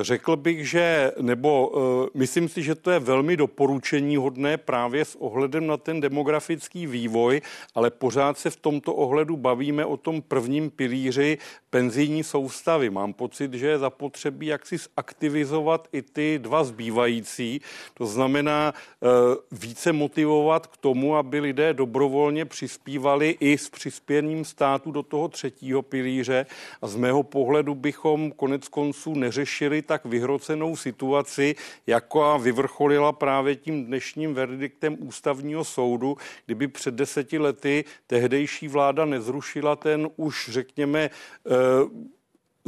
Řekl 0.00 0.36
bych, 0.36 0.68
že, 0.70 1.12
nebo 1.20 1.72
myslím 2.14 2.48
si, 2.48 2.62
že 2.62 2.74
to 2.74 2.90
je 2.90 2.98
velmi 2.98 3.36
doporučení 3.36 4.16
hodné 4.16 4.56
právě 4.56 5.04
s 5.04 5.16
ohledem 5.16 5.66
na 5.66 5.76
ten 5.76 6.00
demografický 6.00 6.86
vývoj, 6.86 7.40
ale 7.74 7.90
pořád 7.90 8.38
se 8.38 8.50
v 8.50 8.56
tomto 8.56 8.94
ohledu 8.94 9.36
bavíme 9.36 9.84
o 9.84 9.96
tom 9.96 10.22
prvním 10.22 10.70
pilíři 10.70 11.38
penzijní 11.70 12.24
soustavy. 12.24 12.90
Mám 12.90 13.12
pocit, 13.12 13.54
že 13.54 13.66
je 13.66 13.78
zapotřebí 13.78 14.46
jaksi 14.46 14.76
zaktivizovat 14.78 15.88
i 15.92 16.02
ty 16.02 16.38
dva 16.42 16.64
zbývající. 16.64 17.60
To 17.94 18.06
znamená 18.06 18.74
e, 18.74 19.06
více 19.52 19.92
motivovat 19.92 20.66
k 20.66 20.76
tomu, 20.76 21.16
aby 21.16 21.40
lidé 21.40 21.74
dobrovolně 21.74 22.44
přispívali 22.44 23.36
i 23.40 23.58
s 23.58 23.70
přispěním 23.70 24.44
státu 24.44 24.90
do 24.90 25.02
toho 25.02 25.28
třetího 25.28 25.82
pilíře. 25.82 26.46
A 26.82 26.86
z 26.86 26.96
mého 26.96 27.22
pohledu 27.22 27.74
bychom 27.74 28.30
konec 28.32 28.68
konců 28.68 29.14
neřešili 29.14 29.82
tak 29.82 30.04
vyhrocenou 30.04 30.76
situaci, 30.76 31.54
jako 31.86 32.38
vyvrcholila 32.38 33.12
právě 33.12 33.56
tím 33.56 33.84
dnešním 33.84 34.34
verdiktem 34.34 34.96
ústavního 35.00 35.64
soudu, 35.64 36.16
kdyby 36.46 36.68
před 36.68 36.94
deseti 36.94 37.38
lety 37.38 37.84
tehdejší 38.06 38.68
vláda 38.68 39.04
nezrušila 39.04 39.76
ten 39.76 40.08
už, 40.16 40.48
řekněme, 40.52 41.10
Uh, 41.48 41.86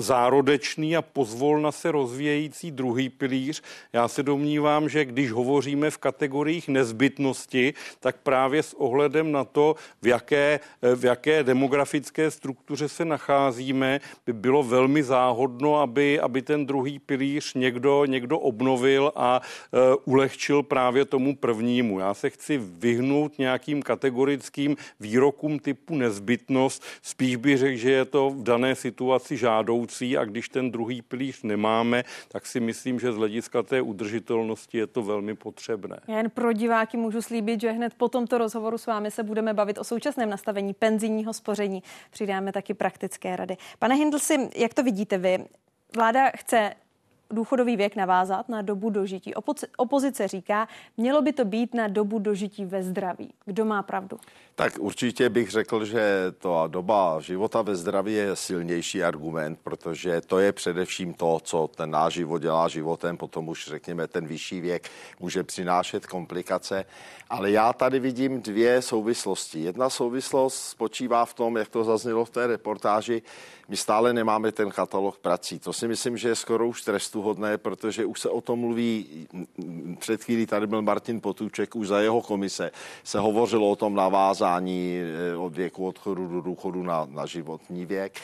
zárodečný 0.03 0.97
a 0.97 1.03
pozvolna 1.03 1.73
se 1.73 1.93
rozvíjející 1.93 2.71
druhý 2.71 3.09
pilíř. 3.09 3.63
Já 3.93 4.09
se 4.09 4.23
domnívám, 4.23 4.89
že 4.89 5.05
když 5.05 5.31
hovoříme 5.31 5.91
v 5.91 5.99
kategoriích 5.99 6.69
nezbytnosti, 6.69 7.75
tak 8.01 8.17
právě 8.23 8.63
s 8.63 8.75
ohledem 8.75 9.33
na 9.33 9.45
to, 9.45 9.77
v 10.03 10.07
jaké, 10.07 10.61
v 10.97 11.05
jaké 11.05 11.45
demografické 11.45 12.31
struktuře 12.31 12.89
se 12.89 13.05
nacházíme, 13.05 14.01
by 14.27 14.33
bylo 14.33 14.63
velmi 14.63 15.03
záhodno, 15.03 15.81
aby, 15.81 16.21
aby 16.21 16.43
ten 16.43 16.67
druhý 16.67 16.99
pilíř 16.99 17.55
někdo, 17.55 18.05
někdo 18.05 18.39
obnovil 18.39 19.13
a 19.17 19.41
uh, 19.41 19.81
ulehčil 20.05 20.63
právě 20.63 21.05
tomu 21.05 21.37
prvnímu. 21.37 22.01
Já 22.01 22.15
se 22.15 22.31
chci 22.31 22.59
vyhnout 22.59 23.39
nějakým 23.39 23.83
kategorickým 23.83 24.77
výrokům 25.01 25.59
typu 25.59 25.97
nezbytnost. 25.97 26.83
Spíš 27.03 27.37
bych 27.37 27.59
řekl, 27.59 27.77
že 27.77 27.91
je 27.91 28.05
to 28.05 28.31
v 28.31 28.43
dané 28.43 28.75
situaci 28.75 29.37
žádoucí 29.37 29.92
budoucí 29.93 30.17
a 30.19 30.25
když 30.25 30.49
ten 30.49 30.71
druhý 30.71 31.03
pilíř 31.03 31.43
nemáme, 31.43 32.05
tak 32.29 32.47
si 32.47 32.61
myslím, 32.61 33.01
že 33.01 33.13
z 33.13 33.17
hlediska 33.17 33.63
té 33.63 33.81
udržitelnosti 33.81 34.79
je 34.79 34.87
to 34.87 35.03
velmi 35.03 35.35
potřebné. 35.35 36.01
Já 36.09 36.17
jen 36.17 36.31
pro 36.31 36.53
diváky 36.53 36.97
můžu 36.97 37.23
slíbit, 37.23 37.61
že 37.61 37.71
hned 37.71 37.95
po 37.95 38.09
tomto 38.09 38.39
rozhovoru 38.39 38.79
s 38.79 38.87
vámi 38.87 39.11
se 39.11 39.23
budeme 39.23 39.55
bavit 39.55 39.79
o 39.79 39.85
současném 39.85 40.31
nastavení 40.31 40.75
penzijního 40.75 41.33
spoření. 41.33 41.83
Přidáme 42.11 42.53
taky 42.53 42.75
praktické 42.75 43.37
rady. 43.37 43.57
Pane 43.79 43.95
Hindelsi, 43.95 44.49
jak 44.57 44.75
to 44.75 44.83
vidíte 44.83 45.19
vy? 45.19 45.39
Vláda 45.97 46.31
chce 46.37 46.75
důchodový 47.33 47.77
věk 47.77 47.97
navázat 47.97 48.49
na 48.49 48.63
dobu 48.63 48.91
dožití. 48.91 49.35
Opozice 49.77 50.29
říká, 50.29 50.69
mělo 50.97 51.23
by 51.23 51.33
to 51.33 51.45
být 51.45 51.75
na 51.75 51.89
dobu 51.89 52.19
dožití 52.19 52.65
ve 52.65 52.83
zdraví. 52.83 53.33
Kdo 53.45 53.65
má 53.65 53.83
pravdu? 53.83 54.19
Tak 54.55 54.73
určitě 54.79 55.29
bych 55.29 55.51
řekl, 55.51 55.85
že 55.85 56.03
to 56.39 56.65
doba 56.69 57.21
života 57.21 57.63
ve 57.63 57.77
zdraví 57.77 58.15
je 58.15 58.37
silnější 58.37 59.05
argument, 59.05 59.59
protože 59.63 60.21
to 60.21 60.39
je 60.39 60.53
především 60.53 61.15
to, 61.15 61.41
co 61.43 61.71
ten 61.77 61.91
náš 61.91 62.13
život 62.13 62.39
dělá 62.39 62.69
životem, 62.69 63.17
potom 63.17 63.49
už 63.49 63.67
řekněme 63.67 64.07
ten 64.09 64.27
vyšší 64.27 64.61
věk 64.61 64.91
může 65.21 65.43
přinášet 65.43 66.07
komplikace. 66.07 66.85
Ale 67.31 67.51
já 67.51 67.73
tady 67.73 68.01
vidím 68.01 68.43
dvě 68.43 68.83
souvislosti. 68.83 69.61
Jedna 69.61 69.91
souvislost 69.91 70.69
spočívá 70.69 71.25
v 71.25 71.35
tom, 71.35 71.57
jak 71.57 71.69
to 71.69 71.85
zaznělo 71.85 72.25
v 72.25 72.31
té 72.31 72.47
reportáži, 72.47 73.23
my 73.69 73.77
stále 73.77 74.13
nemáme 74.13 74.53
ten 74.53 74.71
katalog 74.71 75.19
prací. 75.19 75.59
To 75.59 75.73
si 75.73 75.89
myslím, 75.89 76.17
že 76.17 76.29
je 76.29 76.37
skoro 76.37 76.69
už 76.69 76.83
trestuhodné, 77.23 77.59
protože 77.59 78.05
už 78.05 78.21
se 78.21 78.29
o 78.29 78.41
tom 78.41 78.59
mluví. 78.59 79.27
Před 79.99 80.25
chvílí 80.25 80.47
tady 80.47 80.67
byl 80.67 80.83
Martin 80.83 81.21
Potůček, 81.21 81.77
už 81.77 81.89
za 81.89 82.01
jeho 82.01 82.23
komise 82.23 82.71
se 83.05 83.19
hovořilo 83.19 83.71
o 83.71 83.77
tom 83.77 83.95
navázání 83.95 84.99
eh, 84.99 85.37
od 85.37 85.55
věku 85.55 85.87
odchodu 85.87 86.29
do 86.29 86.41
důchodu 86.41 86.83
na, 86.83 87.07
na 87.11 87.27
životní 87.27 87.87
věk. 87.87 88.21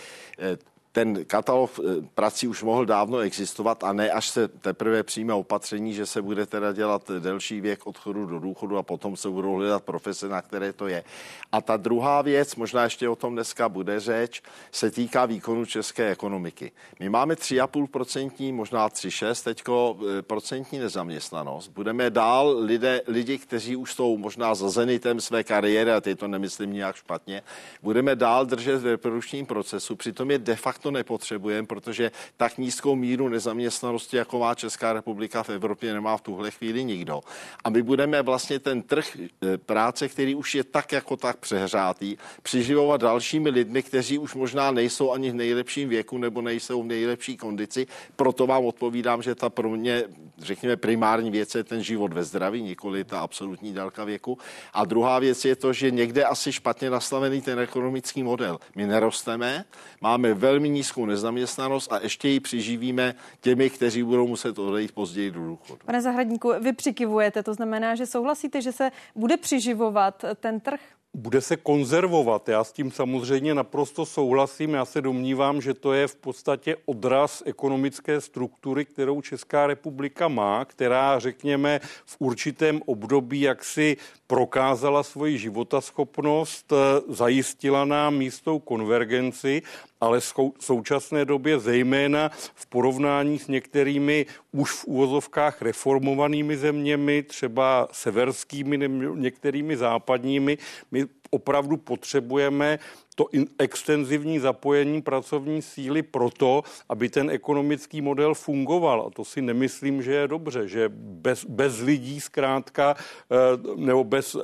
Ten 0.99 1.25
katalog 1.25 1.71
eh, 1.79 1.83
prací 2.15 2.49
už 2.49 2.63
mohl 2.63 2.87
dávno 2.87 3.19
existovat 3.19 3.85
a 3.85 3.93
ne 3.93 4.11
až 4.11 4.29
se 4.29 4.49
teprve 4.49 5.03
přijme 5.03 5.35
opatření, 5.35 5.95
že 5.95 6.07
se 6.07 6.23
bude 6.23 6.47
teda 6.47 6.73
dělat 6.73 7.11
delší 7.19 7.61
věk 7.61 7.87
odchodu 7.87 8.27
do 8.27 8.39
důchodu 8.39 8.77
a 8.77 8.83
potom 8.83 9.17
se 9.17 9.29
budou 9.31 9.55
hledat 9.55 9.85
profese, 9.85 10.29
na 10.29 10.43
které 10.43 10.73
to 10.73 10.89
je. 10.89 11.05
A 11.53 11.61
ta 11.61 11.77
druhá 11.77 12.23
věc, 12.23 12.57
možná 12.57 12.85
ještě 12.85 13.09
o 13.09 13.17
tom 13.17 13.33
dneska 13.33 13.69
bude 13.69 14.01
řeč, 14.01 14.43
se 14.73 14.91
týká 14.91 15.27
výkonu 15.27 15.65
české 15.65 16.11
ekonomiky. 16.11 16.73
My 17.01 17.09
máme 17.09 17.35
3,5%, 17.35 18.55
možná 18.55 18.89
3,6 18.89 19.45
teďko 19.45 19.97
eh, 20.01 20.23
procentní 20.23 20.79
nezaměstnanost. 20.79 21.69
Budeme 21.69 22.11
dál 22.11 22.57
lidé, 22.59 23.03
lidi, 23.07 23.39
kteří 23.39 23.77
už 23.77 23.95
jsou 23.95 24.17
možná 24.17 24.55
za 24.55 24.69
zenitem 24.69 25.21
své 25.21 25.45
kariéry, 25.45 25.93
a 25.93 26.01
teď 26.01 26.19
to 26.19 26.29
nemyslím 26.29 26.73
nějak 26.73 26.97
špatně, 26.97 27.43
budeme 27.83 28.17
dál 28.17 28.47
držet 28.47 28.83
v 28.83 28.87
reprodukčním 28.87 29.47
procesu, 29.47 29.97
přitom 29.97 30.31
je 30.31 30.39
de 30.39 30.57
facto 30.57 30.88
to 30.89 30.93
nepotřebujeme, 30.93 31.67
protože 31.67 32.11
tak 32.37 32.59
nízkou 32.59 32.97
míru 32.97 33.29
nezaměstnanosti, 33.29 34.17
jako 34.17 34.39
má 34.39 34.55
Česká 34.55 34.93
republika 34.93 35.43
v 35.43 35.51
Evropě, 35.51 35.93
nemá 35.93 36.17
v 36.17 36.21
tuhle 36.21 36.51
chvíli 36.51 36.85
nikdo. 36.85 37.21
A 37.65 37.71
my 37.71 37.83
budeme 37.83 38.23
vlastně 38.23 38.59
ten 38.59 38.83
trh 38.83 39.17
eh, 39.17 39.59
práce, 39.59 40.09
který 40.09 40.35
už 40.35 40.55
je 40.55 40.65
tak 40.65 40.93
jako 40.93 41.17
tak 41.17 41.37
přehřátý, 41.37 42.17
přiživovat 42.43 43.01
dalšími 43.01 43.51
lidmi, 43.51 43.83
kteří 43.83 44.19
už 44.19 44.35
možná 44.35 44.71
nejsou 44.71 45.13
ani 45.13 45.31
v 45.31 45.35
nejlepším 45.35 45.89
věku 45.89 46.19
nebo 46.19 46.41
nejsou 46.41 46.83
v 46.83 46.87
nejlepší 46.87 47.37
kondici. 47.37 47.87
Proto 48.17 48.47
vám 48.47 48.65
odpovídám, 48.65 49.23
že 49.23 49.35
ta 49.35 49.51
pro 49.51 49.71
mě, 49.71 50.05
řekněme, 50.39 50.77
primární 50.77 51.31
věc 51.31 51.55
je 51.55 51.65
ten 51.65 51.83
život 51.83 52.13
ve 52.13 52.25
zdraví, 52.25 52.63
nikoli 52.63 53.05
ta 53.05 53.21
absolutní 53.21 53.73
délka 53.73 54.05
věku. 54.05 54.39
A 54.73 54.85
druhá 54.85 55.19
věc 55.19 55.45
je 55.45 55.57
to, 55.57 55.73
že 55.73 55.91
někde 55.91 56.25
asi 56.25 56.53
špatně 56.53 56.91
nastavený 56.91 57.41
ten 57.43 57.59
ekonomický 57.59 58.23
model. 58.23 58.59
My 58.77 58.87
nerosteme, 58.87 59.65
máme 60.01 60.35
velmi 60.35 60.69
nízkou 60.79 61.07
nezaměstnanost 61.07 61.93
a 61.93 62.01
ještě 62.03 62.29
ji 62.29 62.41
přiživíme 62.41 63.15
těmi, 63.41 63.71
kteří 63.71 64.03
budou 64.03 64.27
muset 64.27 64.59
odejít 64.59 64.93
později 64.93 65.31
do 65.31 65.47
důchodu. 65.47 65.81
Pane 65.85 66.03
Zahradníku, 66.03 66.53
vy 66.61 66.73
přikivujete, 66.73 67.43
to 67.43 67.55
znamená, 67.55 67.95
že 67.95 68.07
souhlasíte, 68.07 68.63
že 68.63 68.73
se 68.73 68.91
bude 69.15 69.37
přiživovat 69.37 70.25
ten 70.41 70.61
trh? 70.61 70.81
bude 71.15 71.41
se 71.41 71.57
konzervovat. 71.57 72.49
Já 72.49 72.65
s 72.65 72.73
tím 72.73 72.91
samozřejmě 72.91 73.55
naprosto 73.55 74.07
souhlasím. 74.07 74.75
Já 74.75 74.85
se 74.85 75.03
domnívám, 75.03 75.61
že 75.61 75.75
to 75.75 75.93
je 75.93 76.09
v 76.09 76.17
podstatě 76.17 76.77
odraz 76.87 77.43
ekonomické 77.47 78.21
struktury, 78.21 78.85
kterou 78.85 79.21
Česká 79.21 79.67
republika 79.67 80.29
má, 80.29 80.65
která, 80.65 81.19
řekněme, 81.19 81.81
v 82.07 82.17
určitém 82.19 82.81
období 82.87 83.41
jaksi 83.41 83.97
prokázala 84.27 85.03
svoji 85.03 85.39
životaschopnost, 85.39 86.73
zajistila 87.09 87.85
nám 87.85 88.15
místou 88.15 88.59
konvergenci 88.59 89.63
ale 90.01 90.21
v 90.21 90.65
současné 90.65 91.25
době 91.25 91.59
zejména 91.59 92.31
v 92.55 92.67
porovnání 92.67 93.39
s 93.39 93.49
některými 93.49 94.27
už 94.53 94.73
v 94.73 94.85
úvozovkách 94.85 95.63
reformovanými 95.63 96.57
zeměmi, 96.57 97.23
třeba 97.23 97.89
severskými, 97.93 98.89
některými 99.15 99.77
západními, 99.77 100.59
my 100.91 101.07
opravdu 101.31 101.77
potřebujeme 101.77 102.79
to 103.15 103.27
extenzivní 103.59 104.39
zapojení 104.39 105.03
pracovní 105.03 105.63
síly 105.63 106.03
proto, 106.03 106.63
aby 106.89 107.09
ten 107.09 107.31
ekonomický 107.31 108.01
model 108.01 108.35
fungoval. 108.35 109.05
A 109.07 109.11
to 109.11 109.25
si 109.25 109.43
nemyslím, 109.43 110.03
že 110.03 110.13
je 110.13 110.29
dobře, 110.29 110.69
že 110.69 110.89
bez, 110.95 111.45
bez 111.45 111.81
lidí 111.81 112.21
zkrátka 112.21 112.95
eh, 112.97 113.37
nebo 113.77 114.05
bez 114.05 114.35
eh, 114.35 114.39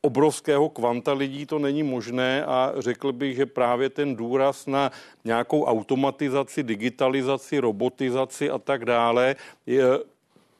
obrovského 0.00 0.68
kvanta 0.68 1.12
lidí 1.12 1.46
to 1.46 1.58
není 1.58 1.82
možné 1.82 2.44
a 2.44 2.72
řekl 2.78 3.12
bych, 3.12 3.36
že 3.36 3.46
právě 3.46 3.90
ten 3.90 4.16
důraz 4.16 4.66
na 4.66 4.90
nějakou 5.24 5.64
automatizaci, 5.64 6.62
digitalizaci, 6.62 7.58
robotizaci 7.58 8.50
a 8.50 8.58
tak 8.58 8.84
dále 8.84 9.36
je 9.66 9.84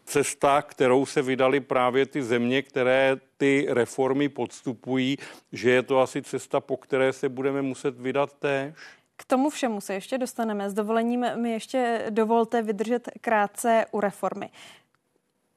cesta, 0.05 0.62
kterou 0.62 1.07
se 1.07 1.22
vydali 1.22 1.61
právě 1.61 2.07
ty 2.07 2.22
země, 2.22 2.62
které 2.62 3.16
ty 3.36 3.66
reformy 3.70 4.28
podstupují, 4.28 5.16
že 5.53 5.70
je 5.70 5.82
to 5.82 6.01
asi 6.01 6.22
cesta, 6.22 6.61
po 6.61 6.76
které 6.76 7.12
se 7.12 7.28
budeme 7.28 7.62
muset 7.62 8.01
vydat 8.01 8.32
též. 8.32 8.74
K 9.16 9.24
tomu 9.24 9.51
všemu 9.51 9.80
se 9.80 9.95
ještě 9.95 10.18
dostaneme. 10.18 10.70
S 10.70 10.74
dovolením 10.74 11.26
mi 11.36 11.53
ještě 11.53 12.07
dovolte 12.11 12.62
vydržet 12.62 13.09
krátce 13.20 13.86
u 13.91 14.01
reformy 14.01 14.51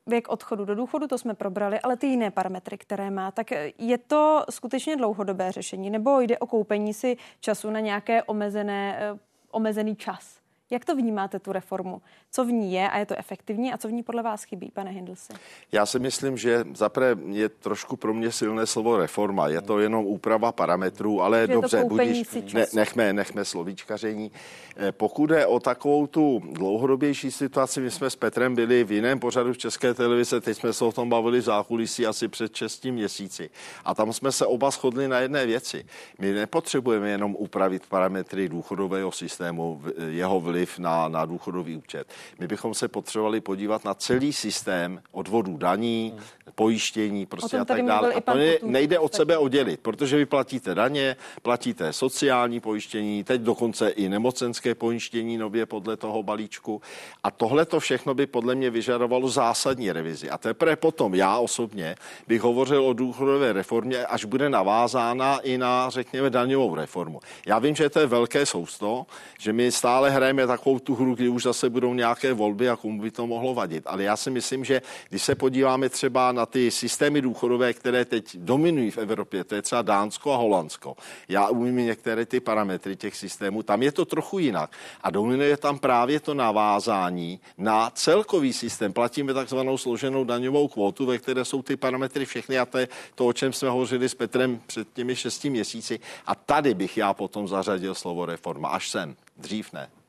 věk 0.07 0.29
odchodu 0.29 0.65
do 0.65 0.75
důchodu, 0.75 1.07
to 1.07 1.17
jsme 1.17 1.33
probrali, 1.33 1.79
ale 1.79 1.97
ty 1.97 2.07
jiné 2.07 2.31
parametry, 2.31 2.77
které 2.77 3.11
má, 3.11 3.31
tak 3.31 3.51
je 3.77 3.97
to 3.97 4.45
skutečně 4.49 4.95
dlouhodobé 4.95 5.51
řešení, 5.51 5.89
nebo 5.89 6.19
jde 6.19 6.37
o 6.37 6.47
koupení 6.47 6.93
si 6.93 7.17
času 7.39 7.69
na 7.69 7.79
nějaké 7.79 8.23
omezené, 8.23 8.97
eh, 8.99 9.19
omezený 9.51 9.95
čas? 9.95 10.42
Jak 10.73 10.85
to 10.85 10.95
vnímáte, 10.95 11.39
tu 11.39 11.51
reformu? 11.51 12.01
Co 12.31 12.45
v 12.45 12.51
ní 12.51 12.73
je 12.73 12.89
a 12.89 12.97
je 12.97 13.05
to 13.05 13.15
efektivní 13.17 13.73
a 13.73 13.77
co 13.77 13.87
v 13.87 13.91
ní 13.91 14.03
podle 14.03 14.23
vás 14.23 14.43
chybí, 14.43 14.71
pane 14.73 14.91
Hindelsi? 14.91 15.33
Já 15.71 15.85
si 15.85 15.99
myslím, 15.99 16.37
že 16.37 16.65
zaprvé 16.73 17.15
je 17.25 17.49
trošku 17.49 17.95
pro 17.95 18.13
mě 18.13 18.31
silné 18.31 18.65
slovo 18.65 18.97
reforma. 18.97 19.47
Je 19.47 19.61
to 19.61 19.79
jenom 19.79 20.05
úprava 20.05 20.51
parametrů, 20.51 21.21
ale 21.21 21.39
je 21.39 21.47
dobře, 21.47 21.83
budíš, 21.83 22.53
ne, 22.53 22.65
nechme, 22.73 23.13
nechme 23.13 23.45
slovíčkaření. 23.45 24.31
Eh, 24.77 24.91
pokud 24.91 25.29
je 25.29 25.45
o 25.45 25.59
takovou 25.59 26.07
tu 26.07 26.41
dlouhodobější 26.51 27.31
situaci, 27.31 27.81
my 27.81 27.91
jsme 27.91 28.09
s 28.09 28.15
Petrem 28.15 28.55
byli 28.55 28.83
v 28.83 28.91
jiném 28.91 29.19
pořadu 29.19 29.53
v 29.53 29.57
České 29.57 29.93
televize, 29.93 30.41
teď 30.41 30.57
jsme 30.57 30.73
se 30.73 30.85
o 30.85 30.91
tom 30.91 31.09
bavili 31.09 31.39
v 31.39 31.43
zákulisí 31.43 32.05
asi 32.05 32.27
před 32.27 32.55
6 32.55 32.91
měsíci. 32.91 33.49
A 33.85 33.95
tam 33.95 34.13
jsme 34.13 34.31
se 34.31 34.45
oba 34.45 34.71
shodli 34.71 35.07
na 35.07 35.19
jedné 35.19 35.45
věci. 35.45 35.85
My 36.19 36.31
nepotřebujeme 36.31 37.09
jenom 37.09 37.35
upravit 37.35 37.85
parametry 37.85 38.49
důchodového 38.49 39.11
systému, 39.11 39.81
jeho 40.09 40.39
vliv 40.39 40.62
na, 40.79 41.07
na 41.07 41.25
důchodový 41.25 41.77
účet. 41.77 42.07
My 42.39 42.47
bychom 42.47 42.73
se 42.73 42.87
potřebovali 42.87 43.41
podívat 43.41 43.85
na 43.85 43.93
celý 43.93 44.33
systém 44.33 45.01
odvodů 45.11 45.57
daní, 45.57 46.13
pojištění 46.55 47.25
prostě 47.25 47.59
a 47.59 47.65
tak 47.65 47.85
dále. 47.85 48.13
A 48.13 48.21
to 48.21 48.33
ne, 48.33 48.55
nejde 48.63 48.99
od 48.99 49.13
sebe 49.15 49.37
oddělit, 49.37 49.79
protože 49.79 50.17
vy 50.17 50.25
platíte 50.25 50.75
daně, 50.75 51.15
platíte 51.41 51.93
sociální 51.93 52.59
pojištění, 52.59 53.23
teď 53.23 53.41
dokonce 53.41 53.89
i 53.89 54.09
nemocenské 54.09 54.75
pojištění 54.75 55.37
nově 55.37 55.65
podle 55.65 55.97
toho 55.97 56.23
balíčku. 56.23 56.81
A 57.23 57.31
tohle 57.31 57.65
to 57.65 57.79
všechno 57.79 58.13
by 58.13 58.25
podle 58.27 58.55
mě 58.55 58.69
vyžadovalo 58.69 59.29
zásadní 59.29 59.91
revizi. 59.91 60.29
A 60.29 60.37
teprve 60.37 60.75
potom 60.75 61.15
já 61.15 61.37
osobně 61.37 61.95
bych 62.27 62.41
hovořil 62.41 62.85
o 62.85 62.93
důchodové 62.93 63.53
reformě, 63.53 64.05
až 64.05 64.25
bude 64.25 64.49
navázána 64.49 65.39
i 65.39 65.57
na, 65.57 65.89
řekněme, 65.89 66.29
daňovou 66.29 66.75
reformu. 66.75 67.19
Já 67.45 67.59
vím, 67.59 67.75
že 67.75 67.89
to 67.89 67.99
je 67.99 68.05
velké 68.05 68.45
sousto, 68.45 69.05
že 69.39 69.53
my 69.53 69.71
stále 69.71 70.09
hrajeme 70.09 70.45
takovou 70.57 70.79
tu 70.79 70.95
hru, 70.95 71.15
kdy 71.15 71.29
už 71.29 71.43
zase 71.43 71.69
budou 71.69 71.93
nějaké 71.93 72.33
volby 72.33 72.69
a 72.69 72.75
komu 72.75 73.01
by 73.01 73.11
to 73.11 73.27
mohlo 73.27 73.53
vadit. 73.53 73.83
Ale 73.87 74.03
já 74.03 74.17
si 74.17 74.29
myslím, 74.29 74.65
že 74.65 74.81
když 75.09 75.23
se 75.23 75.35
podíváme 75.35 75.89
třeba 75.89 76.31
na 76.31 76.45
ty 76.45 76.71
systémy 76.71 77.21
důchodové, 77.21 77.73
které 77.73 78.05
teď 78.05 78.37
dominují 78.37 78.91
v 78.91 78.97
Evropě, 78.97 79.43
to 79.43 79.55
je 79.55 79.61
třeba 79.61 79.81
Dánsko 79.81 80.31
a 80.31 80.37
Holandsko. 80.37 80.95
Já 81.29 81.47
umím 81.49 81.77
některé 81.77 82.25
ty 82.25 82.39
parametry 82.39 82.95
těch 82.95 83.15
systémů, 83.15 83.63
tam 83.63 83.83
je 83.83 83.91
to 83.91 84.05
trochu 84.05 84.39
jinak. 84.39 84.71
A 85.01 85.09
dominuje 85.09 85.57
tam 85.57 85.79
právě 85.79 86.19
to 86.19 86.33
navázání 86.33 87.39
na 87.57 87.89
celkový 87.89 88.53
systém. 88.53 88.93
Platíme 88.93 89.33
takzvanou 89.33 89.77
složenou 89.77 90.23
daňovou 90.23 90.67
kvotu, 90.67 91.05
ve 91.05 91.17
které 91.17 91.45
jsou 91.45 91.61
ty 91.61 91.75
parametry 91.77 92.25
všechny 92.25 92.59
a 92.59 92.65
to 92.65 92.77
je 92.77 92.87
to, 93.15 93.27
o 93.27 93.33
čem 93.33 93.53
jsme 93.53 93.69
hovořili 93.69 94.09
s 94.09 94.15
Petrem 94.15 94.61
před 94.67 94.87
těmi 94.93 95.15
šesti 95.15 95.49
měsíci. 95.49 95.99
A 96.25 96.35
tady 96.35 96.73
bych 96.73 96.97
já 96.97 97.13
potom 97.13 97.47
zařadil 97.47 97.95
slovo 97.95 98.25
reforma. 98.25 98.69
Až 98.69 98.89
sem. 98.89 99.15
Dřív 99.37 99.73
ne. 99.73 100.02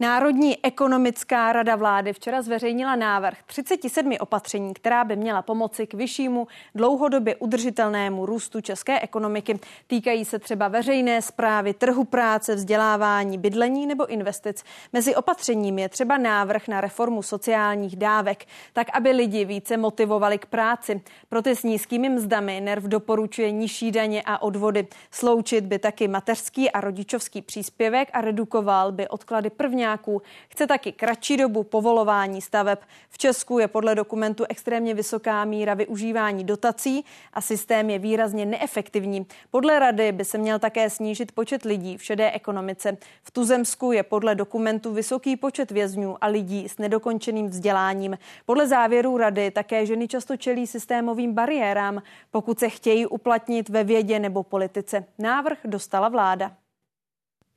Národní 0.00 0.64
ekonomická 0.64 1.52
rada 1.52 1.76
vlády 1.76 2.12
včera 2.12 2.42
zveřejnila 2.42 2.96
návrh 2.96 3.38
37 3.46 4.16
opatření, 4.20 4.74
která 4.74 5.04
by 5.04 5.16
měla 5.16 5.42
pomoci 5.42 5.86
k 5.86 5.94
vyššímu 5.94 6.46
dlouhodobě 6.74 7.36
udržitelnému 7.36 8.26
růstu 8.26 8.60
české 8.60 9.00
ekonomiky. 9.00 9.58
Týkají 9.86 10.24
se 10.24 10.38
třeba 10.38 10.68
veřejné 10.68 11.22
zprávy, 11.22 11.74
trhu 11.74 12.04
práce, 12.04 12.54
vzdělávání, 12.54 13.38
bydlení 13.38 13.86
nebo 13.86 14.06
investic. 14.06 14.64
Mezi 14.92 15.16
opatřeními 15.16 15.82
je 15.82 15.88
třeba 15.88 16.18
návrh 16.18 16.68
na 16.68 16.80
reformu 16.80 17.22
sociálních 17.22 17.96
dávek, 17.96 18.44
tak 18.72 18.86
aby 18.92 19.10
lidi 19.10 19.44
více 19.44 19.76
motivovali 19.76 20.38
k 20.38 20.46
práci. 20.46 21.00
Pro 21.28 21.42
ty 21.42 21.56
s 21.56 21.62
nízkými 21.62 22.08
mzdami 22.08 22.60
NERV 22.60 22.84
doporučuje 22.84 23.50
nižší 23.50 23.90
daně 23.90 24.22
a 24.26 24.42
odvody. 24.42 24.86
Sloučit 25.10 25.64
by 25.64 25.78
taky 25.78 26.08
mateřský 26.08 26.70
a 26.70 26.80
rodičovský 26.80 27.42
příspěvek 27.42 28.08
a 28.12 28.20
redukoval 28.20 28.92
by 28.92 29.08
odklady 29.08 29.50
první 29.50 29.87
nájemňáků. 29.88 30.22
Chce 30.48 30.66
taky 30.66 30.92
kratší 30.92 31.36
dobu 31.36 31.62
povolování 31.62 32.40
staveb. 32.40 32.78
V 33.10 33.18
Česku 33.18 33.58
je 33.58 33.68
podle 33.68 33.94
dokumentu 33.94 34.44
extrémně 34.48 34.94
vysoká 34.94 35.44
míra 35.44 35.74
využívání 35.74 36.44
dotací 36.44 37.04
a 37.32 37.40
systém 37.40 37.90
je 37.90 37.98
výrazně 37.98 38.46
neefektivní. 38.46 39.26
Podle 39.50 39.78
rady 39.78 40.12
by 40.12 40.24
se 40.24 40.38
měl 40.38 40.58
také 40.58 40.90
snížit 40.90 41.32
počet 41.32 41.64
lidí 41.64 41.96
v 41.96 42.02
šedé 42.02 42.30
ekonomice. 42.30 42.96
V 43.22 43.30
Tuzemsku 43.30 43.92
je 43.92 44.02
podle 44.02 44.34
dokumentu 44.34 44.92
vysoký 44.92 45.36
počet 45.36 45.70
vězňů 45.70 46.16
a 46.20 46.26
lidí 46.26 46.68
s 46.68 46.78
nedokončeným 46.78 47.48
vzděláním. 47.48 48.18
Podle 48.46 48.68
závěrů 48.68 49.16
rady 49.16 49.50
také 49.50 49.86
ženy 49.86 50.08
často 50.08 50.36
čelí 50.36 50.66
systémovým 50.66 51.34
bariérám, 51.34 52.02
pokud 52.30 52.58
se 52.58 52.68
chtějí 52.68 53.06
uplatnit 53.06 53.68
ve 53.68 53.84
vědě 53.84 54.18
nebo 54.18 54.42
politice. 54.42 55.04
Návrh 55.18 55.58
dostala 55.64 56.08
vláda. 56.08 56.67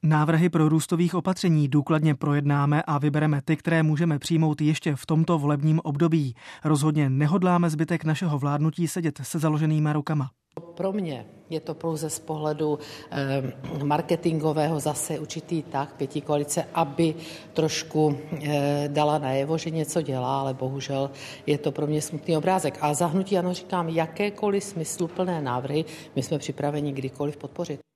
Návrhy 0.04 0.50
pro 0.50 0.70
růstových 0.70 1.16
opatření 1.16 1.68
důkladně 1.68 2.16
projednáme 2.16 2.84
a 2.88 2.98
vybereme 2.98 3.42
ty, 3.46 3.58
které 3.58 3.84
můžeme 3.84 4.20
přijmout 4.20 4.62
ještě 4.62 4.96
v 4.96 5.06
tomto 5.06 5.40
volebním 5.40 5.80
období. 5.84 6.36
Rozhodně 6.64 7.10
nehodláme 7.10 7.70
zbytek 7.70 8.04
našeho 8.04 8.40
vládnutí 8.40 8.88
sedět 8.88 9.20
se 9.24 9.40
založenýma 9.40 9.94
rukama. 9.94 10.30
Pro 10.76 10.92
mě 10.92 11.26
je 11.50 11.60
to 11.60 11.74
pouze 11.74 12.10
z 12.10 12.20
pohledu 12.20 12.80
eh, 13.12 13.84
marketingového 13.84 14.80
zase 14.80 15.20
určitý 15.20 15.64
tak 15.64 15.96
pětí 15.96 16.22
koalice, 16.22 16.66
aby 16.74 17.16
trošku 17.54 18.18
eh, 18.42 18.90
dala 18.92 19.18
najevo, 19.18 19.58
že 19.58 19.70
něco 19.70 20.02
dělá, 20.02 20.40
ale 20.40 20.54
bohužel 20.54 21.12
je 21.46 21.58
to 21.58 21.72
pro 21.72 21.88
mě 21.88 22.02
smutný 22.02 22.38
obrázek. 22.38 22.78
A 22.82 22.94
zahnutí 22.94 23.38
ano 23.38 23.54
říkám, 23.54 23.90
jakékoliv 23.90 24.64
smysluplné 24.64 25.42
návrhy 25.42 25.86
my 26.16 26.24
jsme 26.24 26.40
připraveni 26.40 26.92
kdykoliv 26.92 27.38
podpořit. 27.38 27.91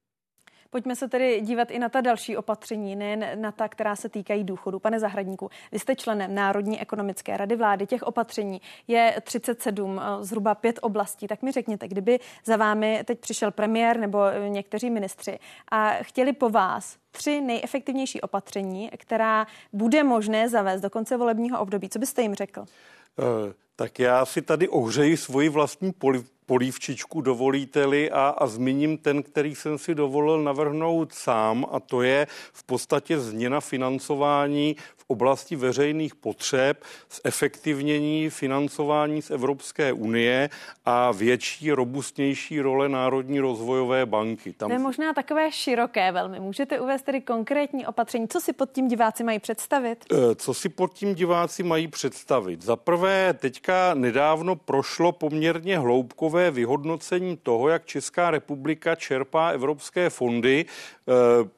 Pojďme 0.76 0.96
se 0.96 1.08
tedy 1.08 1.42
dívat 1.42 1.72
i 1.72 1.80
na 1.80 1.90
ta 1.90 2.02
další 2.02 2.38
opatření, 2.38 2.96
nejen 2.96 3.26
na 3.36 3.52
ta, 3.52 3.68
která 3.68 3.96
se 3.96 4.10
týkají 4.10 4.44
důchodu. 4.44 4.80
Pane 4.80 5.00
Zahradníku, 5.00 5.50
vy 5.72 5.80
jste 5.80 5.96
členem 5.96 6.36
Národní 6.36 6.82
ekonomické 6.82 7.38
rady 7.38 7.56
vlády. 7.56 7.88
Těch 7.88 8.04
opatření 8.04 8.62
je 8.88 9.16
37, 9.24 10.00
eh, 10.00 10.24
zhruba 10.24 10.56
pět 10.56 10.80
oblastí. 10.82 11.28
Tak 11.28 11.42
mi 11.42 11.52
řekněte, 11.52 11.88
kdyby 11.88 12.20
za 12.46 12.58
vámi 12.58 13.02
teď 13.06 13.20
přišel 13.20 13.52
premiér 13.52 14.00
nebo 14.00 14.26
eh, 14.26 14.50
někteří 14.50 14.90
ministři 14.90 15.40
a 15.72 15.90
chtěli 16.02 16.34
po 16.34 16.50
vás 16.50 16.98
tři 17.12 17.42
nejefektivnější 17.42 18.22
opatření, 18.22 18.90
která 18.98 19.48
bude 19.74 20.04
možné 20.04 20.50
zavést 20.50 20.82
do 20.82 20.90
konce 20.90 21.18
volebního 21.18 21.60
období, 21.60 21.90
co 21.90 22.00
byste 22.00 22.22
jim 22.22 22.36
řekl? 22.36 22.60
Uh, 22.60 22.66
tak 23.76 24.00
já 24.00 24.26
si 24.26 24.42
tady 24.42 24.70
ohřeji 24.70 25.18
svoji 25.18 25.50
vlastní 25.50 25.92
poli- 25.92 26.26
polívčičku, 26.46 27.22
dovolíte-li, 27.22 28.12
a, 28.12 28.28
a 28.38 28.48
zmíním 28.48 28.98
ten, 28.98 29.24
který 29.24 29.56
jsem 29.56 29.78
si 29.78 29.96
dovolil 29.96 30.44
navrhnout 30.44 31.14
sám, 31.14 31.66
a 31.72 31.80
to 31.80 32.02
je 32.02 32.28
v 32.54 32.64
podstatě 32.64 33.20
změna 33.20 33.62
financování 33.62 34.76
v 34.98 35.04
oblasti 35.08 35.56
veřejných 35.56 36.16
potřeb, 36.16 36.84
zefektivnění 37.24 38.30
financování 38.30 39.22
z 39.22 39.32
Evropské 39.32 39.94
unie 39.94 40.50
a 40.86 41.12
větší, 41.12 41.72
robustnější 41.72 42.62
role 42.62 42.90
Národní 42.90 43.40
rozvojové 43.40 44.06
banky. 44.06 44.54
Tam... 44.54 44.70
To 44.70 44.74
je 44.74 44.80
možná 44.80 45.14
takové 45.14 45.52
široké 45.52 46.12
velmi. 46.12 46.40
Můžete 46.40 46.80
uvést 46.80 47.02
tedy 47.02 47.22
konkrétní 47.22 47.86
opatření? 47.86 48.28
Co 48.28 48.42
si 48.42 48.54
pod 48.54 48.72
tím 48.72 48.88
diváci 48.88 49.24
mají 49.24 49.40
představit? 49.40 50.06
Eh, 50.12 50.36
co 50.36 50.54
si 50.54 50.70
pod 50.70 50.94
tím 50.94 51.16
diváci 51.16 51.64
mají 51.64 51.88
představit? 51.88 52.62
Za 52.62 52.76
prvé, 52.76 53.34
teďka 53.34 53.94
nedávno 53.94 54.56
prošlo 54.56 55.12
poměrně 55.12 55.80
hloubkové 55.80 56.35
vyhodnocení 56.52 57.38
toho, 57.38 57.70
jak 57.70 57.86
Česká 57.86 58.32
republika 58.32 58.96
čerpá 58.96 59.50
evropské 59.50 60.10
fondy 60.10 60.66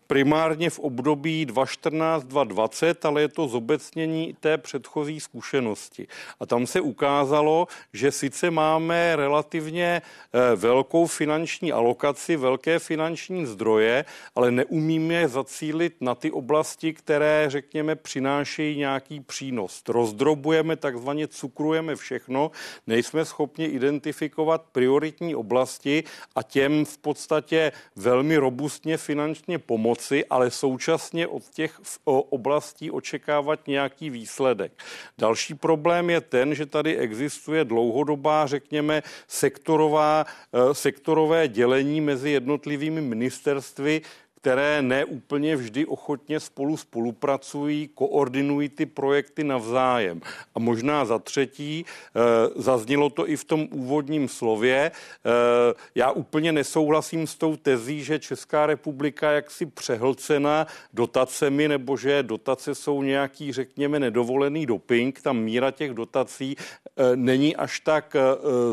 primárně 0.07 0.69
v 0.69 0.79
období 0.79 1.47
2014-2020, 1.47 2.95
ale 3.03 3.21
je 3.21 3.27
to 3.27 3.47
zobecnění 3.47 4.35
té 4.39 4.57
předchozí 4.57 5.19
zkušenosti. 5.19 6.07
A 6.39 6.45
tam 6.45 6.67
se 6.67 6.81
ukázalo, 6.81 7.67
že 7.93 8.11
sice 8.11 8.51
máme 8.51 9.15
relativně 9.15 10.01
eh, 10.01 10.55
velkou 10.55 11.05
finanční 11.05 11.71
alokaci, 11.71 12.35
velké 12.35 12.79
finanční 12.79 13.45
zdroje, 13.45 14.05
ale 14.35 14.51
neumíme 14.51 15.27
zacílit 15.27 15.95
na 16.01 16.15
ty 16.15 16.31
oblasti, 16.31 16.93
které, 16.93 17.45
řekněme, 17.47 17.95
přinášejí 17.95 18.77
nějaký 18.77 19.19
přínos. 19.19 19.83
Rozdrobujeme, 19.87 20.75
takzvaně 20.75 21.27
cukrujeme 21.27 21.95
všechno, 21.95 22.51
nejsme 22.87 23.25
schopni 23.25 23.65
identifikovat 23.65 24.65
prioritní 24.71 25.35
oblasti 25.35 26.03
a 26.35 26.43
těm 26.43 26.85
v 26.85 26.97
podstatě 26.97 27.71
velmi 27.95 28.37
robustně 28.37 28.97
finančně 29.37 29.59
pomoci, 29.59 30.25
ale 30.25 30.51
současně 30.51 31.27
od 31.27 31.43
těch 31.49 31.79
oblastí 32.05 32.91
očekávat 32.91 33.67
nějaký 33.67 34.09
výsledek. 34.09 34.71
Další 35.17 35.53
problém 35.53 36.09
je 36.09 36.21
ten, 36.21 36.55
že 36.55 36.65
tady 36.65 36.97
existuje 36.97 37.65
dlouhodobá, 37.65 38.47
řekněme, 38.47 39.03
sektorová, 39.27 40.25
eh, 40.25 40.73
sektorové 40.73 41.47
dělení 41.47 42.01
mezi 42.01 42.29
jednotlivými 42.29 43.01
ministerstvy, 43.01 44.01
které 44.41 44.81
neúplně 44.81 45.55
vždy 45.55 45.85
ochotně 45.85 46.39
spolu 46.39 46.77
spolupracují, 46.77 47.89
koordinují 47.93 48.69
ty 48.69 48.85
projekty 48.85 49.43
navzájem. 49.43 50.21
A 50.55 50.59
možná 50.59 51.05
za 51.05 51.19
třetí, 51.19 51.85
eh, 51.85 52.19
zaznělo 52.55 53.09
to 53.09 53.29
i 53.29 53.35
v 53.35 53.43
tom 53.43 53.67
úvodním 53.71 54.27
slově, 54.29 54.91
eh, 54.91 55.73
já 55.95 56.11
úplně 56.11 56.51
nesouhlasím 56.51 57.27
s 57.27 57.35
tou 57.35 57.55
tezí, 57.55 58.03
že 58.03 58.19
Česká 58.19 58.65
republika 58.65 59.31
jaksi 59.31 59.65
přehlcena 59.65 60.67
dotacemi, 60.93 61.67
nebo 61.67 61.97
že 61.97 62.23
dotace 62.23 62.75
jsou 62.75 63.03
nějaký, 63.03 63.51
řekněme, 63.51 63.99
nedovolený 63.99 64.65
doping. 64.65 65.21
Ta 65.21 65.33
míra 65.33 65.71
těch 65.71 65.93
dotací 65.93 66.55
eh, 66.57 67.15
není 67.15 67.55
až 67.55 67.79
tak 67.79 68.15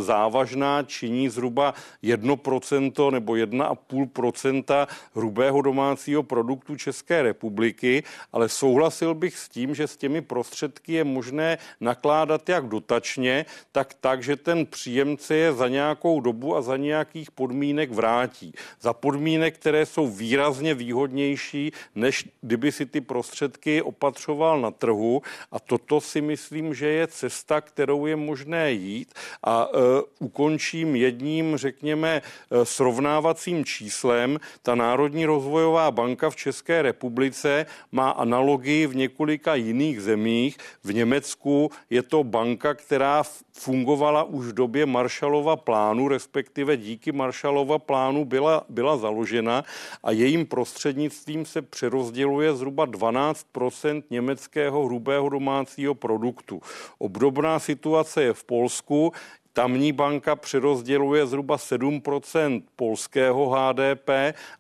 závažná, 0.01 0.83
činí 0.83 1.29
zhruba 1.29 1.75
1% 2.03 3.11
nebo 3.11 3.33
1,5% 3.33 4.87
hrubého 5.15 5.54
domácího 5.63 6.23
produktu 6.23 6.77
České 6.77 7.23
republiky, 7.23 8.03
ale 8.33 8.49
souhlasil 8.49 9.15
bych 9.15 9.39
s 9.39 9.49
tím, 9.49 9.75
že 9.75 9.87
s 9.87 9.97
těmi 9.97 10.21
prostředky 10.23 10.93
je 10.93 11.05
možné 11.05 11.59
nakládat 11.81 12.49
jak 12.49 12.69
dotačně, 12.69 13.47
tak 13.73 13.95
tak, 14.01 14.23
že 14.23 14.37
ten 14.37 14.67
příjemce 14.67 15.35
je 15.35 15.53
za 15.53 15.69
nějakou 15.69 16.21
dobu 16.21 16.57
a 16.57 16.63
za 16.63 16.77
nějakých 16.77 17.31
podmínek 17.31 17.91
vrátí. 17.91 18.53
Za 18.81 18.93
podmínek, 18.93 19.55
které 19.55 19.87
jsou 19.87 20.09
výrazně 20.09 20.75
výhodnější, 20.75 21.73
než 21.95 22.29
kdyby 22.41 22.73
si 22.73 22.87
ty 22.87 23.01
prostředky 23.01 23.83
opatřoval 23.83 24.61
na 24.61 24.71
trhu. 24.71 25.23
A 25.53 25.61
toto 25.61 26.01
si 26.01 26.21
myslím, 26.21 26.75
že 26.75 26.89
je 26.89 27.07
cesta, 27.07 27.61
kterou 27.61 28.07
je 28.07 28.17
možné 28.17 28.73
jít. 28.73 29.15
A 29.45 29.69
e, 29.69 29.79
ukončím 30.19 30.97
jedním, 30.97 31.57
řekněme, 31.57 32.23
e, 32.23 32.65
srovnávacím 32.65 33.65
číslem. 33.65 34.41
Ta 34.63 34.75
Národní 34.75 35.27
rozvojová 35.45 35.91
banka 35.91 36.31
v 36.31 36.37
České 36.37 36.83
republice 36.83 37.67
má 37.93 38.11
analogii 38.11 38.87
v 38.87 38.97
několika 38.97 39.55
jiných 39.55 40.03
zemích. 40.03 40.57
V 40.85 40.95
Německu 40.95 41.71
je 41.91 42.03
to 42.03 42.25
banka, 42.25 42.75
která 42.75 43.23
fungovala 43.53 44.25
už 44.25 44.47
v 44.47 44.53
době 44.53 44.87
Marshallova 44.87 45.57
plánu, 45.57 46.09
respektive 46.09 46.77
díky 46.77 47.13
Marshallova 47.13 47.79
plánu 47.79 48.25
byla, 48.25 48.65
byla 48.69 48.97
založena 48.97 49.65
a 50.03 50.11
jejím 50.11 50.47
prostřednictvím 50.47 51.45
se 51.45 51.63
přerozděluje 51.63 52.55
zhruba 52.55 52.87
12% 52.87 54.03
německého 54.11 54.87
hrubého 54.87 55.29
domácího 55.29 55.95
produktu. 55.95 56.61
Obdobná 56.99 57.59
situace 57.59 58.23
je 58.23 58.33
v 58.33 58.45
Polsku, 58.45 59.13
Tamní 59.57 59.93
banka 59.93 60.37
přerozděluje 60.37 61.27
zhruba 61.27 61.57
7% 61.57 62.63
polského 62.77 63.51
HDP 63.51 64.09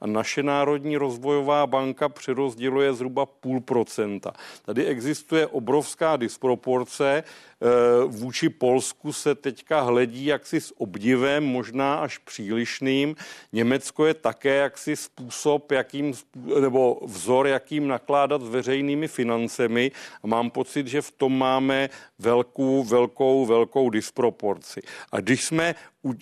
a 0.01 0.07
naše 0.07 0.43
Národní 0.43 0.97
rozvojová 0.97 1.67
banka 1.67 2.09
přerozděluje 2.09 2.93
zhruba 2.93 3.27
půl 3.27 3.61
procenta. 3.61 4.33
Tady 4.65 4.87
existuje 4.87 5.47
obrovská 5.47 6.17
disproporce. 6.17 7.23
Eh, 7.65 8.05
vůči 8.07 8.49
Polsku 8.49 9.13
se 9.13 9.35
teďka 9.35 9.81
hledí 9.81 10.27
jaksi 10.27 10.61
s 10.61 10.81
obdivem, 10.81 11.45
možná 11.45 11.95
až 11.95 12.19
přílišným. 12.19 13.17
Německo 13.53 14.07
je 14.07 14.15
také 14.15 14.55
jaksi 14.55 14.97
způsob, 14.97 15.73
jakým, 15.73 16.15
nebo 16.61 17.01
vzor, 17.07 17.47
jakým 17.47 17.89
nakládat 17.89 18.43
s 18.43 18.49
veřejnými 18.49 19.09
financemi. 19.09 19.93
A 20.23 20.27
mám 20.27 20.51
pocit, 20.51 20.87
že 20.87 21.03
v 21.03 21.11
tom 21.11 21.39
máme 21.39 21.89
velkou, 22.19 22.85
velkou, 22.85 23.47
velkou 23.47 23.91
disproporci. 23.91 24.81
A 25.13 25.21
když 25.21 25.45
jsme 25.45 25.75
eh, 25.75 26.15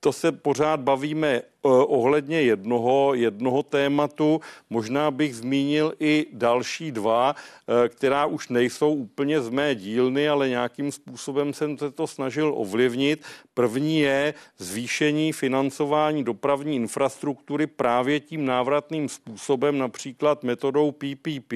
to 0.00 0.12
se 0.12 0.32
pořád 0.32 0.80
bavíme 0.80 1.42
ohledně 1.66 2.42
jednoho, 2.42 3.14
jednoho 3.14 3.62
tématu. 3.62 4.40
Možná 4.70 5.10
bych 5.10 5.36
zmínil 5.36 5.94
i 6.00 6.26
další 6.32 6.92
dva, 6.92 7.34
eh, 7.34 7.88
která 7.88 8.26
už 8.26 8.48
nejsou 8.48 8.94
úplně 8.94 9.40
z 9.40 9.48
mé 9.48 9.74
dílny, 9.74 10.28
ale 10.28 10.48
nějakým 10.48 10.92
způsobem 10.92 11.52
jsem 11.52 11.78
se 11.78 11.90
to 11.90 12.06
snažil 12.06 12.52
ovlivnit. 12.56 13.22
První 13.54 14.00
je 14.00 14.34
zvýšení 14.58 15.32
financování 15.32 16.24
dopravní 16.24 16.76
infrastruktury 16.76 17.66
právě 17.66 18.20
tím 18.20 18.44
návratným 18.44 19.08
způsobem, 19.08 19.78
například 19.78 20.44
metodou 20.44 20.92
PPP 20.92 21.52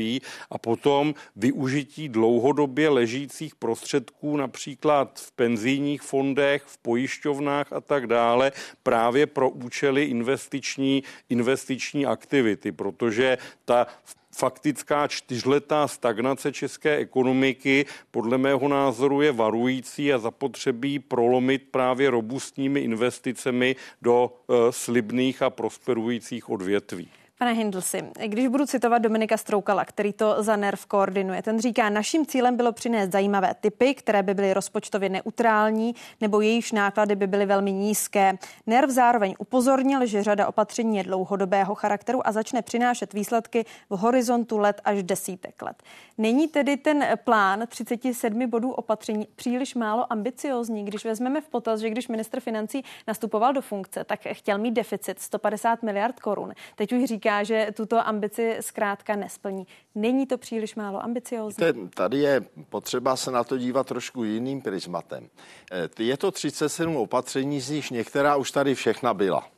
a 0.51 0.59
potom 0.59 1.15
využití 1.37 2.09
dlouhodobě 2.09 2.89
ležících 2.89 3.55
prostředků, 3.55 4.37
například 4.37 5.21
v 5.21 5.33
penzijních 5.33 6.03
fondech, 6.03 6.63
v 6.67 6.79
pojišťovnách 6.79 7.73
a 7.73 7.81
tak 7.81 8.07
dále, 8.07 8.53
právě 8.83 9.27
pro 9.27 9.51
účely 9.51 10.00
byly 10.01 10.11
investiční, 10.11 11.03
investiční 11.29 12.07
aktivity, 12.07 12.73
protože 12.73 13.39
ta 13.65 13.87
faktická 14.33 15.09
čtyřletá 15.09 15.89
stagnace 15.89 16.53
české 16.53 16.97
ekonomiky 16.97 17.87
podle 18.11 18.39
mého 18.39 18.69
názoru 18.69 19.23
je 19.23 19.33
varující 19.33 20.13
a 20.13 20.19
zapotřebí 20.19 20.99
prolomit 20.99 21.63
právě 21.71 22.11
robustními 22.11 22.81
investicemi 22.81 23.77
do 24.03 24.31
e, 24.31 24.73
slibných 24.73 25.43
a 25.43 25.51
prosperujících 25.51 26.49
odvětví. 26.49 27.20
Pane 27.41 27.53
Hindelsi, 27.53 28.05
když 28.27 28.49
budu 28.49 28.67
citovat 28.67 29.03
Dominika 29.03 29.37
Stroukala, 29.37 29.85
který 29.85 30.13
to 30.13 30.43
za 30.43 30.57
NERV 30.57 30.87
koordinuje, 30.87 31.43
ten 31.43 31.61
říká, 31.61 31.89
naším 31.89 32.27
cílem 32.27 32.57
bylo 32.57 32.73
přinést 32.73 33.13
zajímavé 33.13 33.55
typy, 33.61 33.95
které 33.95 34.23
by 34.23 34.35
byly 34.35 34.55
rozpočtově 34.55 35.09
neutrální 35.09 35.95
nebo 36.21 36.41
jejichž 36.41 36.73
náklady 36.73 37.17
by 37.17 37.27
byly 37.27 37.47
velmi 37.47 37.73
nízké. 37.73 38.39
NERV 38.67 38.91
zároveň 38.91 39.35
upozornil, 39.39 40.07
že 40.07 40.23
řada 40.23 40.49
opatření 40.49 40.97
je 40.97 41.05
dlouhodobého 41.05 41.75
charakteru 41.75 42.27
a 42.27 42.33
začne 42.33 42.63
přinášet 42.63 43.13
výsledky 43.13 43.65
v 43.91 43.97
horizontu 43.99 44.59
let 44.59 44.81
až 44.85 45.03
desítek 45.03 45.63
let. 45.63 45.83
Není 46.19 46.49
tedy 46.49 46.77
ten 46.77 47.05
plán 47.25 47.67
37 47.67 48.51
bodů 48.51 48.71
opatření 48.71 49.29
příliš 49.37 49.75
málo 49.75 50.13
ambiciozní, 50.13 50.85
když 50.85 51.05
vezmeme 51.05 51.41
v 51.41 51.49
potaz, 51.49 51.81
že 51.81 51.91
když 51.91 52.09
ministr 52.09 52.41
financí 52.41 52.85
nastupoval 53.09 53.53
do 53.53 53.61
funkce, 53.61 54.05
tak 54.05 54.21
chtěl 54.33 54.59
mít 54.59 54.71
deficit 54.71 55.21
150 55.21 55.83
miliard 55.83 56.21
korun. 56.21 56.53
Teď 56.77 56.93
už 56.93 57.05
říká, 57.05 57.30
říká, 57.31 57.45
že 57.45 57.73
tuto 57.77 58.07
ambici 58.07 58.57
zkrátka 58.61 59.17
nesplní. 59.17 59.67
Není 59.95 60.27
to 60.27 60.39
příliš 60.39 60.75
málo 60.75 61.05
ambiciózní? 61.05 61.89
Tady 61.95 62.19
je 62.19 62.41
potřeba 62.69 63.17
se 63.17 63.31
na 63.31 63.45
to 63.45 63.59
dívat 63.59 63.87
trošku 63.87 64.25
jiným 64.25 64.63
prismatem. 64.63 65.29
Eh, 65.73 66.03
je 66.03 66.17
to 66.17 66.31
37 66.31 66.97
opatření, 66.97 67.61
z 67.61 67.71
nich 67.71 67.91
některá 67.91 68.37
už 68.37 68.51
tady 68.51 68.75
všechna 68.75 69.15
byla. 69.15 69.49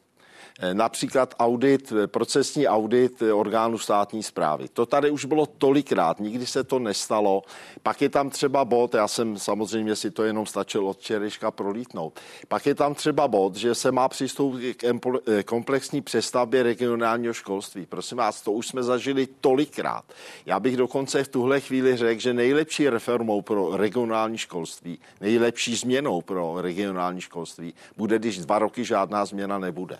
Eh, 0.60 0.74
například 0.74 1.34
audit, 1.38 1.92
eh, 1.92 2.06
procesní 2.06 2.68
audit 2.68 3.22
eh, 3.22 3.32
orgánu 3.32 3.78
státní 3.78 4.22
zprávy. 4.22 4.68
To 4.72 4.86
tady 4.86 5.10
už 5.10 5.24
bylo 5.24 5.46
tolikrát, 5.46 6.20
nikdy 6.20 6.46
se 6.46 6.64
to 6.64 6.78
nestalo. 6.78 7.42
Pak 7.82 8.02
je 8.02 8.08
tam 8.08 8.30
třeba 8.30 8.64
bod, 8.64 8.94
já 8.94 9.08
jsem 9.08 9.38
samozřejmě 9.38 9.96
si 9.96 10.10
to 10.10 10.24
jenom 10.24 10.46
stačil 10.46 10.88
od 10.88 10.98
včerejška 10.98 11.50
prolítnout. 11.50 12.20
Pak 12.48 12.66
je 12.66 12.74
tam 12.74 12.94
třeba 12.94 13.28
bod, 13.28 13.56
že 13.56 13.74
se 13.74 13.92
má 13.92 14.08
přistoupit 14.08 14.84
k 15.42 15.42
komplexní 15.44 16.00
přestavbě 16.00 16.62
regionálního 16.62 17.34
školství. 17.34 17.86
Prosím 17.86 18.18
vás, 18.18 18.42
to 18.42 18.52
už 18.52 18.68
jsme 18.68 18.82
zažili 18.82 19.28
tolikrát. 19.40 20.04
Já 20.46 20.60
bych 20.60 20.76
dokonce 20.76 21.24
v 21.24 21.28
tuhle 21.28 21.60
chvíli 21.60 21.96
řekl, 21.96 22.20
že 22.20 22.34
nejlepší 22.34 22.88
reformou 22.88 23.42
pro 23.42 23.76
regionální 23.76 24.38
školství, 24.38 24.98
nejlepší 25.20 25.76
změnou 25.76 26.22
pro 26.22 26.60
regionální 26.60 27.20
školství 27.20 27.74
bude, 27.96 28.18
když 28.18 28.38
dva 28.38 28.58
roky 28.58 28.84
žádná 28.84 29.24
změna 29.24 29.58
nebude 29.58 29.98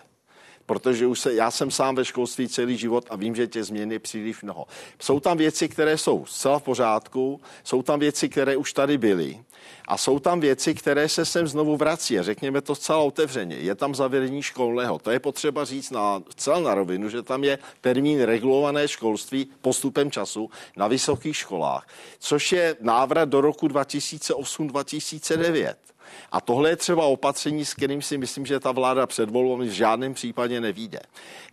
protože 0.65 1.07
už 1.07 1.19
se, 1.19 1.33
já 1.33 1.51
jsem 1.51 1.71
sám 1.71 1.95
ve 1.95 2.05
školství 2.05 2.47
celý 2.47 2.77
život 2.77 3.05
a 3.09 3.15
vím, 3.15 3.35
že 3.35 3.47
těch 3.47 3.63
změn 3.63 3.91
je 3.91 3.99
příliš 3.99 4.41
mnoho. 4.41 4.65
Jsou 5.01 5.19
tam 5.19 5.37
věci, 5.37 5.69
které 5.69 5.97
jsou 5.97 6.25
zcela 6.25 6.59
v 6.59 6.63
pořádku, 6.63 7.41
jsou 7.63 7.81
tam 7.81 7.99
věci, 7.99 8.29
které 8.29 8.57
už 8.57 8.73
tady 8.73 8.97
byly 8.97 9.39
a 9.87 9.97
jsou 9.97 10.19
tam 10.19 10.39
věci, 10.39 10.75
které 10.75 11.09
se 11.09 11.25
sem 11.25 11.47
znovu 11.47 11.77
vrací. 11.77 12.21
Řekněme 12.21 12.61
to 12.61 12.75
zcela 12.75 12.99
otevřeně. 12.99 13.55
Je 13.55 13.75
tam 13.75 13.95
zavedení 13.95 14.41
školného. 14.41 14.99
To 14.99 15.11
je 15.11 15.19
potřeba 15.19 15.65
říct 15.65 15.91
na, 15.91 16.23
celé 16.35 16.61
na 16.61 16.75
rovinu, 16.75 17.09
že 17.09 17.21
tam 17.21 17.43
je 17.43 17.59
termín 17.81 18.21
regulované 18.21 18.87
školství 18.87 19.47
postupem 19.61 20.11
času 20.11 20.49
na 20.77 20.87
vysokých 20.87 21.37
školách, 21.37 21.87
což 22.19 22.51
je 22.51 22.75
návrat 22.81 23.29
do 23.29 23.41
roku 23.41 23.67
2008-2009. 23.67 25.73
A 26.31 26.41
tohle 26.41 26.69
je 26.69 26.75
třeba 26.75 27.05
opatření, 27.05 27.65
s 27.65 27.73
kterým 27.73 28.01
si 28.01 28.17
myslím, 28.17 28.45
že 28.45 28.59
ta 28.59 28.71
vláda 28.71 29.07
před 29.07 29.29
volbami 29.29 29.67
v 29.67 29.71
žádném 29.71 30.13
případě 30.13 30.61
nevíde. 30.61 30.99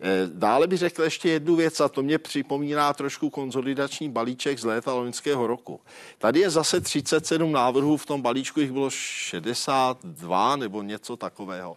Eh, 0.01 0.07
dále 0.27 0.67
bych 0.67 0.79
řekl 0.79 1.03
ještě 1.03 1.29
jednu 1.31 1.57
věc, 1.57 1.81
a 1.81 1.89
to 1.89 2.03
mě 2.03 2.19
připomíná 2.19 2.93
trošku 2.93 3.31
konzolidační 3.31 4.09
balíček 4.09 4.59
z 4.59 4.65
léta 4.65 4.95
loňského 4.95 5.47
roku. 5.47 5.81
Tady 6.19 6.41
je 6.41 6.51
zase 6.51 6.81
37 6.81 7.53
návrhů, 7.53 7.97
v 7.97 8.07
tom 8.07 8.23
balíčku 8.23 8.61
jich 8.61 8.73
bylo 8.73 8.91
62 8.91 10.57
nebo 10.57 10.83
něco 10.83 11.17
takového. 11.17 11.77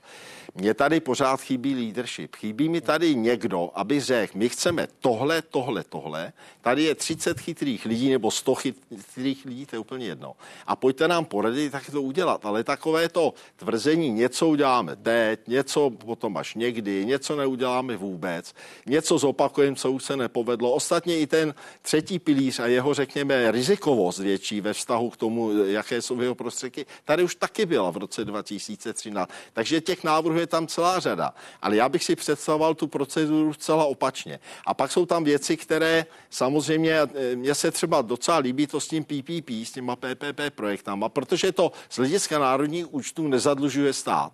Mně 0.56 0.74
tady 0.74 1.00
pořád 1.00 1.42
chybí 1.42 1.76
leadership. 1.76 2.36
Chybí 2.36 2.70
mi 2.70 2.82
tady 2.82 3.16
někdo, 3.16 3.72
aby 3.76 4.00
řekl, 4.00 4.38
my 4.38 4.50
chceme 4.50 4.88
tohle, 5.00 5.42
tohle, 5.42 5.84
tohle. 5.84 6.34
Tady 6.62 6.84
je 6.84 6.96
30 6.96 7.40
chytrých 7.40 7.86
lidí 7.86 8.10
nebo 8.10 8.32
100 8.32 8.56
chytrých 8.56 9.46
lidí, 9.46 9.66
to 9.66 9.76
je 9.76 9.80
úplně 9.80 10.06
jedno. 10.06 10.36
A 10.68 10.76
pojďte 10.76 11.08
nám 11.08 11.26
poradit, 11.26 11.72
tak 11.72 11.92
to 11.92 12.02
udělat. 12.02 12.46
Ale 12.46 12.63
takové 12.64 13.10
to 13.10 13.34
tvrzení, 13.56 14.10
něco 14.10 14.48
uděláme 14.48 14.96
teď, 14.96 15.48
něco 15.48 15.90
potom 15.90 16.38
až 16.38 16.56
někdy, 16.56 17.06
něco 17.06 17.36
neuděláme 17.36 17.98
vůbec, 17.98 18.54
něco 18.86 19.18
zopakujeme, 19.18 19.76
co 19.76 19.92
už 19.92 20.04
se 20.04 20.18
nepovedlo. 20.18 20.72
Ostatně 20.72 21.20
i 21.20 21.28
ten 21.28 21.54
třetí 21.82 22.20
pilíř 22.20 22.60
a 22.60 22.68
jeho, 22.68 22.94
řekněme, 22.94 23.52
rizikovost 23.52 24.20
větší 24.20 24.62
ve 24.62 24.74
vztahu 24.74 25.10
k 25.10 25.18
tomu, 25.18 25.66
jaké 25.66 26.02
jsou 26.02 26.22
jeho 26.22 26.36
prostředky, 26.36 26.86
tady 27.06 27.24
už 27.24 27.36
taky 27.36 27.66
byla 27.66 27.92
v 27.92 27.98
roce 27.98 28.26
2013. 28.26 29.30
Takže 29.54 29.82
těch 29.82 30.04
návrhů 30.04 30.40
je 30.40 30.48
tam 30.48 30.68
celá 30.68 31.00
řada. 31.00 31.34
Ale 31.62 31.76
já 31.76 31.90
bych 31.90 32.04
si 32.04 32.16
představoval 32.16 32.76
tu 32.76 32.88
proceduru 32.88 33.54
celá 33.54 33.86
opačně. 33.86 34.40
A 34.66 34.74
pak 34.74 34.92
jsou 34.92 35.06
tam 35.06 35.24
věci, 35.24 35.58
které 35.58 36.06
samozřejmě, 36.30 36.94
eh, 36.94 37.36
mně 37.36 37.56
se 37.56 37.72
třeba 37.72 38.02
docela 38.02 38.38
líbí 38.38 38.68
to 38.68 38.80
s 38.80 38.88
tím 38.88 39.04
PPP, 39.04 39.66
s 39.66 39.72
těma 39.72 39.96
PPP 39.96 40.50
projektama, 40.50 41.10
protože 41.10 41.52
to 41.52 41.72
z 41.90 41.98
hlediska 41.98 42.40
národních 42.54 42.94
účtů 42.94 43.28
nezadlužuje 43.28 43.94
stát 43.94 44.34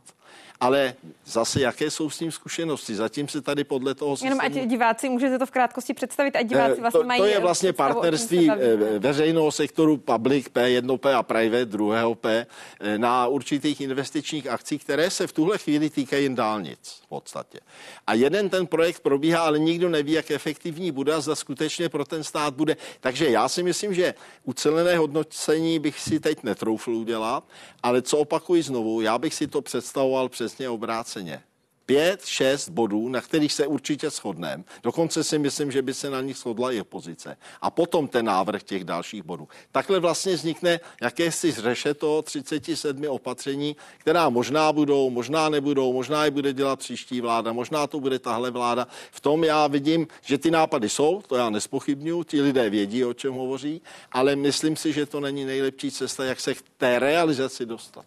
ale 0.60 0.94
zase 1.26 1.62
jaké 1.62 1.92
jsou 1.92 2.10
s 2.10 2.18
tím 2.18 2.32
zkušenosti? 2.32 2.96
Zatím 2.96 3.28
se 3.28 3.42
tady 3.42 3.64
podle 3.64 3.96
toho... 3.96 4.16
Jenom 4.24 4.40
ať 4.40 4.52
diváci, 4.54 5.10
můžete 5.10 5.40
to 5.40 5.46
v 5.46 5.52
krátkosti 5.52 5.94
představit, 5.94 6.36
ať 6.36 6.46
diváci 6.46 6.78
eh, 6.78 6.82
vlastně 6.82 7.02
to, 7.02 7.08
mají... 7.08 7.22
To 7.22 7.26
je 7.26 7.40
vlastně 7.40 7.74
partnerství 7.74 8.52
eh, 8.52 9.00
veřejného 9.00 9.52
sektoru 9.52 9.98
public 9.98 10.48
P1P 10.48 11.18
a 11.18 11.24
private 11.24 11.66
druhého 11.66 12.16
P 12.16 12.46
eh, 12.80 12.98
na 12.98 13.28
určitých 13.28 13.82
investičních 13.82 14.48
akcích, 14.48 14.84
které 14.84 15.10
se 15.10 15.28
v 15.28 15.34
tuhle 15.34 15.58
chvíli 15.58 15.90
týkají 15.90 16.24
jen 16.24 16.36
dálnic 16.36 17.02
v 17.04 17.08
podstatě. 17.08 17.60
A 18.08 18.14
jeden 18.14 18.50
ten 18.50 18.68
projekt 18.68 19.00
probíhá, 19.00 19.42
ale 19.42 19.60
nikdo 19.60 19.90
neví, 19.90 20.12
jak 20.12 20.32
efektivní 20.32 20.92
bude 20.92 21.14
a 21.14 21.22
zda 21.22 21.36
skutečně 21.36 21.90
pro 21.90 22.06
ten 22.06 22.24
stát 22.24 22.54
bude. 22.54 22.78
Takže 23.00 23.30
já 23.30 23.50
si 23.50 23.64
myslím, 23.64 23.94
že 23.94 24.14
ucelené 24.44 24.98
hodnocení 24.98 25.80
bych 25.80 26.00
si 26.00 26.20
teď 26.20 26.44
netroufl 26.44 26.92
udělat, 26.92 27.44
ale 27.84 28.02
co 28.02 28.18
opakuji 28.18 28.64
znovu, 28.64 29.02
já 29.02 29.18
bych 29.18 29.34
si 29.34 29.48
to 29.48 29.62
představoval 29.62 30.30
přes 30.30 30.49
přesně 30.50 30.70
obráceně. 30.70 31.42
Pět, 31.86 32.26
šest 32.26 32.70
bodů, 32.70 33.10
na 33.10 33.22
kterých 33.22 33.54
se 33.54 33.68
určitě 33.68 34.10
shodneme. 34.10 34.64
Dokonce 34.84 35.24
si 35.24 35.40
myslím, 35.40 35.72
že 35.72 35.82
by 35.82 35.94
se 35.94 36.10
na 36.10 36.22
nich 36.22 36.38
shodla 36.38 36.72
i 36.72 36.82
opozice. 36.82 37.38
A 37.62 37.70
potom 37.70 38.08
ten 38.08 38.26
návrh 38.26 38.64
těch 38.64 38.84
dalších 38.84 39.24
bodů. 39.24 39.48
Takhle 39.72 40.00
vlastně 40.00 40.36
vznikne 40.36 40.80
jakési 41.02 41.52
zřeše 41.52 41.94
toho 41.94 42.22
37 42.22 43.08
opatření, 43.10 43.76
která 43.98 44.30
možná 44.30 44.74
budou, 44.74 45.10
možná 45.10 45.50
nebudou, 45.50 45.94
možná 45.94 46.26
je 46.26 46.32
bude 46.32 46.54
dělat 46.54 46.80
příští 46.80 47.22
vláda, 47.22 47.54
možná 47.54 47.88
to 47.88 48.00
bude 48.00 48.20
tahle 48.20 48.52
vláda. 48.52 48.88
V 49.12 49.22
tom 49.22 49.44
já 49.44 49.68
vidím, 49.68 50.08
že 50.22 50.38
ty 50.38 50.52
nápady 50.52 50.90
jsou, 50.90 51.22
to 51.22 51.36
já 51.36 51.50
nespochybnuju, 51.50 52.24
ti 52.24 52.42
lidé 52.42 52.70
vědí, 52.70 53.06
o 53.06 53.14
čem 53.14 53.34
hovoří, 53.34 53.82
ale 54.12 54.36
myslím 54.36 54.76
si, 54.76 54.94
že 54.94 55.06
to 55.06 55.20
není 55.20 55.46
nejlepší 55.46 55.92
cesta, 55.92 56.26
jak 56.26 56.40
se 56.40 56.54
k 56.54 56.62
té 56.78 57.00
realizaci 57.00 57.66
dostat. 57.66 58.06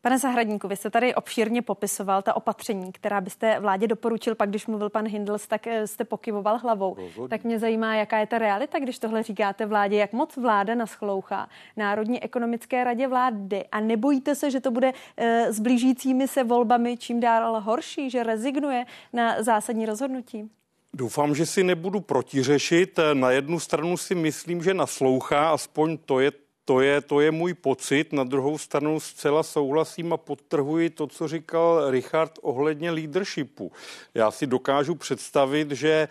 Pane 0.00 0.18
Zahradníku, 0.18 0.68
vy 0.68 0.76
jste 0.76 0.90
tady 0.90 1.14
obšírně 1.14 1.62
popisoval 1.62 2.22
ta 2.22 2.36
opatření, 2.36 2.92
která 2.92 3.20
byste 3.20 3.60
vládě 3.60 3.86
doporučil, 3.86 4.34
pak 4.34 4.48
když 4.48 4.66
mluvil 4.66 4.90
pan 4.90 5.06
Hindels, 5.06 5.46
tak 5.46 5.66
eh, 5.66 5.86
jste 5.86 6.04
pokyvoval 6.04 6.58
hlavou. 6.58 6.94
Rozhodně. 6.94 7.28
Tak 7.28 7.44
mě 7.44 7.58
zajímá, 7.58 7.94
jaká 7.94 8.18
je 8.18 8.26
ta 8.26 8.38
realita, 8.38 8.78
když 8.78 8.98
tohle 8.98 9.22
říkáte 9.22 9.66
vládě, 9.66 9.96
jak 9.96 10.12
moc 10.12 10.36
vláda 10.36 10.74
naschlouchá 10.74 11.48
Národní 11.76 12.22
ekonomické 12.22 12.84
radě 12.84 13.08
vlády 13.08 13.64
a 13.72 13.80
nebojíte 13.80 14.34
se, 14.34 14.50
že 14.50 14.60
to 14.60 14.70
bude 14.70 14.92
e, 15.16 15.52
s 15.52 15.60
blížícími 15.60 16.28
se 16.28 16.44
volbami 16.44 16.96
čím 16.96 17.20
dál 17.20 17.60
horší, 17.60 18.10
že 18.10 18.22
rezignuje 18.22 18.84
na 19.12 19.42
zásadní 19.42 19.86
rozhodnutí? 19.86 20.50
Doufám, 20.94 21.34
že 21.34 21.46
si 21.46 21.64
nebudu 21.64 22.00
protiřešit. 22.00 22.98
Na 23.14 23.30
jednu 23.30 23.60
stranu 23.60 23.96
si 23.96 24.14
myslím, 24.14 24.62
že 24.62 24.74
naslouchá, 24.74 25.50
aspoň 25.50 25.98
to 26.04 26.20
je 26.20 26.32
to 26.68 26.80
je, 26.80 27.00
to 27.00 27.20
je 27.20 27.30
můj 27.30 27.54
pocit. 27.54 28.12
Na 28.12 28.24
druhou 28.24 28.58
stranu 28.58 29.00
zcela 29.00 29.42
souhlasím 29.42 30.12
a 30.12 30.16
podtrhuji 30.16 30.90
to, 30.90 31.06
co 31.06 31.28
říkal 31.28 31.90
Richard 31.90 32.32
ohledně 32.42 32.90
leadershipu. 32.90 33.72
Já 34.14 34.30
si 34.30 34.46
dokážu 34.46 34.94
představit, 34.94 35.70
že 35.70 35.90
e, 35.90 36.08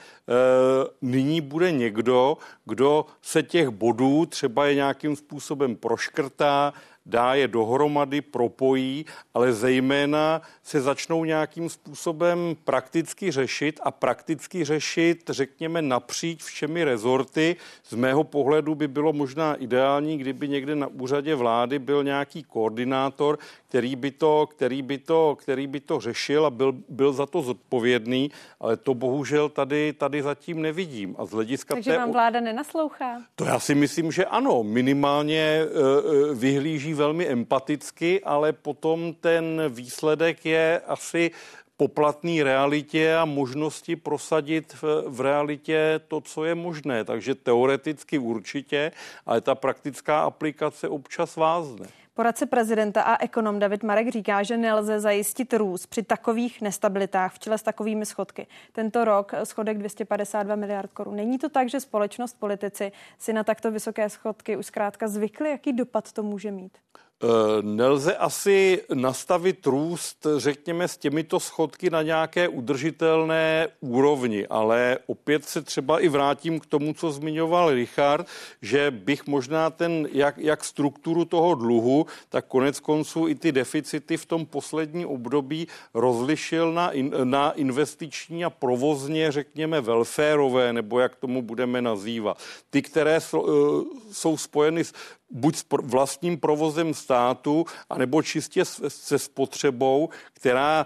nyní 1.02 1.42
bude 1.42 1.72
někdo, 1.72 2.38
kdo 2.66 3.06
se 3.22 3.44
těch 3.44 3.70
bodů 3.70 4.26
třeba 4.26 4.66
je 4.66 4.76
nějakým 4.76 5.16
způsobem 5.16 5.76
proškrtá, 5.76 6.74
dá 7.08 7.34
je 7.34 7.48
dohromady, 7.48 8.22
propojí, 8.22 9.06
ale 9.34 9.54
zejména 9.54 10.42
se 10.64 10.82
začnou 10.82 11.26
nějakým 11.26 11.70
způsobem 11.70 12.56
prakticky 12.64 13.32
řešit 13.32 13.80
a 13.84 13.92
prakticky 13.92 14.66
řešit, 14.66 15.24
řekněme, 15.30 15.82
napříč 15.82 16.44
všemi 16.44 16.84
rezorty. 16.84 17.56
Z 17.84 17.94
mého 17.94 18.24
pohledu 18.24 18.76
by 18.76 18.88
bylo 18.88 19.14
možná 19.14 19.56
ideální, 19.56 20.18
kdyby 20.18 20.48
někde 20.48 20.76
na 20.76 20.88
úřadě 20.88 21.36
vlády 21.36 21.80
byl 21.80 22.04
nějaký 22.04 22.44
koordinátor, 22.44 23.40
který 23.70 23.96
by 23.96 24.12
to, 24.12 24.48
který 24.52 24.82
by 24.82 24.98
to, 24.98 25.38
který 25.40 25.68
by 25.68 25.80
to 25.80 26.00
řešil 26.00 26.46
a 26.46 26.50
byl, 26.50 26.76
byl 26.90 27.14
za 27.14 27.26
to 27.26 27.42
zodpovědný, 27.42 28.32
ale 28.60 28.78
to 28.78 28.94
bohužel 28.94 29.50
tady, 29.50 29.94
tady 29.94 30.24
zatím 30.24 30.62
nevidím. 30.62 31.16
A 31.20 31.26
z 31.26 31.32
hlediska 31.32 31.74
Takže 31.74 31.92
té... 31.92 31.98
vám 31.98 32.12
vláda 32.12 32.40
nenaslouchá? 32.40 33.22
To 33.36 33.46
já 33.46 33.60
si 33.60 33.76
myslím, 33.76 34.12
že 34.12 34.26
ano. 34.26 34.64
Minimálně 34.64 35.62
uh, 35.66 36.38
vyhlíží 36.38 36.94
velmi 36.98 37.28
empaticky, 37.28 38.24
ale 38.24 38.54
potom 38.54 39.14
ten 39.14 39.62
výsledek 39.70 40.46
je 40.46 40.82
asi 40.88 41.32
poplatný 41.78 42.44
realitě 42.44 43.16
a 43.16 43.26
možnosti 43.26 43.96
prosadit 43.96 44.74
v, 44.74 45.04
v 45.08 45.22
realitě 45.22 46.00
to, 46.08 46.22
co 46.22 46.46
je 46.46 46.56
možné. 46.56 47.04
Takže 47.04 47.36
teoreticky 47.36 48.18
určitě, 48.18 48.92
ale 49.26 49.42
ta 49.42 49.56
praktická 49.56 50.22
aplikace 50.22 50.90
občas 50.90 51.36
vázne. 51.36 51.88
Poradce 52.18 52.46
prezidenta 52.46 53.02
a 53.02 53.24
ekonom 53.24 53.60
David 53.60 53.84
Marek 53.84 54.10
říká, 54.10 54.44
že 54.44 54.58
nelze 54.58 55.00
zajistit 55.00 55.54
růst 55.54 55.88
při 55.88 56.04
takových 56.04 56.62
nestabilitách 56.62 57.34
v 57.34 57.40
čele 57.40 57.58
s 57.58 57.64
takovými 57.64 58.06
schodky. 58.06 58.48
Tento 58.72 59.06
rok 59.06 59.34
schodek 59.44 59.78
252 59.78 60.56
miliard 60.56 60.94
korun. 60.94 61.16
Není 61.16 61.38
to 61.38 61.50
tak, 61.50 61.70
že 61.70 61.80
společnost 61.80 62.40
politici 62.40 62.92
si 63.18 63.34
na 63.34 63.44
takto 63.44 63.72
vysoké 63.72 64.10
schodky 64.10 64.58
už 64.58 64.66
zkrátka 64.66 65.08
zvykli? 65.08 65.50
Jaký 65.50 65.74
dopad 65.74 66.12
to 66.12 66.24
může 66.24 66.52
mít? 66.52 66.78
Eh, 67.24 67.28
nelze 67.62 68.16
asi 68.16 68.82
nastavit 68.94 69.66
růst, 69.66 70.28
řekněme, 70.38 70.88
s 70.88 70.98
těmito 70.98 71.40
schodky 71.40 71.90
na 71.90 72.02
nějaké 72.02 72.48
udržitelné 72.48 73.68
úrovni, 73.80 74.48
ale 74.48 74.98
opět 75.08 75.46
se 75.46 75.62
třeba 75.62 76.00
i 76.00 76.08
vrátím 76.08 76.60
k 76.60 76.66
tomu, 76.66 76.94
co 76.94 77.12
zmiňoval 77.12 77.74
Richard, 77.74 78.28
že 78.62 78.92
bych 78.92 79.28
možná 79.28 79.70
ten, 79.70 80.08
jak, 80.12 80.38
jak 80.38 80.64
strukturu 80.64 81.26
toho 81.26 81.56
dluhu, 81.56 82.06
tak 82.30 82.46
konec 82.46 82.80
konců 82.80 83.28
i 83.28 83.36
ty 83.36 83.52
deficity 83.52 84.18
v 84.18 84.26
tom 84.26 84.46
poslední 84.46 85.06
období 85.06 85.68
rozlišil 85.94 86.74
na, 86.74 86.92
in, 86.92 87.14
na 87.24 87.52
investiční 87.52 88.46
a 88.46 88.50
provozně, 88.50 89.32
řekněme, 89.32 89.82
welfareové, 89.82 90.74
nebo 90.74 91.00
jak 91.00 91.16
tomu 91.16 91.42
budeme 91.42 91.82
nazývat. 91.82 92.38
Ty, 92.70 92.82
které 92.82 93.22
jsou, 93.22 93.48
eh, 93.48 94.14
jsou 94.14 94.38
spojeny 94.38 94.84
s 94.84 94.94
buď 95.30 95.56
s 95.56 95.66
vlastním 95.82 96.38
provozem 96.38 96.94
státu, 96.94 97.66
anebo 97.90 98.22
čistě 98.22 98.66
se 98.88 99.20
spotřebou, 99.20 100.10
která 100.34 100.86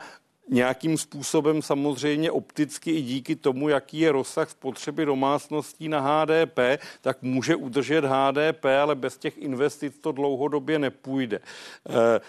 nějakým 0.50 0.98
způsobem 0.98 1.62
samozřejmě 1.62 2.32
opticky 2.32 2.92
i 2.92 3.02
díky 3.02 3.36
tomu, 3.36 3.70
jaký 3.70 4.00
je 4.00 4.12
rozsah 4.12 4.50
spotřeby 4.50 5.06
domácností 5.06 5.90
na 5.90 6.00
HDP, 6.00 6.60
tak 7.02 7.22
může 7.22 7.56
udržet 7.56 8.06
HDP, 8.06 8.66
ale 8.82 8.96
bez 8.96 9.18
těch 9.18 9.38
investic 9.38 9.98
to 9.98 10.12
dlouhodobě 10.12 10.80
nepůjde. 10.80 11.36
E, 11.38 11.42
e, 11.96 12.22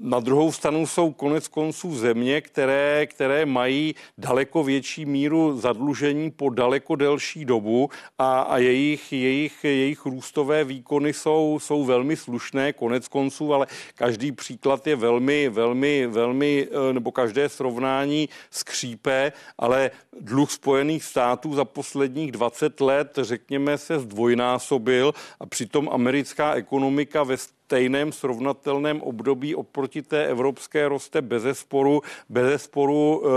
na 0.00 0.20
druhou 0.20 0.52
stranu 0.52 0.86
jsou 0.86 1.12
konec 1.12 1.48
konců 1.48 1.94
země, 1.94 2.40
které, 2.40 3.06
které 3.06 3.46
mají 3.46 3.94
daleko 4.18 4.64
větší 4.64 5.06
míru 5.06 5.60
zadlužení 5.60 6.30
po 6.30 6.50
daleko 6.50 6.96
delší 6.96 7.44
dobu 7.44 7.90
a, 8.18 8.40
a 8.40 8.58
jejich, 8.58 9.12
jejich, 9.12 9.64
jejich 9.64 10.06
růstové 10.06 10.64
výkony 10.64 11.12
jsou, 11.12 11.58
jsou 11.62 11.84
velmi 11.84 12.16
slušné 12.16 12.72
konec 12.72 13.08
konců, 13.08 13.54
ale 13.54 13.66
každý 13.94 14.32
příklad 14.32 14.86
je 14.86 14.96
velmi, 14.96 15.48
velmi, 15.48 16.06
velmi, 16.06 16.68
eh, 16.70 16.92
nebo 16.92 17.12
každé 17.12 17.48
srovnání 17.48 18.28
skřípe, 18.50 19.32
ale 19.58 19.90
dluh 20.20 20.50
Spojených 20.50 21.04
států 21.04 21.54
za 21.54 21.64
posledních 21.64 22.32
20 22.32 22.80
let, 22.80 23.18
řekněme, 23.22 23.78
se 23.78 23.98
zdvojnásobil 23.98 25.14
a 25.40 25.46
přitom 25.46 25.88
americká 25.92 26.54
ekonomika 26.54 27.22
ve 27.22 27.36
stejném 27.70 28.12
srovnatelném 28.12 29.02
období 29.02 29.54
oproti 29.54 30.02
té 30.02 30.26
evropské 30.26 30.88
roste 30.88 31.22
bez 31.22 31.42
sporu, 31.52 32.02
bez 32.28 32.62
sporu 32.62 33.22
e, 33.22 33.28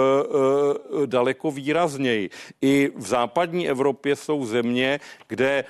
e, 1.04 1.08
daleko 1.08 1.52
výrazněji. 1.52 2.30
I 2.62 2.92
v 2.96 3.08
západní 3.08 3.70
Evropě 3.70 4.16
jsou 4.16 4.46
země, 4.46 5.00
kde 5.28 5.66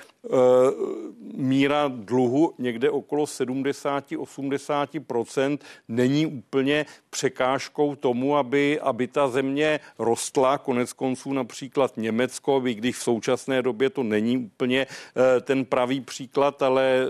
míra 1.34 1.88
dluhu 1.88 2.54
někde 2.58 2.90
okolo 2.90 3.24
70-80% 3.24 5.58
není 5.88 6.26
úplně 6.26 6.86
překážkou 7.10 7.96
tomu, 7.96 8.36
aby, 8.36 8.80
aby 8.80 9.06
ta 9.06 9.28
země 9.28 9.80
rostla. 9.98 10.58
Konec 10.58 10.92
konců 10.92 11.32
například 11.32 11.96
Německo, 11.96 12.62
i 12.66 12.74
když 12.74 12.96
v 12.96 13.02
současné 13.02 13.62
době 13.62 13.90
to 13.90 14.02
není 14.02 14.36
úplně 14.36 14.86
ten 15.40 15.64
pravý 15.64 16.00
příklad, 16.00 16.62
ale 16.62 17.08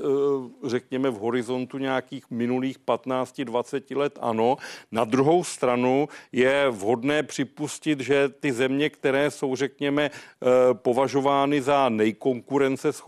řekněme 0.64 1.10
v 1.10 1.18
horizontu 1.18 1.78
nějakých 1.78 2.30
minulých 2.30 2.78
15-20 2.86 3.96
let 3.96 4.18
ano. 4.20 4.56
Na 4.92 5.04
druhou 5.04 5.44
stranu 5.44 6.08
je 6.32 6.66
vhodné 6.70 7.22
připustit, 7.22 8.00
že 8.00 8.28
ty 8.28 8.52
země, 8.52 8.90
které 8.90 9.30
jsou, 9.30 9.56
řekněme, 9.56 10.10
považovány 10.72 11.62
za 11.62 11.88
nejkonkurenceschopnější 11.88 13.03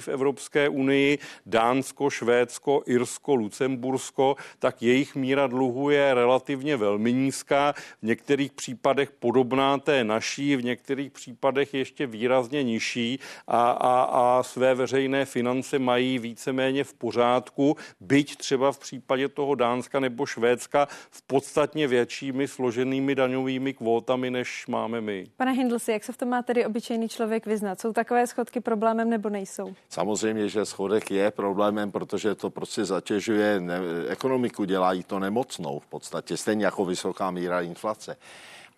v 0.00 0.08
Evropské 0.08 0.68
unii, 0.68 1.18
Dánsko, 1.46 2.10
Švédsko, 2.10 2.82
Irsko, 2.86 3.34
Lucembursko, 3.34 4.36
tak 4.58 4.82
jejich 4.82 5.14
míra 5.14 5.46
dluhu 5.46 5.90
je 5.90 6.14
relativně 6.14 6.76
velmi 6.76 7.12
nízká, 7.12 7.74
v 8.02 8.06
některých 8.06 8.52
případech 8.52 9.10
podobná 9.10 9.78
té 9.78 10.04
naší, 10.04 10.56
v 10.56 10.64
některých 10.64 11.12
případech 11.12 11.74
ještě 11.74 12.06
výrazně 12.06 12.62
nižší 12.62 13.18
a, 13.46 13.70
a, 13.70 14.02
a 14.02 14.42
své 14.42 14.74
veřejné 14.74 15.24
finance 15.24 15.78
mají 15.78 16.18
víceméně 16.18 16.84
v 16.84 16.94
pořádku, 16.94 17.76
byť 18.00 18.36
třeba 18.36 18.72
v 18.72 18.78
případě 18.78 19.28
toho 19.28 19.54
Dánska 19.54 20.00
nebo 20.00 20.26
Švédska 20.26 20.88
v 21.10 21.22
podstatně 21.22 21.88
většími 21.88 22.48
složenými 22.48 23.14
daňovými 23.14 23.74
kvótami, 23.74 24.30
než 24.30 24.66
máme 24.66 25.00
my. 25.00 25.26
Pane 25.36 25.52
Hindlsi, 25.52 25.92
jak 25.92 26.04
se 26.04 26.12
v 26.12 26.16
tom 26.16 26.28
má 26.28 26.42
tedy 26.42 26.66
obyčejný 26.66 27.08
člověk 27.08 27.46
vyznat? 27.46 27.80
Jsou 27.80 27.92
takové 27.92 28.26
schodky 28.26 28.60
problémem 28.60 29.10
nebo 29.10 29.27
nejsou? 29.30 29.74
Samozřejmě, 29.88 30.48
že 30.48 30.64
schodek 30.64 31.10
je 31.10 31.30
problémem, 31.30 31.92
protože 31.92 32.34
to 32.34 32.50
prostě 32.50 32.84
zatěžuje 32.84 33.60
ne- 33.60 33.80
ekonomiku, 34.08 34.64
dělají 34.64 35.02
to 35.02 35.18
nemocnou 35.18 35.78
v 35.78 35.86
podstatě, 35.86 36.36
stejně 36.36 36.64
jako 36.64 36.84
vysoká 36.84 37.30
míra 37.30 37.60
inflace. 37.60 38.16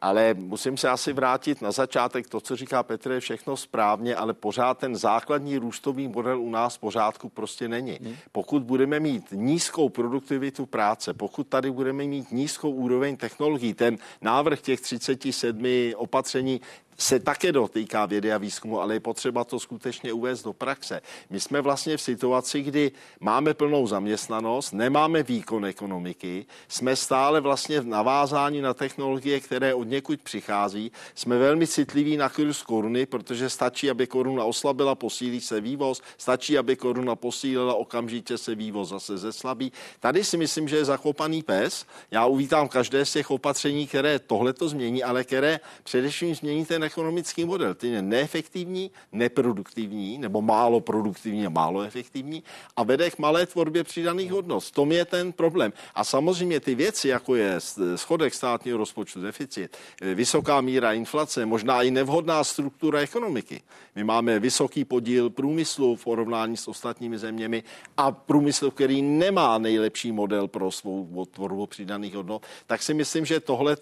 Ale 0.01 0.35
musím 0.35 0.77
se 0.77 0.89
asi 0.89 1.13
vrátit 1.13 1.63
na 1.63 1.73
začátek. 1.73 2.29
To, 2.29 2.41
co 2.41 2.57
říká 2.57 2.83
Petr, 2.83 3.11
je 3.11 3.21
všechno 3.21 3.57
správně, 3.57 4.17
ale 4.17 4.35
pořád 4.35 4.79
ten 4.79 4.97
základní 4.97 5.59
růstový 5.59 6.09
model 6.09 6.41
u 6.41 6.51
nás 6.51 6.77
v 6.77 6.79
pořádku 6.79 7.29
prostě 7.29 7.69
není. 7.69 7.99
Hmm. 8.03 8.17
Pokud 8.33 8.63
budeme 8.63 9.01
mít 9.01 9.25
nízkou 9.33 9.89
produktivitu 9.89 10.67
práce, 10.67 11.15
pokud 11.15 11.47
tady 11.47 11.71
budeme 11.71 12.05
mít 12.05 12.33
nízkou 12.33 12.71
úroveň 12.71 13.17
technologií, 13.17 13.75
ten 13.75 13.99
návrh 14.23 14.61
těch 14.61 14.81
37 14.81 15.93
opatření 15.97 16.61
se 17.01 17.21
také 17.21 17.53
dotýká 17.53 18.07
vědy 18.07 18.33
a 18.33 18.39
výzkumu, 18.39 18.81
ale 18.81 18.95
je 18.95 19.01
potřeba 19.01 19.45
to 19.45 19.61
skutečně 19.61 20.13
uvést 20.13 20.43
do 20.43 20.53
praxe. 20.53 21.01
My 21.31 21.41
jsme 21.41 21.61
vlastně 21.61 21.97
v 21.97 22.03
situaci, 22.03 22.63
kdy 22.63 22.93
máme 23.21 23.55
plnou 23.55 23.87
zaměstnanost, 23.87 24.73
nemáme 24.73 25.23
výkon 25.23 25.67
ekonomiky, 25.67 26.47
jsme 26.69 26.97
stále 26.97 27.41
vlastně 27.41 27.81
v 27.81 27.87
navázání 27.87 28.61
na 28.61 28.75
technologie, 28.75 29.41
které 29.41 29.75
od 29.75 29.85
někud 29.85 30.21
přichází. 30.23 30.93
Jsme 31.15 31.39
velmi 31.39 31.67
citliví 31.67 32.17
na 32.17 32.29
kurz 32.29 32.63
koruny, 32.63 33.07
protože 33.07 33.51
stačí, 33.51 33.91
aby 33.91 34.07
koruna 34.07 34.45
oslabila, 34.45 34.95
posílí 34.95 35.41
se 35.41 35.61
vývoz, 35.61 36.03
stačí, 36.19 36.59
aby 36.59 36.77
koruna 36.77 37.17
posílila, 37.17 37.75
okamžitě 37.75 38.39
se 38.39 38.55
vývoz 38.55 38.89
zase 38.89 39.19
zeslabí. 39.19 39.73
Tady 40.01 40.25
si 40.25 40.37
myslím, 40.37 40.69
že 40.69 40.77
je 40.77 40.85
zakopaný 40.85 41.43
pes. 41.43 41.87
Já 42.11 42.27
uvítám 42.27 42.69
každé 42.69 43.05
z 43.05 43.13
těch 43.13 43.31
opatření, 43.31 43.87
které 43.87 44.19
tohle 44.19 44.53
to 44.53 44.69
změní, 44.69 45.03
ale 45.03 45.25
které 45.25 45.61
především 45.85 46.35
změní 46.35 46.67
ten 46.67 46.90
ekonomický 46.91 47.45
model. 47.45 47.75
Ten 47.75 47.93
je 47.93 48.03
neefektivní, 48.03 48.91
neproduktivní, 49.13 50.19
nebo 50.19 50.43
málo 50.43 50.81
produktivní 50.81 51.47
a 51.47 51.55
málo 51.55 51.83
efektivní 51.83 52.43
a 52.77 52.83
vede 52.83 53.11
k 53.11 53.19
malé 53.19 53.47
tvorbě 53.47 53.85
přidaných 53.85 54.33
hodnot. 54.33 54.65
V 54.65 54.71
tom 54.71 54.93
je 54.93 55.05
ten 55.05 55.33
problém. 55.33 55.73
A 55.95 56.05
samozřejmě 56.05 56.61
ty 56.61 56.75
věci, 56.75 57.09
jako 57.09 57.35
je 57.35 57.61
schodek 57.95 58.35
státního 58.35 58.79
rozpočtu, 58.79 59.23
deficit, 59.23 59.77
vysoká 60.15 60.61
míra 60.61 60.93
inflace, 60.93 61.47
možná 61.47 61.83
i 61.83 61.91
nevhodná 61.91 62.45
struktura 62.45 63.01
ekonomiky. 63.01 63.63
My 63.95 64.05
máme 64.05 64.39
vysoký 64.39 64.85
podíl 64.85 65.31
průmyslu 65.31 65.97
v 65.97 66.05
porovnání 66.05 66.57
s 66.57 66.69
ostatními 66.69 67.19
zeměmi 67.19 67.63
a 67.97 68.11
průmysl, 68.13 68.71
který 68.71 69.03
nemá 69.03 69.59
nejlepší 69.59 70.13
model 70.13 70.49
pro 70.49 70.71
svou 70.71 71.27
tvorbu 71.31 71.67
přidaných 71.67 72.15
hodnot, 72.15 72.43
tak 72.67 72.83
si 72.83 72.95
myslím, 72.95 73.25
že 73.25 73.41
tohle 73.41 73.77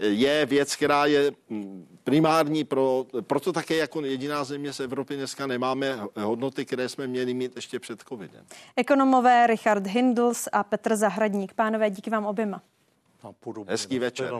je 0.00 0.46
věc, 0.46 0.76
která 0.76 1.06
je 1.06 1.32
primární 2.04 2.41
primární, 2.42 2.64
pro, 2.64 3.06
proto 3.20 3.52
také 3.52 3.76
jako 3.76 4.00
jediná 4.00 4.44
země 4.44 4.72
z 4.72 4.80
Evropy 4.80 5.16
dneska 5.16 5.46
nemáme 5.46 6.00
hodnoty, 6.16 6.64
které 6.64 6.88
jsme 6.88 7.06
měli 7.06 7.34
mít 7.34 7.56
ještě 7.56 7.78
před 7.78 8.02
covidem. 8.08 8.44
Ekonomové 8.76 9.46
Richard 9.46 9.86
Hindels 9.86 10.48
a 10.52 10.64
Petr 10.64 10.96
Zahradník. 10.96 11.54
Pánové, 11.54 11.90
díky 11.90 12.10
vám 12.10 12.26
oběma. 12.26 12.62
Hezký 13.68 13.98
večer. 13.98 14.32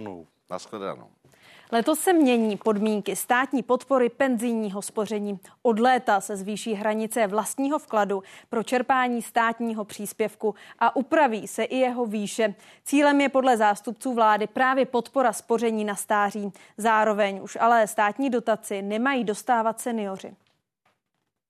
Naschledanou. 0.50 1.08
Letos 1.74 2.00
se 2.00 2.12
mění 2.12 2.56
podmínky 2.56 3.16
státní 3.16 3.62
podpory 3.62 4.08
penzijního 4.08 4.82
spoření. 4.82 5.38
Od 5.62 5.78
léta 5.78 6.20
se 6.20 6.36
zvýší 6.36 6.74
hranice 6.74 7.26
vlastního 7.26 7.78
vkladu 7.78 8.22
pro 8.48 8.62
čerpání 8.62 9.22
státního 9.22 9.84
příspěvku 9.84 10.54
a 10.78 10.96
upraví 10.96 11.48
se 11.48 11.64
i 11.64 11.76
jeho 11.76 12.06
výše. 12.06 12.54
Cílem 12.84 13.20
je 13.20 13.28
podle 13.28 13.56
zástupců 13.56 14.14
vlády 14.14 14.46
právě 14.46 14.86
podpora 14.86 15.32
spoření 15.32 15.84
na 15.84 15.96
stáří. 15.96 16.52
Zároveň 16.76 17.40
už 17.42 17.58
ale 17.60 17.86
státní 17.86 18.30
dotaci 18.30 18.82
nemají 18.82 19.24
dostávat 19.24 19.80
seniori. 19.80 20.34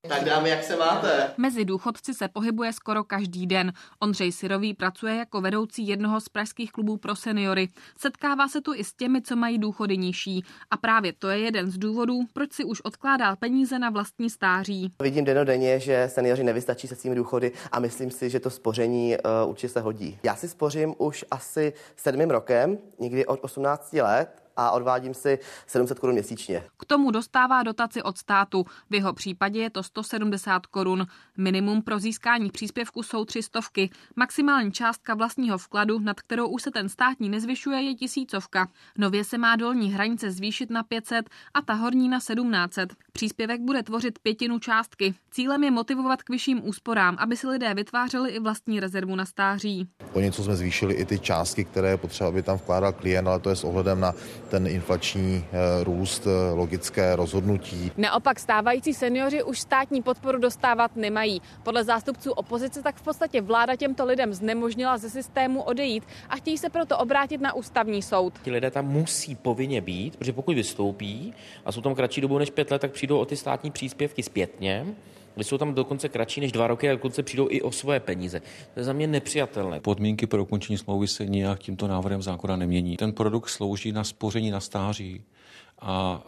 Tak 0.09 0.25
dámy, 0.25 0.49
jak 0.49 0.65
se 0.65 0.77
máte? 0.77 1.31
Mezi 1.37 1.65
důchodci 1.65 2.15
se 2.15 2.29
pohybuje 2.29 2.73
skoro 2.73 3.05
každý 3.05 3.47
den. 3.47 3.73
Ondřej 4.01 4.33
Syrový 4.33 4.75
pracuje 4.75 5.17
jako 5.17 5.41
vedoucí 5.41 5.89
jednoho 5.89 6.21
z 6.21 6.29
pražských 6.29 6.73
klubů 6.73 6.97
pro 6.97 7.17
seniory. 7.17 7.69
Setkává 7.99 8.49
se 8.49 8.61
tu 8.61 8.75
i 8.75 8.85
s 8.85 8.95
těmi, 8.95 9.23
co 9.23 9.37
mají 9.37 9.59
důchody 9.59 9.99
nižší. 9.99 10.45
A 10.71 10.77
právě 10.77 11.13
to 11.13 11.29
je 11.29 11.39
jeden 11.39 11.71
z 11.71 11.79
důvodů, 11.79 12.21
proč 12.33 12.53
si 12.53 12.65
už 12.65 12.81
odkládá 12.81 13.37
peníze 13.37 13.79
na 13.79 13.91
vlastní 13.91 14.31
stáří. 14.31 14.93
Vidím 15.03 15.25
denodenně, 15.25 15.81
že 15.81 16.09
seniori 16.13 16.45
nevystačí 16.45 16.89
se 16.89 16.97
svými 16.97 17.17
důchody 17.17 17.53
a 17.73 17.81
myslím 17.81 18.11
si, 18.11 18.31
že 18.31 18.41
to 18.41 18.51
spoření 18.51 19.17
uh, 19.45 19.51
určitě 19.51 19.69
se 19.69 19.81
hodí. 19.81 20.19
Já 20.23 20.37
si 20.37 20.49
spořím 20.49 20.95
už 20.99 21.25
asi 21.31 21.73
sedmým 21.97 22.31
rokem, 22.31 22.79
někdy 22.99 23.27
od 23.27 23.39
18 23.43 23.93
let 23.93 24.43
a 24.57 24.71
odvádím 24.71 25.15
si 25.15 25.39
700 25.67 25.99
korun 25.99 26.15
měsíčně. 26.15 26.65
K 26.79 26.85
tomu 26.85 27.11
dostává 27.11 27.63
dotaci 27.63 28.03
od 28.03 28.19
státu. 28.19 28.65
V 28.91 28.95
jeho 28.95 29.13
případě 29.13 29.61
je 29.61 29.71
to 29.71 29.83
170 29.83 30.67
korun. 30.67 31.07
Minimum 31.37 31.83
pro 31.83 31.99
získání 31.99 32.51
příspěvku 32.51 33.03
jsou 33.03 33.25
tři 33.25 33.43
stovky. 33.43 33.91
Maximální 34.17 34.73
částka 34.73 35.15
vlastního 35.15 35.59
vkladu, 35.59 35.99
nad 35.99 36.21
kterou 36.21 36.49
už 36.49 36.63
se 36.63 36.71
ten 36.71 36.89
státní 36.89 37.29
nezvyšuje, 37.29 37.83
je 37.83 37.95
tisícovka. 37.95 38.69
Nově 38.99 39.25
se 39.25 39.39
má 39.39 39.57
dolní 39.57 39.93
hranice 39.93 40.31
zvýšit 40.31 40.71
na 40.71 40.83
500 40.83 41.31
a 41.55 41.63
ta 41.63 41.75
horní 41.75 42.09
na 42.09 42.19
1700. 42.19 42.93
Příspěvek 43.13 43.61
bude 43.61 43.83
tvořit 43.83 44.19
pětinu 44.19 44.59
částky. 44.59 45.15
Cílem 45.31 45.65
je 45.65 45.71
motivovat 45.71 46.23
k 46.23 46.31
vyšším 46.31 46.69
úsporám, 46.69 47.17
aby 47.19 47.37
si 47.37 47.47
lidé 47.47 47.75
vytvářeli 47.75 48.31
i 48.31 48.41
vlastní 48.41 48.81
rezervu 48.81 49.17
na 49.17 49.25
stáří. 49.25 49.89
O 50.13 50.21
něco 50.21 50.45
jsme 50.45 50.57
zvýšili 50.57 50.95
i 50.95 51.05
ty 51.05 51.19
částky, 51.19 51.65
které 51.65 51.89
je 51.89 51.97
potřeba, 51.97 52.29
aby 52.29 52.43
tam 52.43 52.57
vkládal 52.57 52.93
klient, 52.93 53.29
ale 53.29 53.41
to 53.41 53.51
je 53.51 53.57
s 53.57 53.65
ohledem 53.65 54.01
na 54.01 54.13
ten 54.53 54.67
inflační 54.67 55.45
eh, 55.45 55.85
růst, 55.85 56.27
eh, 56.27 56.55
logické 56.55 57.17
rozhodnutí. 57.17 57.93
Naopak 57.97 58.41
stávající 58.41 58.95
seniori 58.95 59.43
už 59.43 59.61
státní 59.61 60.03
podporu 60.03 60.39
dostávat 60.39 60.97
nemají. 60.97 61.43
Podle 61.63 61.85
zástupců 61.85 62.33
opozice 62.33 62.83
tak 62.83 62.97
v 62.97 63.03
podstatě 63.03 63.41
vláda 63.41 63.77
těmto 63.77 64.05
lidem 64.05 64.35
znemožnila 64.35 64.99
ze 64.99 65.11
systému 65.11 65.63
odejít 65.63 66.05
a 66.29 66.37
chtějí 66.37 66.59
se 66.59 66.69
proto 66.69 66.99
obrátit 66.99 67.41
na 67.41 67.55
ústavní 67.55 68.03
soud. 68.03 68.39
Ti 68.43 68.51
lidé 68.51 68.71
tam 68.71 68.87
musí 68.87 69.35
povinně 69.35 69.81
být, 69.81 70.17
protože 70.17 70.33
pokud 70.33 70.55
vystoupí 70.55 71.35
a 71.65 71.73
jsou 71.73 71.81
tam 71.81 71.95
kratší 71.95 72.21
dobu 72.21 72.39
než 72.39 72.51
pět 72.51 72.71
let, 72.71 72.79
tak 72.79 72.93
přijdou 72.93 73.19
o 73.19 73.25
ty 73.25 73.37
státní 73.37 73.71
příspěvky 73.71 74.23
zpětně 74.23 74.87
když 75.35 75.47
jsou 75.47 75.59
tam 75.59 75.75
dokonce 75.75 76.09
kratší 76.09 76.41
než 76.41 76.53
dva 76.53 76.67
roky 76.67 76.89
a 76.89 76.93
dokonce 76.93 77.23
přijdou 77.23 77.47
i 77.51 77.63
o 77.63 77.73
svoje 77.73 78.01
peníze. 78.01 78.41
To 78.75 78.81
je 78.81 78.85
za 78.85 78.93
mě 78.93 79.07
nepřijatelné. 79.07 79.81
Podmínky 79.81 80.27
pro 80.27 80.43
ukončení 80.43 80.79
smlouvy 80.79 81.09
se 81.09 81.27
nijak 81.27 81.59
tímto 81.59 81.89
návrhem 81.89 82.23
zákona 82.23 82.57
nemění. 82.57 82.97
Ten 82.97 83.13
produkt 83.13 83.49
slouží 83.49 83.93
na 83.93 84.05
spoření 84.05 84.51
na 84.51 84.61
stáří 84.61 85.25
a 85.81 86.23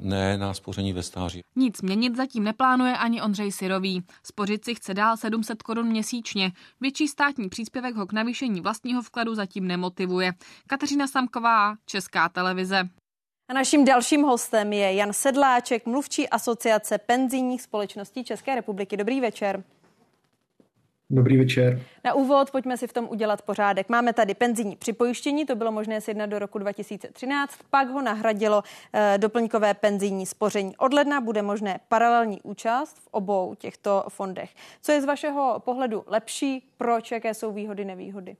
ne 0.00 0.38
na 0.38 0.54
spoření 0.54 0.92
ve 0.92 1.02
stáří. 1.02 1.40
Nic 1.56 1.82
měnit 1.82 2.16
zatím 2.16 2.44
neplánuje 2.44 2.96
ani 2.96 3.22
Ondřej 3.22 3.52
Syrový. 3.52 4.02
Spořit 4.22 4.64
si 4.64 4.74
chce 4.74 4.94
dál 4.94 5.16
700 5.16 5.62
korun 5.62 5.86
měsíčně. 5.86 6.52
Větší 6.80 7.08
státní 7.08 7.48
příspěvek 7.48 7.94
ho 7.94 8.06
k 8.06 8.12
navýšení 8.12 8.60
vlastního 8.60 9.02
vkladu 9.02 9.34
zatím 9.34 9.66
nemotivuje. 9.66 10.32
Kateřina 10.66 11.06
Samková, 11.06 11.74
Česká 11.86 12.28
televize. 12.28 12.88
A 13.48 13.52
naším 13.52 13.84
dalším 13.84 14.22
hostem 14.22 14.72
je 14.72 14.94
Jan 14.94 15.12
Sedláček, 15.12 15.86
mluvčí 15.86 16.28
asociace 16.28 16.98
penzijních 16.98 17.62
společností 17.62 18.24
České 18.24 18.54
republiky. 18.54 18.96
Dobrý 18.96 19.20
večer. 19.20 19.62
Dobrý 21.10 21.38
večer. 21.38 21.82
Na 22.04 22.14
úvod 22.14 22.50
pojďme 22.50 22.76
si 22.76 22.86
v 22.86 22.92
tom 22.92 23.08
udělat 23.10 23.42
pořádek. 23.42 23.88
Máme 23.88 24.12
tady 24.12 24.34
penzijní 24.34 24.76
připojištění, 24.76 25.46
to 25.46 25.56
bylo 25.56 25.72
možné 25.72 26.00
sjednat 26.00 26.30
do 26.30 26.38
roku 26.38 26.58
2013, 26.58 27.58
pak 27.70 27.88
ho 27.88 28.02
nahradilo 28.02 28.62
eh, 28.92 29.18
doplňkové 29.18 29.74
penzijní 29.74 30.26
spoření. 30.26 30.76
Od 30.76 30.94
ledna 30.94 31.20
bude 31.20 31.42
možné 31.42 31.80
paralelní 31.88 32.42
účast 32.42 32.98
v 32.98 33.08
obou 33.10 33.54
těchto 33.54 34.04
fondech. 34.08 34.50
Co 34.82 34.92
je 34.92 35.02
z 35.02 35.04
vašeho 35.04 35.62
pohledu 35.64 36.04
lepší, 36.06 36.68
proč, 36.76 37.10
jaké 37.10 37.34
jsou 37.34 37.52
výhody, 37.52 37.84
nevýhody? 37.84 38.36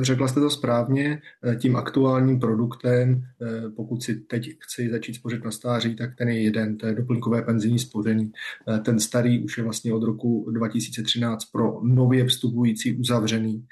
Řekla 0.00 0.28
jste 0.28 0.40
to 0.40 0.50
správně, 0.50 1.22
eh, 1.44 1.56
tím 1.56 1.76
aktuálním 1.76 2.40
produktem, 2.40 3.22
eh, 3.42 3.70
pokud 3.76 4.02
si 4.02 4.14
teď 4.14 4.50
chci 4.60 4.90
začít 4.90 5.14
spořit 5.14 5.44
na 5.44 5.50
stáří, 5.50 5.96
tak 5.96 6.10
ten 6.18 6.28
je 6.28 6.42
jeden, 6.42 6.76
to 6.76 6.86
je 6.86 6.94
doplňkové 6.94 7.42
penzijní 7.42 7.78
spoření. 7.78 8.32
Eh, 8.68 8.78
ten 8.78 9.00
starý 9.00 9.44
už 9.44 9.58
je 9.58 9.64
vlastně 9.64 9.94
od 9.94 10.02
roku 10.02 10.50
2013 10.50 11.44
pro 11.44 11.80
nově 11.82 12.26
vstupující 12.26 12.96
uzavřený 12.96 13.66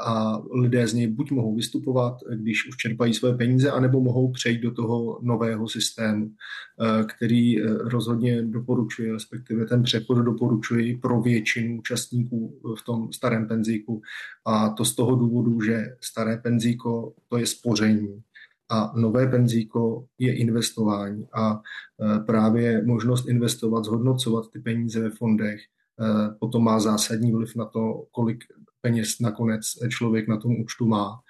a 0.00 0.42
lidé 0.52 0.88
z 0.88 0.94
něj 0.94 1.06
buď 1.06 1.30
mohou 1.30 1.54
vystupovat, 1.54 2.16
když 2.34 2.68
už 2.68 2.76
čerpají 2.76 3.14
své 3.14 3.36
peníze, 3.36 3.70
anebo 3.70 4.00
mohou 4.00 4.32
přejít 4.32 4.60
do 4.60 4.70
toho 4.70 5.18
nového 5.22 5.68
systému, 5.68 6.30
který 7.08 7.62
rozhodně 7.62 8.42
doporučuje, 8.42 9.12
respektive 9.12 9.64
ten 9.66 9.82
přechod 9.82 10.14
doporučuji 10.14 10.96
pro 10.96 11.20
většinu 11.20 11.78
účastníků 11.78 12.60
v 12.78 12.84
tom 12.84 13.12
starém 13.12 13.48
penzíku. 13.48 14.02
A 14.46 14.68
to 14.68 14.84
z 14.84 14.94
toho 14.94 15.16
důvodu, 15.16 15.60
že 15.60 15.96
staré 16.00 16.36
penzíko 16.36 17.12
to 17.28 17.38
je 17.38 17.46
spoření 17.46 18.22
a 18.68 18.92
nové 18.96 19.26
penzíko 19.26 20.06
je 20.18 20.36
investování 20.36 21.28
a 21.32 21.60
e, 21.60 22.18
právě 22.18 22.84
možnost 22.84 23.28
investovat, 23.28 23.84
zhodnocovat 23.84 24.50
ty 24.52 24.58
peníze 24.58 25.00
ve 25.00 25.10
fondech 25.10 25.60
e, 25.60 25.64
potom 26.40 26.64
má 26.64 26.80
zásadní 26.80 27.32
vliv 27.32 27.56
na 27.56 27.64
to, 27.64 28.06
kolik 28.10 28.44
peněz 28.80 29.20
nakonec 29.20 29.62
člověk 29.88 30.28
na 30.28 30.36
tom 30.36 30.60
účtu 30.60 30.86
má. 30.86 31.20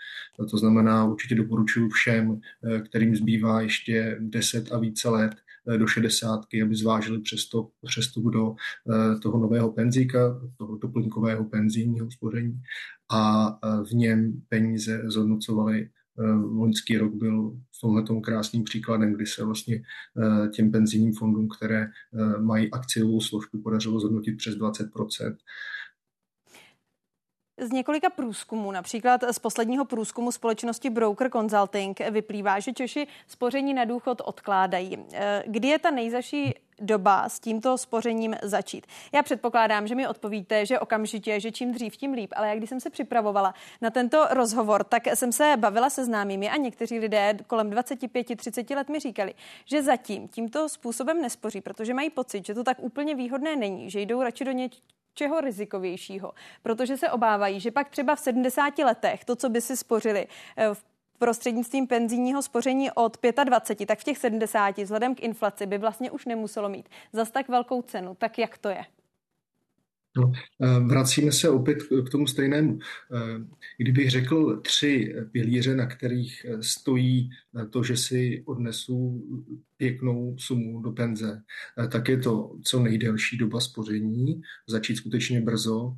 To 0.51 0.57
znamená, 0.57 1.05
určitě 1.05 1.35
doporučuji 1.35 1.89
všem, 1.89 2.41
e, 2.64 2.81
kterým 2.81 3.17
zbývá 3.17 3.61
ještě 3.61 4.17
10 4.21 4.73
a 4.73 4.79
více 4.79 5.09
let, 5.09 5.35
do 5.77 5.87
60, 5.87 6.41
aby 6.62 6.77
zvážili 6.77 7.21
přestup, 7.21 7.73
přestup 7.87 8.25
do 8.25 8.55
toho 9.23 9.39
nového 9.39 9.73
penzíka, 9.73 10.41
toho 10.59 10.77
doplňkového 10.77 11.45
penzijního 11.45 12.11
spoření. 12.11 12.61
A 13.12 13.51
v 13.85 13.91
něm 13.93 14.43
peníze 14.49 15.03
zhodnocovaly 15.07 15.91
loňský 16.53 16.99
rok 16.99 17.14
byl 17.14 17.51
v 17.51 17.81
tomhle 17.81 18.21
krásným 18.23 18.64
příkladem, 18.64 19.14
kdy 19.14 19.27
se 19.27 19.45
vlastně 19.45 19.83
těm 20.53 20.71
penzijním 20.71 21.12
fondům, 21.12 21.49
které 21.49 21.89
mají 22.41 22.71
akciovou 22.71 23.21
složku, 23.21 23.62
podařilo 23.62 24.01
zhodnotit 24.01 24.37
přes 24.37 24.55
20 24.55 24.87
z 27.59 27.71
několika 27.71 28.11
průzkumů, 28.11 28.73
například 28.73 29.25
z 29.31 29.39
posledního 29.39 29.85
průzkumu 29.85 30.33
společnosti 30.33 30.91
Broker 30.91 31.31
Consulting, 31.31 32.01
vyplývá, 32.11 32.61
že 32.61 32.73
Češi 32.73 33.07
spoření 33.27 33.75
na 33.75 33.85
důchod 33.85 34.23
odkládají. 34.25 35.07
Kdy 35.47 35.69
je 35.69 35.79
ta 35.79 35.91
nejzaší 35.91 36.55
doba 36.81 37.29
s 37.29 37.41
tímto 37.41 37.79
spořením 37.79 38.37
začít? 38.43 38.87
Já 39.13 39.23
předpokládám, 39.23 39.87
že 39.87 39.95
mi 39.95 40.09
odpovíte, 40.09 40.67
že 40.67 40.79
okamžitě, 40.79 41.41
že 41.41 41.53
čím 41.53 41.73
dřív, 41.73 41.97
tím 41.97 42.13
líp, 42.13 42.33
ale 42.37 42.49
jak 42.49 42.59
když 42.59 42.71
jsem 42.71 42.81
se 42.81 42.91
připravovala 42.91 43.55
na 43.81 43.91
tento 43.91 44.27
rozhovor, 44.31 44.85
tak 44.85 45.07
jsem 45.15 45.33
se 45.33 45.55
bavila 45.57 45.91
se 45.91 46.05
známými 46.05 46.51
a 46.51 46.57
někteří 46.57 46.99
lidé 46.99 47.39
kolem 47.47 47.71
25-30 47.71 48.77
let 48.77 48.89
mi 48.89 49.01
říkali, 49.01 49.35
že 49.65 49.83
zatím 49.83 50.29
tímto 50.29 50.69
způsobem 50.69 51.23
nespoří, 51.23 51.61
protože 51.61 51.95
mají 51.95 52.11
pocit, 52.11 52.47
že 52.47 52.55
to 52.55 52.65
tak 52.65 52.77
úplně 52.81 53.15
výhodné 53.15 53.57
není, 53.57 53.91
že 53.91 54.01
jdou 54.01 54.23
radši 54.23 54.45
do 54.45 54.53
ně, 54.53 54.69
čeho 55.17 55.41
rizikovějšího, 55.41 56.33
protože 56.62 56.97
se 56.97 57.11
obávají, 57.11 57.61
že 57.61 57.71
pak 57.71 57.89
třeba 57.89 58.17
v 58.17 58.21
70 58.21 58.79
letech 58.79 59.25
to, 59.25 59.37
co 59.37 59.49
by 59.49 59.61
si 59.61 59.77
spořili 59.77 60.27
eh, 60.57 60.75
v 60.75 60.85
prostřednictvím 61.19 61.87
penzijního 61.87 62.43
spoření 62.43 62.91
od 62.95 63.19
25, 63.45 63.87
tak 63.87 63.99
v 63.99 64.05
těch 64.05 64.19
70 64.19 64.79
vzhledem 64.79 65.14
k 65.14 65.23
inflaci 65.23 65.67
by 65.67 65.79
vlastně 65.79 66.11
už 66.11 66.27
nemuselo 66.27 66.69
mít 66.69 66.89
zas 67.12 67.31
tak 67.31 67.49
velkou 67.49 67.83
cenu. 67.83 68.14
Tak 68.19 68.39
jak 68.39 68.59
to 68.59 68.69
je? 68.69 68.85
No, 70.17 70.33
eh, 70.62 70.81
vracíme 70.81 71.33
se 71.33 71.51
opět 71.51 71.79
k 72.07 72.11
tomu 72.11 72.27
stejnému. 72.27 72.79
Eh, 72.79 73.19
kdybych 73.77 74.11
řekl 74.11 74.61
tři 74.61 75.14
pilíře, 75.33 75.75
na 75.75 75.87
kterých 75.87 76.47
stojí 76.61 77.31
to, 77.71 77.83
že 77.83 77.97
si 77.97 78.43
odnesu 78.47 79.23
pěknou 79.77 80.37
sumu 80.39 80.81
do 80.81 80.93
penze, 80.93 81.43
eh, 81.85 81.89
tak 81.89 82.09
je 82.09 82.18
to 82.18 82.51
co 82.64 82.81
nejdelší 82.81 83.39
doba 83.39 83.61
spoření, 83.61 84.41
začít 84.68 84.97
skutečně 84.97 85.41
brzo. 85.41 85.93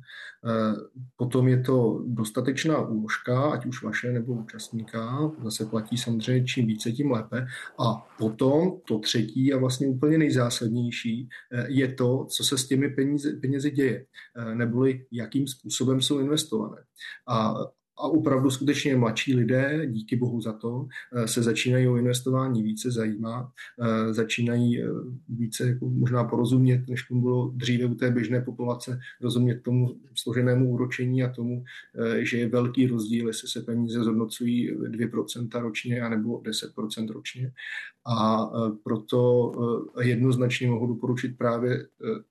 Eh, 0.45 0.75
potom 1.15 1.47
je 1.47 1.61
to 1.61 2.03
dostatečná 2.07 2.87
úložka, 2.87 3.51
ať 3.51 3.65
už 3.65 3.83
vaše 3.83 4.11
nebo 4.11 4.33
účastníka, 4.33 5.31
zase 5.43 5.65
platí 5.65 5.97
samozřejmě 5.97 6.45
čím 6.45 6.67
více, 6.67 6.91
tím 6.91 7.11
lépe. 7.11 7.47
A 7.79 8.07
potom 8.17 8.79
to 8.87 8.99
třetí 8.99 9.53
a 9.53 9.57
vlastně 9.57 9.87
úplně 9.87 10.17
nejzásadnější 10.17 11.29
eh, 11.51 11.65
je 11.69 11.93
to, 11.93 12.25
co 12.25 12.43
se 12.43 12.57
s 12.57 12.67
těmi 12.67 12.89
peníze, 12.89 13.31
penězi 13.41 13.71
děje, 13.71 14.05
neboli 14.53 15.05
jakým 15.11 15.47
způsobem 15.47 16.01
jsou 16.01 16.19
investované. 16.19 16.81
A 17.27 17.53
a 17.99 18.03
opravdu 18.03 18.49
skutečně 18.49 18.95
mladší 18.95 19.35
lidé, 19.35 19.87
díky 19.87 20.15
bohu 20.15 20.41
za 20.41 20.53
to, 20.53 20.87
eh, 21.13 21.27
se 21.27 21.43
začínají 21.43 21.87
o 21.87 21.95
investování 21.95 22.63
více 22.63 22.91
zajímat, 22.91 23.49
eh, 23.81 24.13
začínají 24.13 24.81
eh, 24.81 24.85
více 25.29 25.67
jako 25.67 25.89
možná 25.89 26.23
porozumět, 26.23 26.87
než 26.87 27.03
tomu 27.03 27.21
bylo 27.21 27.51
dříve 27.55 27.85
u 27.85 27.95
té 27.95 28.11
běžné 28.11 28.41
populace, 28.41 28.99
rozumět 29.21 29.61
tomu 29.61 29.95
složenému 30.15 30.69
úročení 30.69 31.23
a 31.23 31.29
tomu, 31.29 31.63
že 32.19 32.37
je 32.37 32.49
velký 32.49 32.87
rozdíl, 32.87 33.27
jestli 33.27 33.47
se 33.47 33.61
peníze 33.61 34.03
zhodnocují 34.03 34.71
2% 34.71 35.61
ročně 35.61 36.01
anebo 36.01 36.41
10% 36.41 37.09
ročně. 37.09 37.51
A 38.17 38.49
proto 38.83 39.51
jednoznačně 40.01 40.67
mohu 40.67 40.87
doporučit 40.87 41.37
právě 41.37 41.85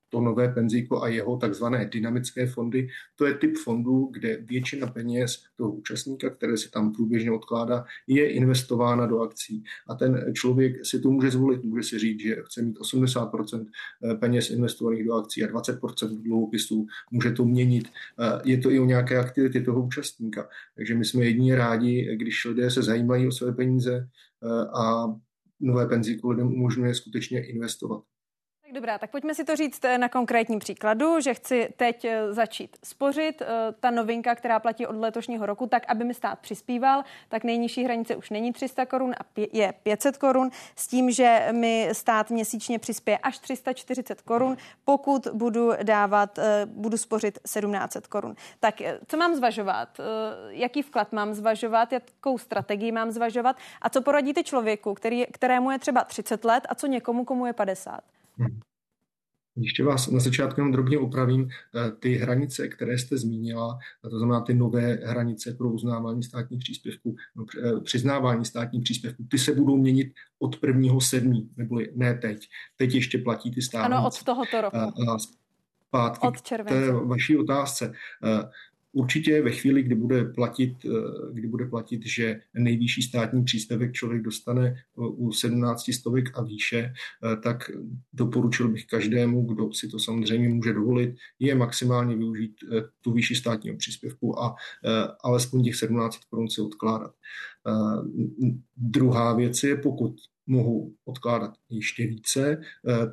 to 0.08 0.20
nové 0.20 0.48
penzíko 0.48 1.02
a 1.02 1.08
jeho 1.08 1.36
takzvané 1.36 1.90
dynamické 1.92 2.46
fondy. 2.46 2.88
To 3.16 3.26
je 3.26 3.34
typ 3.34 3.56
fondů, 3.56 4.10
kde 4.12 4.36
většina 4.36 4.86
peněz 4.86 5.42
toho 5.56 5.70
účastníka, 5.70 6.30
které 6.30 6.56
se 6.56 6.70
tam 6.70 6.92
průběžně 6.92 7.32
odkládá, 7.32 7.84
je 8.06 8.30
investována 8.32 9.06
do 9.06 9.20
akcí. 9.20 9.64
A 9.88 9.94
ten 9.94 10.32
člověk 10.34 10.86
si 10.86 11.00
to 11.00 11.10
může 11.10 11.30
zvolit, 11.30 11.64
může 11.64 11.82
si 11.82 11.98
říct, 11.98 12.20
že 12.20 12.36
chce 12.42 12.62
mít 12.62 12.78
80% 12.78 13.66
eh, 14.04 14.14
peněz 14.14 14.50
investovaných 14.50 15.04
do 15.04 15.14
akcí 15.14 15.44
a 15.44 15.48
20% 15.52 16.22
dluhopisů, 16.22 16.86
může 17.10 17.30
to 17.30 17.44
měnit. 17.44 17.88
Je 18.44 18.58
to 18.58 18.70
i 18.70 18.80
o 18.80 18.84
nějaké 18.84 19.18
aktivitě 19.18 19.60
toho 19.60 19.82
účastníka. 19.82 20.48
Takže 20.76 20.94
my 20.94 21.04
jsme 21.04 21.24
jedině 21.24 21.56
rádi, 21.56 22.16
když 22.16 22.44
lidé 22.44 22.70
se 22.70 22.82
zajímají 22.82 23.26
o 23.26 23.32
své 23.32 23.52
peníze 23.52 24.08
a 24.74 25.14
nové 25.60 25.86
lidem 26.28 26.46
umožňuje 26.46 26.94
skutečně 26.94 27.46
investovat. 27.46 28.02
Tak 28.68 28.74
dobrá, 28.74 28.98
tak 28.98 29.10
pojďme 29.10 29.34
si 29.34 29.44
to 29.44 29.56
říct 29.56 29.84
eh, 29.84 29.98
na 29.98 30.08
konkrétním 30.08 30.58
příkladu, 30.58 31.20
že 31.20 31.34
chci 31.34 31.68
teď 31.76 32.04
eh, 32.04 32.32
začít 32.32 32.76
spořit. 32.84 33.42
Eh, 33.42 33.46
ta 33.80 33.90
novinka, 33.90 34.34
která 34.34 34.60
platí 34.60 34.86
od 34.86 34.96
letošního 34.96 35.46
roku, 35.46 35.66
tak 35.66 35.82
aby 35.88 36.04
mi 36.04 36.14
stát 36.14 36.38
přispíval, 36.38 37.04
tak 37.28 37.44
nejnižší 37.44 37.84
hranice 37.84 38.16
už 38.16 38.30
není 38.30 38.52
300 38.52 38.86
korun 38.86 39.12
a 39.12 39.40
je 39.52 39.72
500 39.82 40.18
korun, 40.18 40.50
s 40.76 40.86
tím, 40.86 41.10
že 41.10 41.48
mi 41.52 41.88
stát 41.92 42.30
měsíčně 42.30 42.78
přispěje 42.78 43.18
až 43.18 43.38
340 43.38 44.22
korun, 44.22 44.56
pokud 44.84 45.26
budu 45.32 45.72
dávat, 45.82 46.38
budu 46.64 46.96
spořit 46.96 47.38
1700 47.38 48.06
korun. 48.06 48.34
Tak 48.60 48.74
co 49.06 49.16
mám 49.16 49.34
zvažovat? 49.34 49.88
Jaký 50.48 50.82
vklad 50.82 51.12
mám 51.12 51.34
zvažovat? 51.34 51.92
Jakou 51.92 52.38
strategii 52.38 52.92
mám 52.92 53.10
zvažovat? 53.10 53.56
A 53.82 53.90
co 53.90 54.02
poradíte 54.02 54.42
člověku, 54.42 54.94
který, 54.94 55.26
kterému 55.32 55.70
je 55.70 55.78
třeba 55.78 56.04
30 56.04 56.44
let 56.44 56.66
a 56.68 56.74
co 56.74 56.86
někomu, 56.86 57.24
komu 57.24 57.46
je 57.46 57.52
50? 57.52 58.00
Hmm. 58.38 58.60
Ještě 59.60 59.84
vás 59.84 60.10
na 60.10 60.20
začátku 60.20 60.60
jenom 60.60 60.72
drobně 60.72 60.98
upravím. 60.98 61.48
Eh, 61.48 61.90
ty 61.90 62.14
hranice, 62.14 62.68
které 62.68 62.98
jste 62.98 63.18
zmínila, 63.18 63.78
to 64.10 64.18
znamená 64.18 64.40
ty 64.40 64.54
nové 64.54 64.92
hranice 64.92 65.54
pro 65.54 65.70
uznávání 65.70 66.22
státních 66.22 66.60
příspěvků, 66.60 67.16
no, 67.36 67.44
eh, 67.64 67.80
přiznávání 67.80 68.44
státních 68.44 68.82
příspěvků, 68.82 69.24
ty 69.30 69.38
se 69.38 69.54
budou 69.54 69.76
měnit 69.76 70.12
od 70.38 70.56
prvního 70.56 71.00
sedmí, 71.00 71.50
neboli 71.56 71.92
ne 71.94 72.14
teď. 72.14 72.48
Teď 72.76 72.94
ještě 72.94 73.18
platí 73.18 73.50
ty 73.50 73.62
státní. 73.62 73.94
Ano, 73.94 74.06
od 74.06 74.22
tohoto 74.22 74.60
roku. 74.60 74.76
Zpátky 75.88 76.26
od 76.26 76.42
července. 76.42 76.80
k 76.80 76.86
té 76.86 76.92
vaší 76.92 77.36
otázce. 77.36 77.92
Určitě 78.98 79.42
ve 79.42 79.50
chvíli, 79.50 79.82
kdy 79.82 79.94
bude 79.94 80.24
platit, 80.24 80.74
eh, 80.84 80.88
kdy 81.32 81.48
bude 81.48 81.66
platit, 81.66 82.06
že 82.06 82.40
nejvyšší 82.54 83.02
státní 83.02 83.44
příspěvek 83.44 83.92
člověk 83.92 84.22
dostane 84.22 84.66
eh, 84.66 84.80
u 84.96 85.32
17 85.32 85.92
stovek 85.92 86.38
a 86.38 86.42
výše, 86.42 86.92
eh, 86.92 87.36
tak 87.36 87.70
doporučil 88.12 88.68
bych 88.68 88.86
každému, 88.86 89.42
kdo 89.42 89.72
si 89.72 89.88
to 89.88 89.98
samozřejmě 89.98 90.48
může 90.48 90.72
dovolit, 90.72 91.14
je 91.38 91.54
maximálně 91.54 92.16
využít 92.16 92.56
tu 93.00 93.12
výši 93.12 93.34
státního 93.34 93.76
příspěvku 93.76 94.42
a 94.42 94.54
alespoň 95.24 95.64
těch 95.64 95.76
17 95.76 96.18
korun 96.30 96.50
si 96.50 96.60
odkládat. 96.60 97.14
Druhá 98.76 99.34
věc 99.34 99.62
je, 99.62 99.76
pokud 99.76 100.14
mohou 100.46 100.94
odkládat 101.04 101.50
ještě 101.70 102.06
více, 102.06 102.60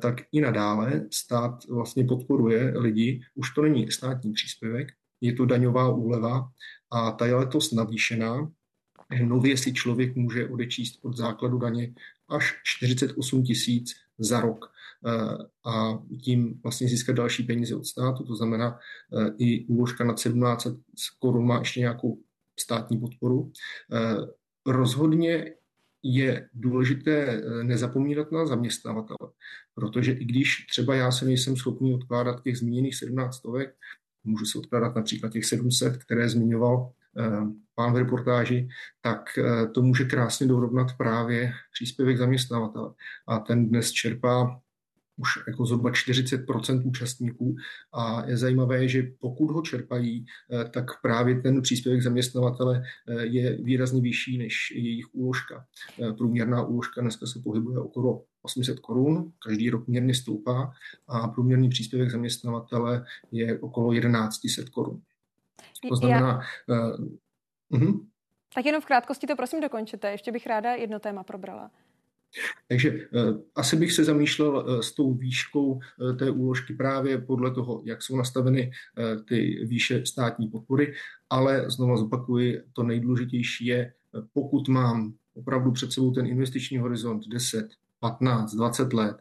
tak 0.02 0.14
i 0.32 0.40
nadále 0.40 1.06
stát 1.12 1.64
vlastně 1.68 2.04
podporuje 2.04 2.72
lidi. 2.78 3.20
Už 3.34 3.54
to 3.54 3.62
není 3.62 3.90
státní 3.90 4.32
příspěvek, 4.32 4.88
je 5.20 5.32
to 5.32 5.46
daňová 5.46 5.88
úleva 5.88 6.48
a 6.90 7.10
ta 7.10 7.26
je 7.26 7.34
letos 7.34 7.72
navýšená. 7.72 8.52
Nově 9.24 9.56
si 9.56 9.72
člověk 9.72 10.16
může 10.16 10.48
odečíst 10.48 10.98
od 11.02 11.16
základu 11.16 11.58
daně 11.58 11.94
až 12.28 12.60
48 12.64 13.42
tisíc 13.42 13.94
za 14.18 14.40
rok 14.40 14.72
a 15.64 15.98
tím 16.22 16.60
vlastně 16.62 16.88
získat 16.88 17.16
další 17.16 17.42
peníze 17.42 17.76
od 17.76 17.86
státu. 17.86 18.24
To 18.24 18.36
znamená, 18.36 18.78
i 19.38 19.64
úložka 19.64 20.04
nad 20.04 20.20
17 20.20 20.66
korun 21.18 21.46
má 21.46 21.58
ještě 21.58 21.80
nějakou 21.80 22.18
státní 22.60 22.98
podporu. 22.98 23.52
Rozhodně 24.66 25.54
je 26.02 26.48
důležité 26.54 27.42
nezapomínat 27.62 28.32
na 28.32 28.46
zaměstnavatele, 28.46 29.32
protože 29.74 30.12
i 30.12 30.24
když 30.24 30.66
třeba 30.70 30.94
já 30.94 31.12
se 31.12 31.24
nejsem 31.24 31.56
schopný 31.56 31.94
odkládat 31.94 32.42
těch 32.42 32.58
zmíněných 32.58 32.96
17 32.96 33.36
stovek, 33.36 33.74
můžu 34.26 34.44
se 34.44 34.58
odkládat 34.58 34.96
například 34.96 35.32
těch 35.32 35.44
700, 35.44 35.96
které 35.96 36.28
zmiňoval 36.28 36.92
pán 37.74 37.92
v 37.92 37.96
reportáži, 37.96 38.68
tak 39.00 39.20
to 39.72 39.82
může 39.82 40.04
krásně 40.04 40.46
dorovnat 40.46 40.86
právě 40.98 41.52
příspěvek 41.72 42.18
zaměstnavatele. 42.18 42.94
A 43.28 43.38
ten 43.38 43.68
dnes 43.68 43.90
čerpá 43.90 44.60
už 45.16 45.28
jako 45.48 45.66
zhruba 45.66 45.90
40% 45.90 46.82
účastníků 46.86 47.56
a 47.92 48.26
je 48.26 48.36
zajímavé, 48.36 48.88
že 48.88 49.02
pokud 49.20 49.50
ho 49.50 49.62
čerpají, 49.62 50.26
eh, 50.52 50.68
tak 50.68 50.84
právě 51.02 51.40
ten 51.40 51.62
příspěvek 51.62 52.02
zaměstnavatele 52.02 52.82
eh, 53.08 53.26
je 53.26 53.56
výrazně 53.62 54.00
vyšší 54.00 54.38
než 54.38 54.72
jejich 54.74 55.06
úložka. 55.12 55.64
Eh, 56.02 56.12
průměrná 56.12 56.62
úložka 56.62 57.00
dneska 57.00 57.26
se 57.26 57.40
pohybuje 57.44 57.78
okolo 57.78 58.24
800 58.46 58.80
korun, 58.80 59.32
každý 59.46 59.70
rok 59.70 59.86
měrně 59.86 60.14
stoupá 60.14 60.72
a 61.08 61.28
průměrný 61.28 61.68
příspěvek 61.68 62.10
zaměstnavatele 62.10 63.04
je 63.32 63.58
okolo 63.60 63.94
1100 63.94 64.70
korun. 64.70 65.00
To 65.88 65.96
znamená... 65.96 66.40
Já... 66.68 66.76
Uh, 66.76 67.06
uh-huh. 67.72 68.06
Tak 68.54 68.66
jenom 68.66 68.82
v 68.82 68.86
krátkosti 68.86 69.26
to 69.26 69.36
prosím 69.36 69.60
dokončete, 69.60 70.10
ještě 70.10 70.32
bych 70.32 70.46
ráda 70.46 70.74
jedno 70.74 70.98
téma 70.98 71.22
probrala. 71.22 71.70
Takže 72.68 72.90
eh, 72.90 73.08
asi 73.54 73.76
bych 73.76 73.92
se 73.92 74.04
zamýšlel 74.04 74.66
eh, 74.68 74.82
s 74.82 74.92
tou 74.92 75.14
výškou 75.14 75.80
eh, 75.80 76.12
té 76.12 76.30
úložky 76.30 76.74
právě 76.74 77.18
podle 77.18 77.50
toho, 77.50 77.82
jak 77.84 78.02
jsou 78.02 78.16
nastaveny 78.16 78.70
ty 79.28 79.64
výše 79.64 80.06
státní 80.06 80.48
podpory, 80.48 80.94
ale 81.30 81.70
znovu 81.70 81.96
zopakuji, 81.96 82.62
to 82.72 82.82
nejdůležitější 82.82 83.66
je, 83.66 83.92
pokud 84.32 84.68
mám 84.68 85.14
opravdu 85.34 85.72
před 85.72 85.92
sebou 85.92 86.12
ten 86.12 86.26
investiční 86.26 86.78
horizont 86.78 87.28
10, 87.28 87.68
15, 88.00 88.54
20 88.54 88.92
let, 88.92 89.16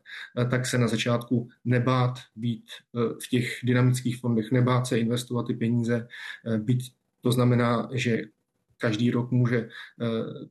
tak 0.49 0.65
se 0.65 0.77
na 0.77 0.87
začátku 0.87 1.49
nebát 1.65 2.13
být 2.35 2.65
v 2.93 3.29
těch 3.29 3.59
dynamických 3.63 4.19
fondech, 4.19 4.51
nebát 4.51 4.87
se 4.87 4.99
investovat 4.99 5.47
ty 5.47 5.53
peníze, 5.53 6.07
byť 6.57 6.93
to 7.21 7.31
znamená, 7.31 7.89
že 7.93 8.21
každý 8.77 9.11
rok 9.11 9.31
může 9.31 9.57
eh, 9.57 9.67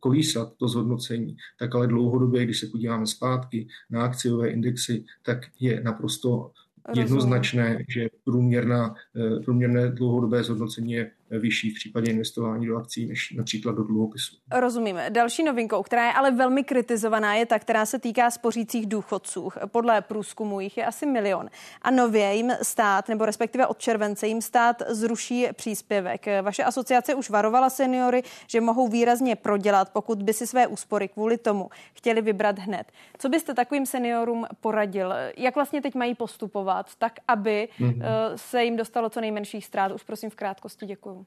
kolísat 0.00 0.52
to 0.56 0.68
zhodnocení, 0.68 1.36
tak 1.58 1.74
ale 1.74 1.86
dlouhodobě, 1.86 2.44
když 2.44 2.60
se 2.60 2.66
podíváme 2.66 3.06
zpátky 3.06 3.66
na 3.90 4.04
akciové 4.04 4.48
indexy, 4.48 5.04
tak 5.22 5.38
je 5.60 5.80
naprosto 5.80 6.50
jednoznačné, 6.94 7.84
že 7.88 8.08
průměrná, 8.24 8.94
eh, 9.16 9.40
průměrné 9.40 9.88
dlouhodobé 9.90 10.44
zhodnocení 10.44 10.92
je 10.92 11.10
vyšší 11.38 11.70
v 11.70 11.74
případě 11.74 12.10
investování 12.10 12.66
do 12.66 12.76
akcí 12.76 13.06
než 13.06 13.34
například 13.36 13.72
do 13.72 13.84
dluhopisů. 13.84 14.36
Rozumím. 14.52 14.98
Další 15.08 15.42
novinkou, 15.42 15.82
která 15.82 16.06
je 16.06 16.12
ale 16.12 16.30
velmi 16.30 16.64
kritizovaná, 16.64 17.34
je 17.34 17.46
ta, 17.46 17.58
která 17.58 17.86
se 17.86 17.98
týká 17.98 18.30
spořících 18.30 18.86
důchodců. 18.86 19.50
Podle 19.66 20.00
průzkumu 20.00 20.60
jich 20.60 20.76
je 20.76 20.86
asi 20.86 21.06
milion. 21.06 21.50
A 21.82 21.90
nově 21.90 22.34
jim 22.34 22.52
stát, 22.62 23.08
nebo 23.08 23.26
respektive 23.26 23.66
od 23.66 23.78
července 23.78 24.26
jim 24.26 24.42
stát 24.42 24.82
zruší 24.88 25.46
příspěvek. 25.52 26.26
Vaše 26.42 26.64
asociace 26.64 27.14
už 27.14 27.30
varovala 27.30 27.70
seniory, 27.70 28.22
že 28.46 28.60
mohou 28.60 28.88
výrazně 28.88 29.36
prodělat, 29.36 29.90
pokud 29.92 30.22
by 30.22 30.32
si 30.32 30.46
své 30.46 30.66
úspory 30.66 31.08
kvůli 31.08 31.38
tomu 31.38 31.70
chtěli 31.94 32.22
vybrat 32.22 32.58
hned. 32.58 32.92
Co 33.18 33.28
byste 33.28 33.54
takovým 33.54 33.86
seniorům 33.86 34.46
poradil? 34.60 35.12
Jak 35.36 35.54
vlastně 35.54 35.82
teď 35.82 35.94
mají 35.94 36.14
postupovat, 36.14 36.94
tak 36.98 37.12
aby 37.28 37.68
mm-hmm. 37.80 38.02
se 38.36 38.64
jim 38.64 38.76
dostalo 38.76 39.10
co 39.10 39.20
nejmenších 39.20 39.64
ztrát? 39.64 39.92
Už 39.92 40.02
prosím 40.02 40.30
v 40.30 40.34
krátkosti 40.34 40.86
děkuji 40.86 41.23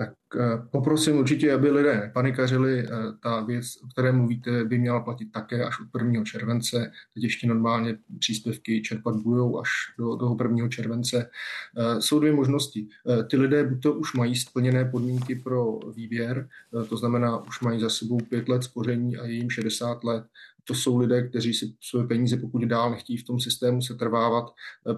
tak 0.00 0.12
eh, 0.36 0.62
poprosím 0.70 1.16
určitě, 1.18 1.52
aby 1.52 1.70
lidé 1.70 2.00
nepanikařili. 2.00 2.80
Eh, 2.80 2.88
ta 3.22 3.40
věc, 3.40 3.66
o 3.84 3.86
které 3.86 4.12
mluvíte, 4.12 4.64
by 4.64 4.78
měla 4.78 5.00
platit 5.00 5.32
také 5.32 5.64
až 5.64 5.80
od 5.80 6.00
1. 6.00 6.24
července. 6.24 6.92
Teď 7.14 7.22
ještě 7.22 7.46
normálně 7.46 7.98
příspěvky 8.18 8.82
čerpat 8.82 9.16
budou 9.16 9.58
až 9.58 9.68
do 9.98 10.16
toho 10.16 10.36
1. 10.42 10.68
července. 10.68 11.30
Eh, 11.78 12.00
jsou 12.00 12.20
dvě 12.20 12.32
možnosti. 12.32 12.88
Ty 13.30 13.36
lidé 13.36 13.64
buď 13.64 13.82
to 13.82 13.92
už 13.92 14.14
mají 14.14 14.36
splněné 14.36 14.84
podmínky 14.84 15.34
pro 15.34 15.78
výběr, 15.94 16.48
to 16.88 16.96
znamená, 16.96 17.44
už 17.44 17.60
mají 17.60 17.80
za 17.80 17.90
sebou 17.90 18.18
pět 18.18 18.48
let 18.48 18.62
spoření 18.64 19.16
a 19.16 19.26
je 19.26 19.32
jim 19.32 19.50
60 19.50 20.04
let. 20.04 20.24
To 20.64 20.74
jsou 20.74 20.98
lidé, 20.98 21.28
kteří 21.28 21.54
si 21.54 21.74
své 21.80 22.06
peníze, 22.06 22.36
pokud 22.36 22.64
dál 22.64 22.90
nechtějí 22.90 23.16
v 23.16 23.24
tom 23.24 23.40
systému 23.40 23.82
se 23.82 23.94
trvávat, 23.94 24.44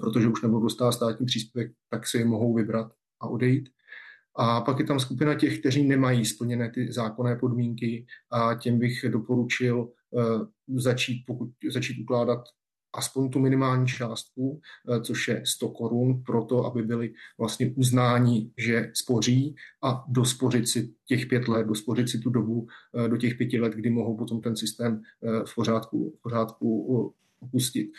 protože 0.01 0.29
už 0.29 0.43
nebudou 0.43 0.63
dostávat 0.63 0.93
státní 0.93 1.27
příspěvek, 1.27 1.73
tak 1.91 2.07
si 2.07 2.19
je 2.19 2.25
mohou 2.25 2.55
vybrat 2.55 2.93
a 3.21 3.27
odejít. 3.27 3.69
A 4.37 4.61
pak 4.61 4.79
je 4.79 4.85
tam 4.85 5.01
skupina 5.01 5.35
těch, 5.35 5.61
kteří 5.61 5.85
nemají 5.85 6.25
splněné 6.25 6.71
ty 6.71 6.93
zákonné 6.93 7.37
podmínky 7.37 8.07
a 8.31 8.55
těm 8.55 8.79
bych 8.79 9.05
doporučil 9.09 9.89
uh, 10.11 10.79
začít, 10.79 11.25
pokud, 11.27 11.51
začít 11.71 12.03
ukládat 12.03 12.41
aspoň 12.95 13.31
tu 13.31 13.39
minimální 13.39 13.87
částku, 13.87 14.51
uh, 14.51 15.03
což 15.03 15.29
je 15.29 15.43
100 15.47 15.69
korun, 15.69 16.23
pro 16.23 16.45
to, 16.45 16.65
aby 16.65 16.83
byli 16.83 17.13
vlastně 17.39 17.73
uznáni, 17.77 18.51
že 18.57 18.91
spoří 18.95 19.55
a 19.83 20.05
dospořit 20.09 20.69
si 20.69 20.95
těch 21.07 21.27
pět 21.27 21.49
let, 21.49 21.67
dospořit 21.67 22.09
si 22.09 22.19
tu 22.19 22.31
dobu 22.31 22.61
uh, 22.61 23.09
do 23.09 23.17
těch 23.17 23.35
pěti 23.35 23.61
let, 23.61 23.73
kdy 23.73 23.91
mohou 23.91 24.17
potom 24.17 24.41
ten 24.41 24.57
systém 24.57 25.01
v 25.47 25.55
pořádku, 25.55 26.15
v 26.19 26.23
pořádku 26.23 27.15
opustit. 27.41 27.91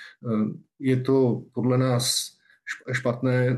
Je 0.80 1.02
to 1.02 1.44
podle 1.54 1.78
nás 1.78 2.38
špatné 2.92 3.58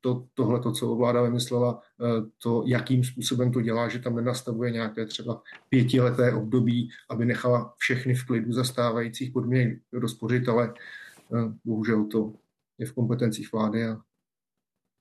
to, 0.00 0.26
tohle, 0.34 0.60
to, 0.60 0.72
co 0.72 0.94
vláda 0.94 1.22
vymyslela, 1.22 1.82
eh, 2.00 2.30
to, 2.42 2.64
jakým 2.66 3.04
způsobem 3.04 3.52
to 3.52 3.60
dělá, 3.60 3.88
že 3.88 3.98
tam 3.98 4.16
nenastavuje 4.16 4.70
nějaké 4.70 5.06
třeba 5.06 5.42
pětileté 5.68 6.34
období, 6.34 6.90
aby 7.10 7.24
nechala 7.24 7.74
všechny 7.78 8.14
v 8.14 8.26
klidu 8.26 8.52
zastávajících 8.52 9.30
podmínek 9.32 9.78
rozpořit, 9.92 10.48
ale 10.48 10.74
eh, 10.74 11.52
bohužel 11.64 12.04
to 12.04 12.32
je 12.78 12.86
v 12.86 12.92
kompetencích 12.92 13.52
vlády 13.52 13.84
a 13.84 13.96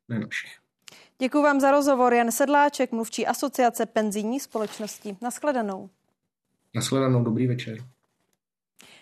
ne 0.10 0.20
našich. 0.20 0.52
Děkuji 1.20 1.42
vám 1.42 1.60
za 1.60 1.72
rozhovor. 1.72 2.14
Jan 2.14 2.32
Sedláček, 2.32 2.92
mluvčí 2.92 3.28
asociace 3.28 3.86
penzijní 3.86 4.40
společnosti. 4.40 5.18
Naschledanou. 5.22 5.90
Naschledanou, 6.76 7.24
dobrý 7.24 7.48
večer. 7.48 7.78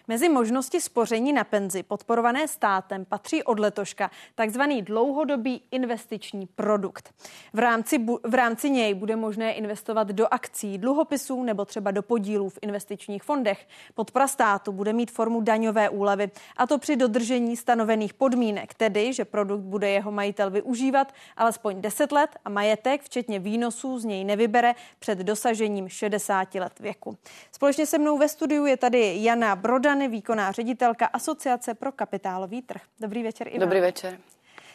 Mezi 0.10 0.30
možnosti 0.30 0.82
spoření 0.82 1.34
na 1.34 1.44
penzi 1.44 1.84
podporované 1.84 2.48
státem 2.48 3.06
patří 3.06 3.44
od 3.44 3.60
letoška 3.60 4.12
takzvaný 4.36 4.82
dlouhodobý 4.82 5.62
investiční 5.72 6.48
produkt. 6.48 7.14
V 7.54 7.60
rámci, 7.60 8.06
v 8.24 8.34
rámci 8.34 8.70
něj 8.70 8.94
bude 8.94 9.16
možné 9.16 9.54
investovat 9.54 10.08
do 10.08 10.34
akcí, 10.34 10.78
dluhopisů 10.78 11.44
nebo 11.44 11.66
třeba 11.66 11.92
do 11.92 12.02
podílů 12.02 12.50
v 12.50 12.60
investičních 12.62 13.24
fondech. 13.24 13.68
Podpora 13.94 14.28
státu 14.28 14.72
bude 14.72 14.94
mít 14.94 15.12
formu 15.12 15.42
daňové 15.42 15.90
úlevy 15.90 16.32
a 16.58 16.68
to 16.68 16.78
při 16.78 16.96
dodržení 16.96 17.58
stanovených 17.58 18.14
podmínek, 18.14 18.74
tedy 18.74 19.14
že 19.14 19.26
produkt 19.26 19.62
bude 19.62 19.90
jeho 19.90 20.12
majitel 20.12 20.50
využívat 20.50 21.14
alespoň 21.38 21.82
10 21.82 22.12
let 22.12 22.30
a 22.46 22.50
majetek, 22.50 23.02
včetně 23.02 23.40
výnosů, 23.40 24.00
z 24.00 24.06
něj 24.06 24.24
nevybere 24.24 24.76
před 25.00 25.18
dosažením 25.18 25.90
60 25.90 26.56
let 26.56 26.80
věku. 26.80 27.18
Společně 27.52 27.86
se 27.86 27.98
mnou 27.98 28.18
ve 28.18 28.28
studiu 28.28 28.66
je 28.66 28.78
tady 28.78 29.18
Jana 29.24 29.56
Brodan, 29.56 29.99
Hany, 30.00 30.08
výkonná 30.08 30.52
ředitelka 30.52 31.06
Asociace 31.06 31.74
pro 31.74 31.92
kapitálový 31.92 32.62
trh. 32.62 32.82
Dobrý 33.00 33.24
večer, 33.24 33.48
Ivan. 33.48 33.60
Dobrý 33.60 33.80
večer. 33.80 34.20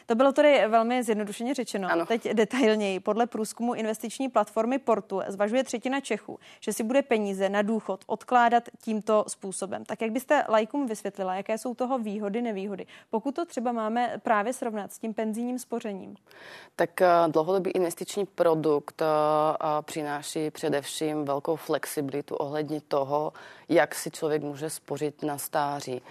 To 0.07 0.15
bylo 0.15 0.31
tedy 0.31 0.67
velmi 0.67 1.03
zjednodušeně 1.03 1.53
řečeno. 1.53 1.87
Ano. 1.91 2.05
Teď 2.05 2.33
detailněji. 2.33 2.99
Podle 2.99 3.27
průzkumu 3.27 3.73
investiční 3.73 4.29
platformy 4.29 4.79
Portu 4.79 5.21
zvažuje 5.27 5.63
třetina 5.63 5.99
Čechů, 5.99 6.39
že 6.59 6.73
si 6.73 6.83
bude 6.83 7.01
peníze 7.01 7.49
na 7.49 7.61
důchod 7.61 8.03
odkládat 8.07 8.63
tímto 8.81 9.25
způsobem. 9.27 9.85
Tak 9.85 10.01
jak 10.01 10.11
byste 10.11 10.43
lajkům 10.49 10.87
vysvětlila, 10.87 11.35
jaké 11.35 11.57
jsou 11.57 11.75
toho 11.75 11.99
výhody, 11.99 12.41
nevýhody, 12.41 12.85
pokud 13.09 13.35
to 13.35 13.45
třeba 13.45 13.71
máme 13.71 14.13
právě 14.23 14.53
srovnat 14.53 14.93
s 14.93 14.99
tím 14.99 15.13
penzijním 15.13 15.59
spořením? 15.59 16.15
Tak 16.75 17.01
eh, 17.01 17.07
dlouhodobý 17.27 17.71
investiční 17.71 18.25
produkt 18.25 19.01
eh, 19.01 19.05
přináší 19.81 20.51
především 20.51 21.25
velkou 21.25 21.55
flexibilitu 21.55 22.35
ohledně 22.35 22.81
toho, 22.81 23.33
jak 23.69 23.95
si 23.95 24.11
člověk 24.11 24.43
může 24.43 24.69
spořit 24.69 25.23
na 25.23 25.37
stáří. 25.37 26.01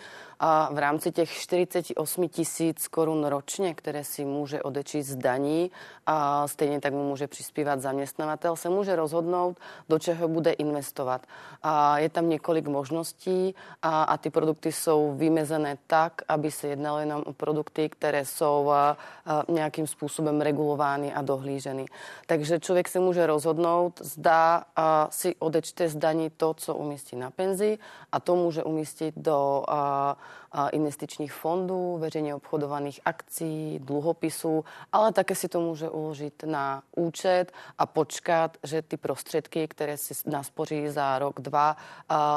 A 0.40 0.68
v 0.72 0.78
rámci 0.78 1.12
těch 1.12 1.30
48 1.30 2.28
tisíc 2.28 2.88
korun 2.88 3.24
ročně, 3.24 3.74
které 3.74 4.04
si 4.04 4.24
může 4.24 4.62
odečíst 4.62 5.06
z 5.06 5.16
daní 5.16 5.70
a 6.06 6.48
stejně 6.48 6.80
tak 6.80 6.92
mu 6.92 7.08
může 7.08 7.26
přispívat 7.26 7.80
zaměstnavatel, 7.80 8.56
se 8.56 8.68
může 8.68 8.96
rozhodnout, 8.96 9.56
do 9.88 9.98
čeho 9.98 10.28
bude 10.28 10.52
investovat. 10.52 11.26
A 11.62 11.98
je 11.98 12.08
tam 12.08 12.28
několik 12.28 12.66
možností 12.66 13.54
a, 13.82 14.02
a 14.02 14.16
ty 14.16 14.30
produkty 14.30 14.72
jsou 14.72 15.14
vymezené 15.16 15.78
tak, 15.86 16.22
aby 16.28 16.50
se 16.50 16.68
jednalo 16.68 16.98
jenom 16.98 17.22
o 17.26 17.32
produkty, 17.32 17.88
které 17.88 18.24
jsou 18.24 18.70
a, 18.70 18.96
a, 19.26 19.42
nějakým 19.48 19.86
způsobem 19.86 20.40
regulovány 20.40 21.14
a 21.14 21.22
dohlíženy. 21.22 21.86
Takže 22.26 22.60
člověk 22.60 22.88
se 22.88 23.00
může 23.00 23.26
rozhodnout, 23.26 24.00
zda 24.00 24.64
a, 24.76 25.08
si 25.10 25.34
odečte 25.38 25.88
z 25.88 25.96
daní 25.96 26.30
to, 26.30 26.54
co 26.54 26.74
umístí 26.74 27.16
na 27.16 27.30
penzi 27.44 27.78
a 28.12 28.20
to 28.20 28.36
může 28.36 28.62
umístit 28.62 29.14
do 29.16 29.64
investičních 30.72 31.32
fondů, 31.32 31.98
veřejně 31.98 32.34
obchodovaných 32.34 33.00
akcí, 33.04 33.78
dluhopisů, 33.78 34.64
ale 34.92 35.12
také 35.12 35.34
si 35.34 35.48
to 35.48 35.60
může 35.60 35.90
uložit 35.90 36.42
na 36.46 36.82
účet 36.96 37.52
a 37.78 37.86
počkat, 37.86 38.56
že 38.62 38.82
ty 38.82 38.96
prostředky, 38.96 39.68
které 39.68 39.96
si 39.96 40.14
naspoří 40.26 40.88
za 40.88 41.18
rok, 41.18 41.40
dva, 41.40 41.76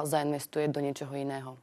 zainvestuje 0.03 0.67
do 0.67 0.79
něčeho 0.79 1.15
jiného. 1.15 1.57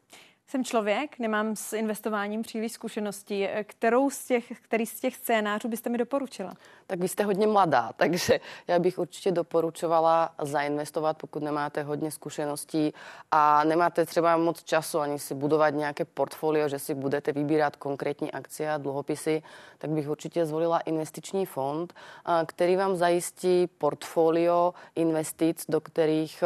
Jsem 0.46 0.64
člověk, 0.64 1.18
nemám 1.18 1.56
s 1.56 1.72
investováním 1.72 2.42
příliš 2.42 2.72
zkušeností. 2.72 3.48
Kterou 3.66 4.10
z 4.10 4.24
těch, 4.24 4.52
který 4.62 4.86
z 4.86 5.00
těch 5.00 5.16
scénářů 5.16 5.68
byste 5.68 5.90
mi 5.90 5.98
doporučila? 5.98 6.54
Tak 6.86 7.00
vy 7.00 7.08
jste 7.08 7.24
hodně 7.24 7.46
mladá, 7.46 7.90
takže 7.96 8.40
já 8.68 8.78
bych 8.78 8.98
určitě 8.98 9.32
doporučovala 9.32 10.34
zainvestovat, 10.42 11.18
pokud 11.18 11.42
nemáte 11.42 11.82
hodně 11.82 12.10
zkušeností 12.10 12.94
a 13.30 13.64
nemáte 13.64 14.06
třeba 14.06 14.36
moc 14.36 14.62
času 14.64 15.00
ani 15.00 15.18
si 15.18 15.34
budovat 15.34 15.70
nějaké 15.70 16.04
portfolio, 16.04 16.68
že 16.68 16.78
si 16.78 16.94
budete 16.94 17.32
vybírat 17.32 17.76
konkrétní 17.76 18.32
akcie 18.32 18.72
a 18.72 18.78
dluhopisy, 18.78 19.42
tak 19.78 19.90
bych 19.90 20.08
určitě 20.08 20.46
zvolila 20.46 20.78
investiční 20.78 21.46
fond, 21.46 21.94
který 22.46 22.76
vám 22.76 22.96
zajistí 22.96 23.66
portfolio 23.66 24.74
investic, 24.94 25.64
do 25.68 25.80
kterých 25.80 26.44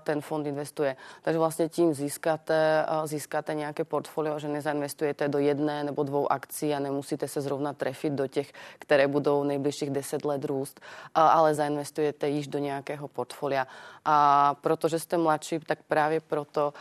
ten 0.00 0.20
fond 0.20 0.46
investuje. 0.46 0.96
Takže 1.22 1.38
vlastně 1.38 1.68
tím 1.68 1.94
získáte, 1.94 2.86
získáte 3.04 3.39
nějaké 3.48 3.84
portfolio, 3.84 4.38
že 4.38 4.48
nezainvestujete 4.48 5.28
do 5.28 5.38
jedné 5.38 5.84
nebo 5.84 6.02
dvou 6.02 6.32
akcí 6.32 6.74
a 6.74 6.78
nemusíte 6.78 7.28
se 7.28 7.40
zrovna 7.40 7.72
trefit 7.72 8.12
do 8.12 8.26
těch, 8.26 8.52
které 8.78 9.08
budou 9.08 9.44
nejbližší 9.44 9.80
dalších 9.80 9.90
10 9.90 10.24
let 10.24 10.44
růst, 10.44 10.80
ale 11.14 11.54
zainvestujete 11.54 12.28
již 12.28 12.48
do 12.48 12.58
nějakého 12.58 13.08
portfolia. 13.08 13.66
A 14.04 14.54
protože 14.60 14.98
jste 14.98 15.16
mladší, 15.16 15.58
tak 15.58 15.78
právě 15.88 16.20
proto 16.20 16.72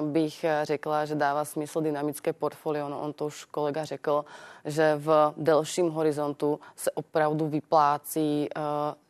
bych 0.00 0.44
řekla, 0.62 1.04
že 1.04 1.14
dává 1.14 1.44
smysl 1.44 1.80
dynamické 1.80 2.32
portfolio. 2.32 2.88
No 2.88 3.00
on 3.00 3.12
to 3.12 3.26
už 3.26 3.44
kolega 3.44 3.84
řekl, 3.84 4.24
že 4.64 4.96
v 4.96 5.34
delším 5.36 5.90
horizontu 5.90 6.60
se 6.76 6.90
opravdu 6.90 7.48
vyplácí 7.48 8.48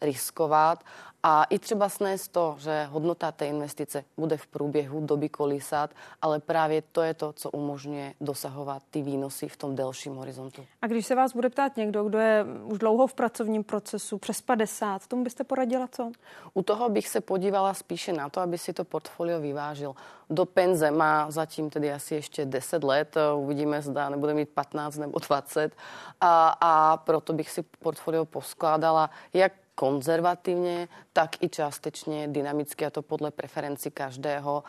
riskovat 0.00 0.84
a 1.28 1.44
i 1.44 1.58
třeba 1.58 1.88
snést 1.88 2.32
to, 2.32 2.56
že 2.58 2.88
hodnota 2.90 3.32
té 3.32 3.46
investice 3.46 4.04
bude 4.16 4.36
v 4.36 4.46
průběhu 4.46 5.06
doby 5.06 5.28
kolísat, 5.28 5.90
ale 6.22 6.40
právě 6.40 6.82
to 6.82 7.02
je 7.02 7.14
to, 7.14 7.32
co 7.32 7.50
umožňuje 7.50 8.14
dosahovat 8.20 8.82
ty 8.90 9.02
výnosy 9.02 9.48
v 9.48 9.56
tom 9.56 9.76
delším 9.76 10.14
horizontu. 10.16 10.66
A 10.82 10.86
když 10.86 11.06
se 11.06 11.14
vás 11.14 11.32
bude 11.32 11.50
ptát 11.50 11.76
někdo, 11.76 12.04
kdo 12.04 12.18
je 12.18 12.44
už 12.64 12.78
dlouho 12.78 13.06
v 13.06 13.14
pracovním 13.14 13.64
procesu, 13.64 14.18
přes 14.18 14.40
50, 14.40 15.06
tomu 15.06 15.24
byste 15.24 15.44
poradila 15.44 15.88
co? 15.92 16.12
U 16.54 16.62
toho 16.62 16.88
bych 16.88 17.08
se 17.08 17.20
podívala 17.20 17.74
spíše 17.74 18.12
na 18.12 18.28
to, 18.28 18.40
aby 18.40 18.58
si 18.58 18.72
to 18.72 18.84
portfolio 18.84 19.40
vyvážil. 19.40 19.94
Do 20.30 20.46
penze 20.46 20.90
má 20.90 21.30
zatím 21.30 21.70
tedy 21.70 21.92
asi 21.92 22.14
ještě 22.14 22.44
10 22.44 22.84
let, 22.84 23.16
uvidíme, 23.36 23.82
zda 23.82 24.08
nebude 24.08 24.34
mít 24.34 24.48
15 24.48 24.96
nebo 24.96 25.18
20 25.18 25.76
a, 26.20 26.56
a 26.60 26.96
proto 26.96 27.32
bych 27.32 27.50
si 27.50 27.62
portfolio 27.62 28.24
poskládala 28.24 29.10
jak 29.34 29.52
konzervativně, 29.78 30.88
tak 31.12 31.42
i 31.42 31.48
částečně 31.48 32.28
dynamicky 32.28 32.86
a 32.86 32.90
to 32.90 33.02
podle 33.02 33.30
preferenci 33.30 33.90
každého. 33.90 34.64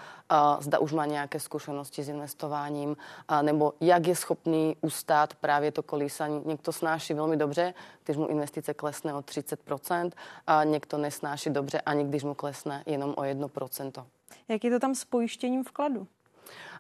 Zda 0.60 0.80
už 0.80 0.94
má 0.94 1.06
nějaké 1.06 1.40
zkušenosti 1.40 2.04
s 2.04 2.10
investováním, 2.10 2.98
nebo 3.42 3.74
jak 3.82 4.08
je 4.08 4.16
schopný 4.16 4.76
ustát 4.82 5.36
právě 5.36 5.72
to 5.72 5.84
kolísání. 5.84 6.42
Někdo 6.46 6.72
snáší 6.72 7.14
velmi 7.14 7.38
dobře, 7.38 7.74
když 8.04 8.18
mu 8.18 8.28
investice 8.28 8.74
klesne 8.74 9.14
o 9.14 9.20
30%, 9.20 10.12
a 10.48 10.64
někdo 10.64 10.98
nesnáší 10.98 11.50
dobře, 11.50 11.82
ani 11.82 12.04
když 12.04 12.24
mu 12.24 12.34
klesne 12.34 12.84
jenom 12.86 13.10
o 13.18 13.22
1%. 13.22 14.06
Jak 14.48 14.64
je 14.64 14.72
to 14.72 14.80
tam 14.80 14.96
s 14.96 15.06
pojištěním 15.06 15.64
vkladu? 15.64 16.08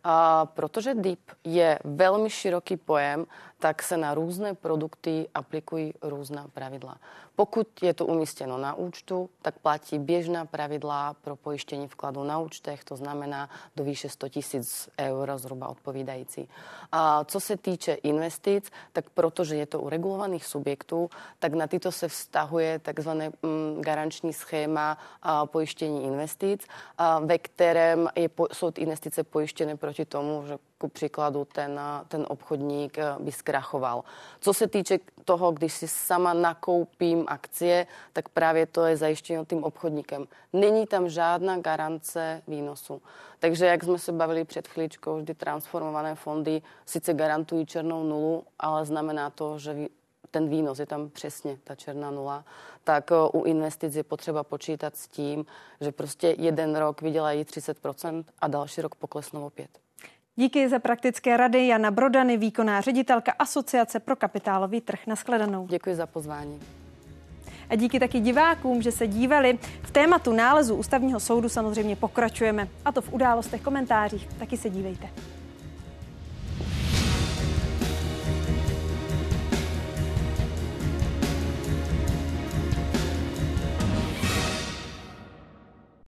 A 0.03 0.45
protože 0.45 0.93
DIP 0.93 1.31
je 1.43 1.79
velmi 1.83 2.29
široký 2.29 2.77
pojem, 2.77 3.25
tak 3.59 3.83
se 3.83 3.97
na 3.97 4.13
různé 4.13 4.53
produkty 4.53 5.27
aplikují 5.33 5.93
různá 6.01 6.47
pravidla. 6.53 6.97
Pokud 7.35 7.83
je 7.83 7.93
to 7.93 8.05
umístěno 8.05 8.57
na 8.57 8.73
účtu, 8.73 9.29
tak 9.41 9.59
platí 9.59 9.99
běžná 9.99 10.45
pravidla 10.45 11.13
pro 11.13 11.35
pojištění 11.35 11.87
vkladu 11.87 12.23
na 12.23 12.39
účtech, 12.39 12.83
to 12.83 12.95
znamená 12.95 13.49
do 13.75 13.83
výše 13.83 14.09
100 14.09 14.29
tisíc 14.29 14.89
eur 14.99 15.31
zhruba 15.35 15.67
odpovídající. 15.67 16.49
A 16.91 17.23
co 17.23 17.39
se 17.39 17.57
týče 17.57 17.93
investic, 17.93 18.71
tak 18.93 19.09
protože 19.09 19.55
je 19.55 19.65
to 19.65 19.81
u 19.81 19.89
regulovaných 19.89 20.45
subjektů, 20.45 21.09
tak 21.39 21.53
na 21.53 21.67
tyto 21.67 21.91
se 21.91 22.07
vztahuje 22.07 22.79
takzvané 22.79 23.29
mm, 23.29 23.81
garanční 23.81 24.33
schéma 24.33 24.97
pojištění 25.45 26.03
investic, 26.03 26.65
ve 27.25 27.37
kterém 27.37 28.09
je, 28.15 28.29
jsou 28.53 28.71
investice 28.77 29.23
pojištěny 29.23 29.77
proti 29.87 30.05
tomu, 30.05 30.43
že 30.47 30.57
ku 30.77 30.87
příkladu 30.87 31.47
ten, 31.53 31.79
ten 32.07 32.25
obchodník 32.27 32.97
eh, 32.97 33.15
by 33.19 33.31
zkrachoval. 33.31 34.03
Co 34.39 34.53
se 34.53 34.67
týče 34.67 34.99
toho, 35.25 35.51
když 35.51 35.73
si 35.73 35.87
sama 35.87 36.33
nakoupím 36.33 37.23
akcie, 37.27 37.87
tak 38.13 38.29
právě 38.29 38.65
to 38.65 38.85
je 38.85 38.97
zajištěno 38.97 39.45
tím 39.45 39.63
obchodníkem. 39.63 40.27
Není 40.53 40.87
tam 40.87 41.09
žádná 41.09 41.57
garance 41.57 42.41
výnosu. 42.47 43.01
Takže 43.39 43.65
jak 43.65 43.83
jsme 43.83 43.99
se 43.99 44.11
bavili 44.11 44.45
před 44.45 44.67
chvíličkou, 44.67 45.17
vždy 45.17 45.33
transformované 45.33 46.15
fondy 46.15 46.61
sice 46.85 47.13
garantují 47.13 47.65
černou 47.65 48.03
nulu, 48.03 48.43
ale 48.59 48.85
znamená 48.85 49.29
to, 49.29 49.59
že 49.59 49.87
ten 50.31 50.49
výnos 50.49 50.79
je 50.79 50.85
tam 50.85 51.09
přesně 51.09 51.57
ta 51.63 51.75
černá 51.75 52.11
nula, 52.11 52.45
tak 52.83 53.11
eh, 53.11 53.15
u 53.33 53.43
investic 53.43 53.95
je 53.95 54.03
potřeba 54.03 54.43
počítat 54.43 54.95
s 54.95 55.07
tím, 55.07 55.45
že 55.81 55.91
prostě 55.91 56.35
jeden 56.37 56.75
rok 56.75 57.01
vydělají 57.01 57.43
30% 57.43 58.23
a 58.41 58.47
další 58.47 58.81
rok 58.81 58.95
poklesnou 58.95 59.45
opět. 59.45 59.69
Díky 60.35 60.69
za 60.69 60.79
praktické 60.79 61.37
rady 61.37 61.67
Jana 61.67 61.91
Brodany, 61.91 62.37
výkonná 62.37 62.81
ředitelka 62.81 63.31
Asociace 63.39 63.99
pro 63.99 64.15
kapitálový 64.15 64.81
trh. 64.81 65.07
Naschledanou. 65.07 65.67
Děkuji 65.67 65.95
za 65.95 66.05
pozvání. 66.05 66.61
A 67.69 67.75
díky 67.75 67.99
taky 67.99 68.19
divákům, 68.19 68.81
že 68.81 68.91
se 68.91 69.07
dívali. 69.07 69.59
V 69.81 69.91
tématu 69.91 70.33
nálezu 70.33 70.75
ústavního 70.75 71.19
soudu 71.19 71.49
samozřejmě 71.49 71.95
pokračujeme. 71.95 72.67
A 72.85 72.91
to 72.91 73.01
v 73.01 73.13
událostech 73.13 73.61
komentářích. 73.61 74.27
Taky 74.39 74.57
se 74.57 74.69
dívejte. 74.69 75.09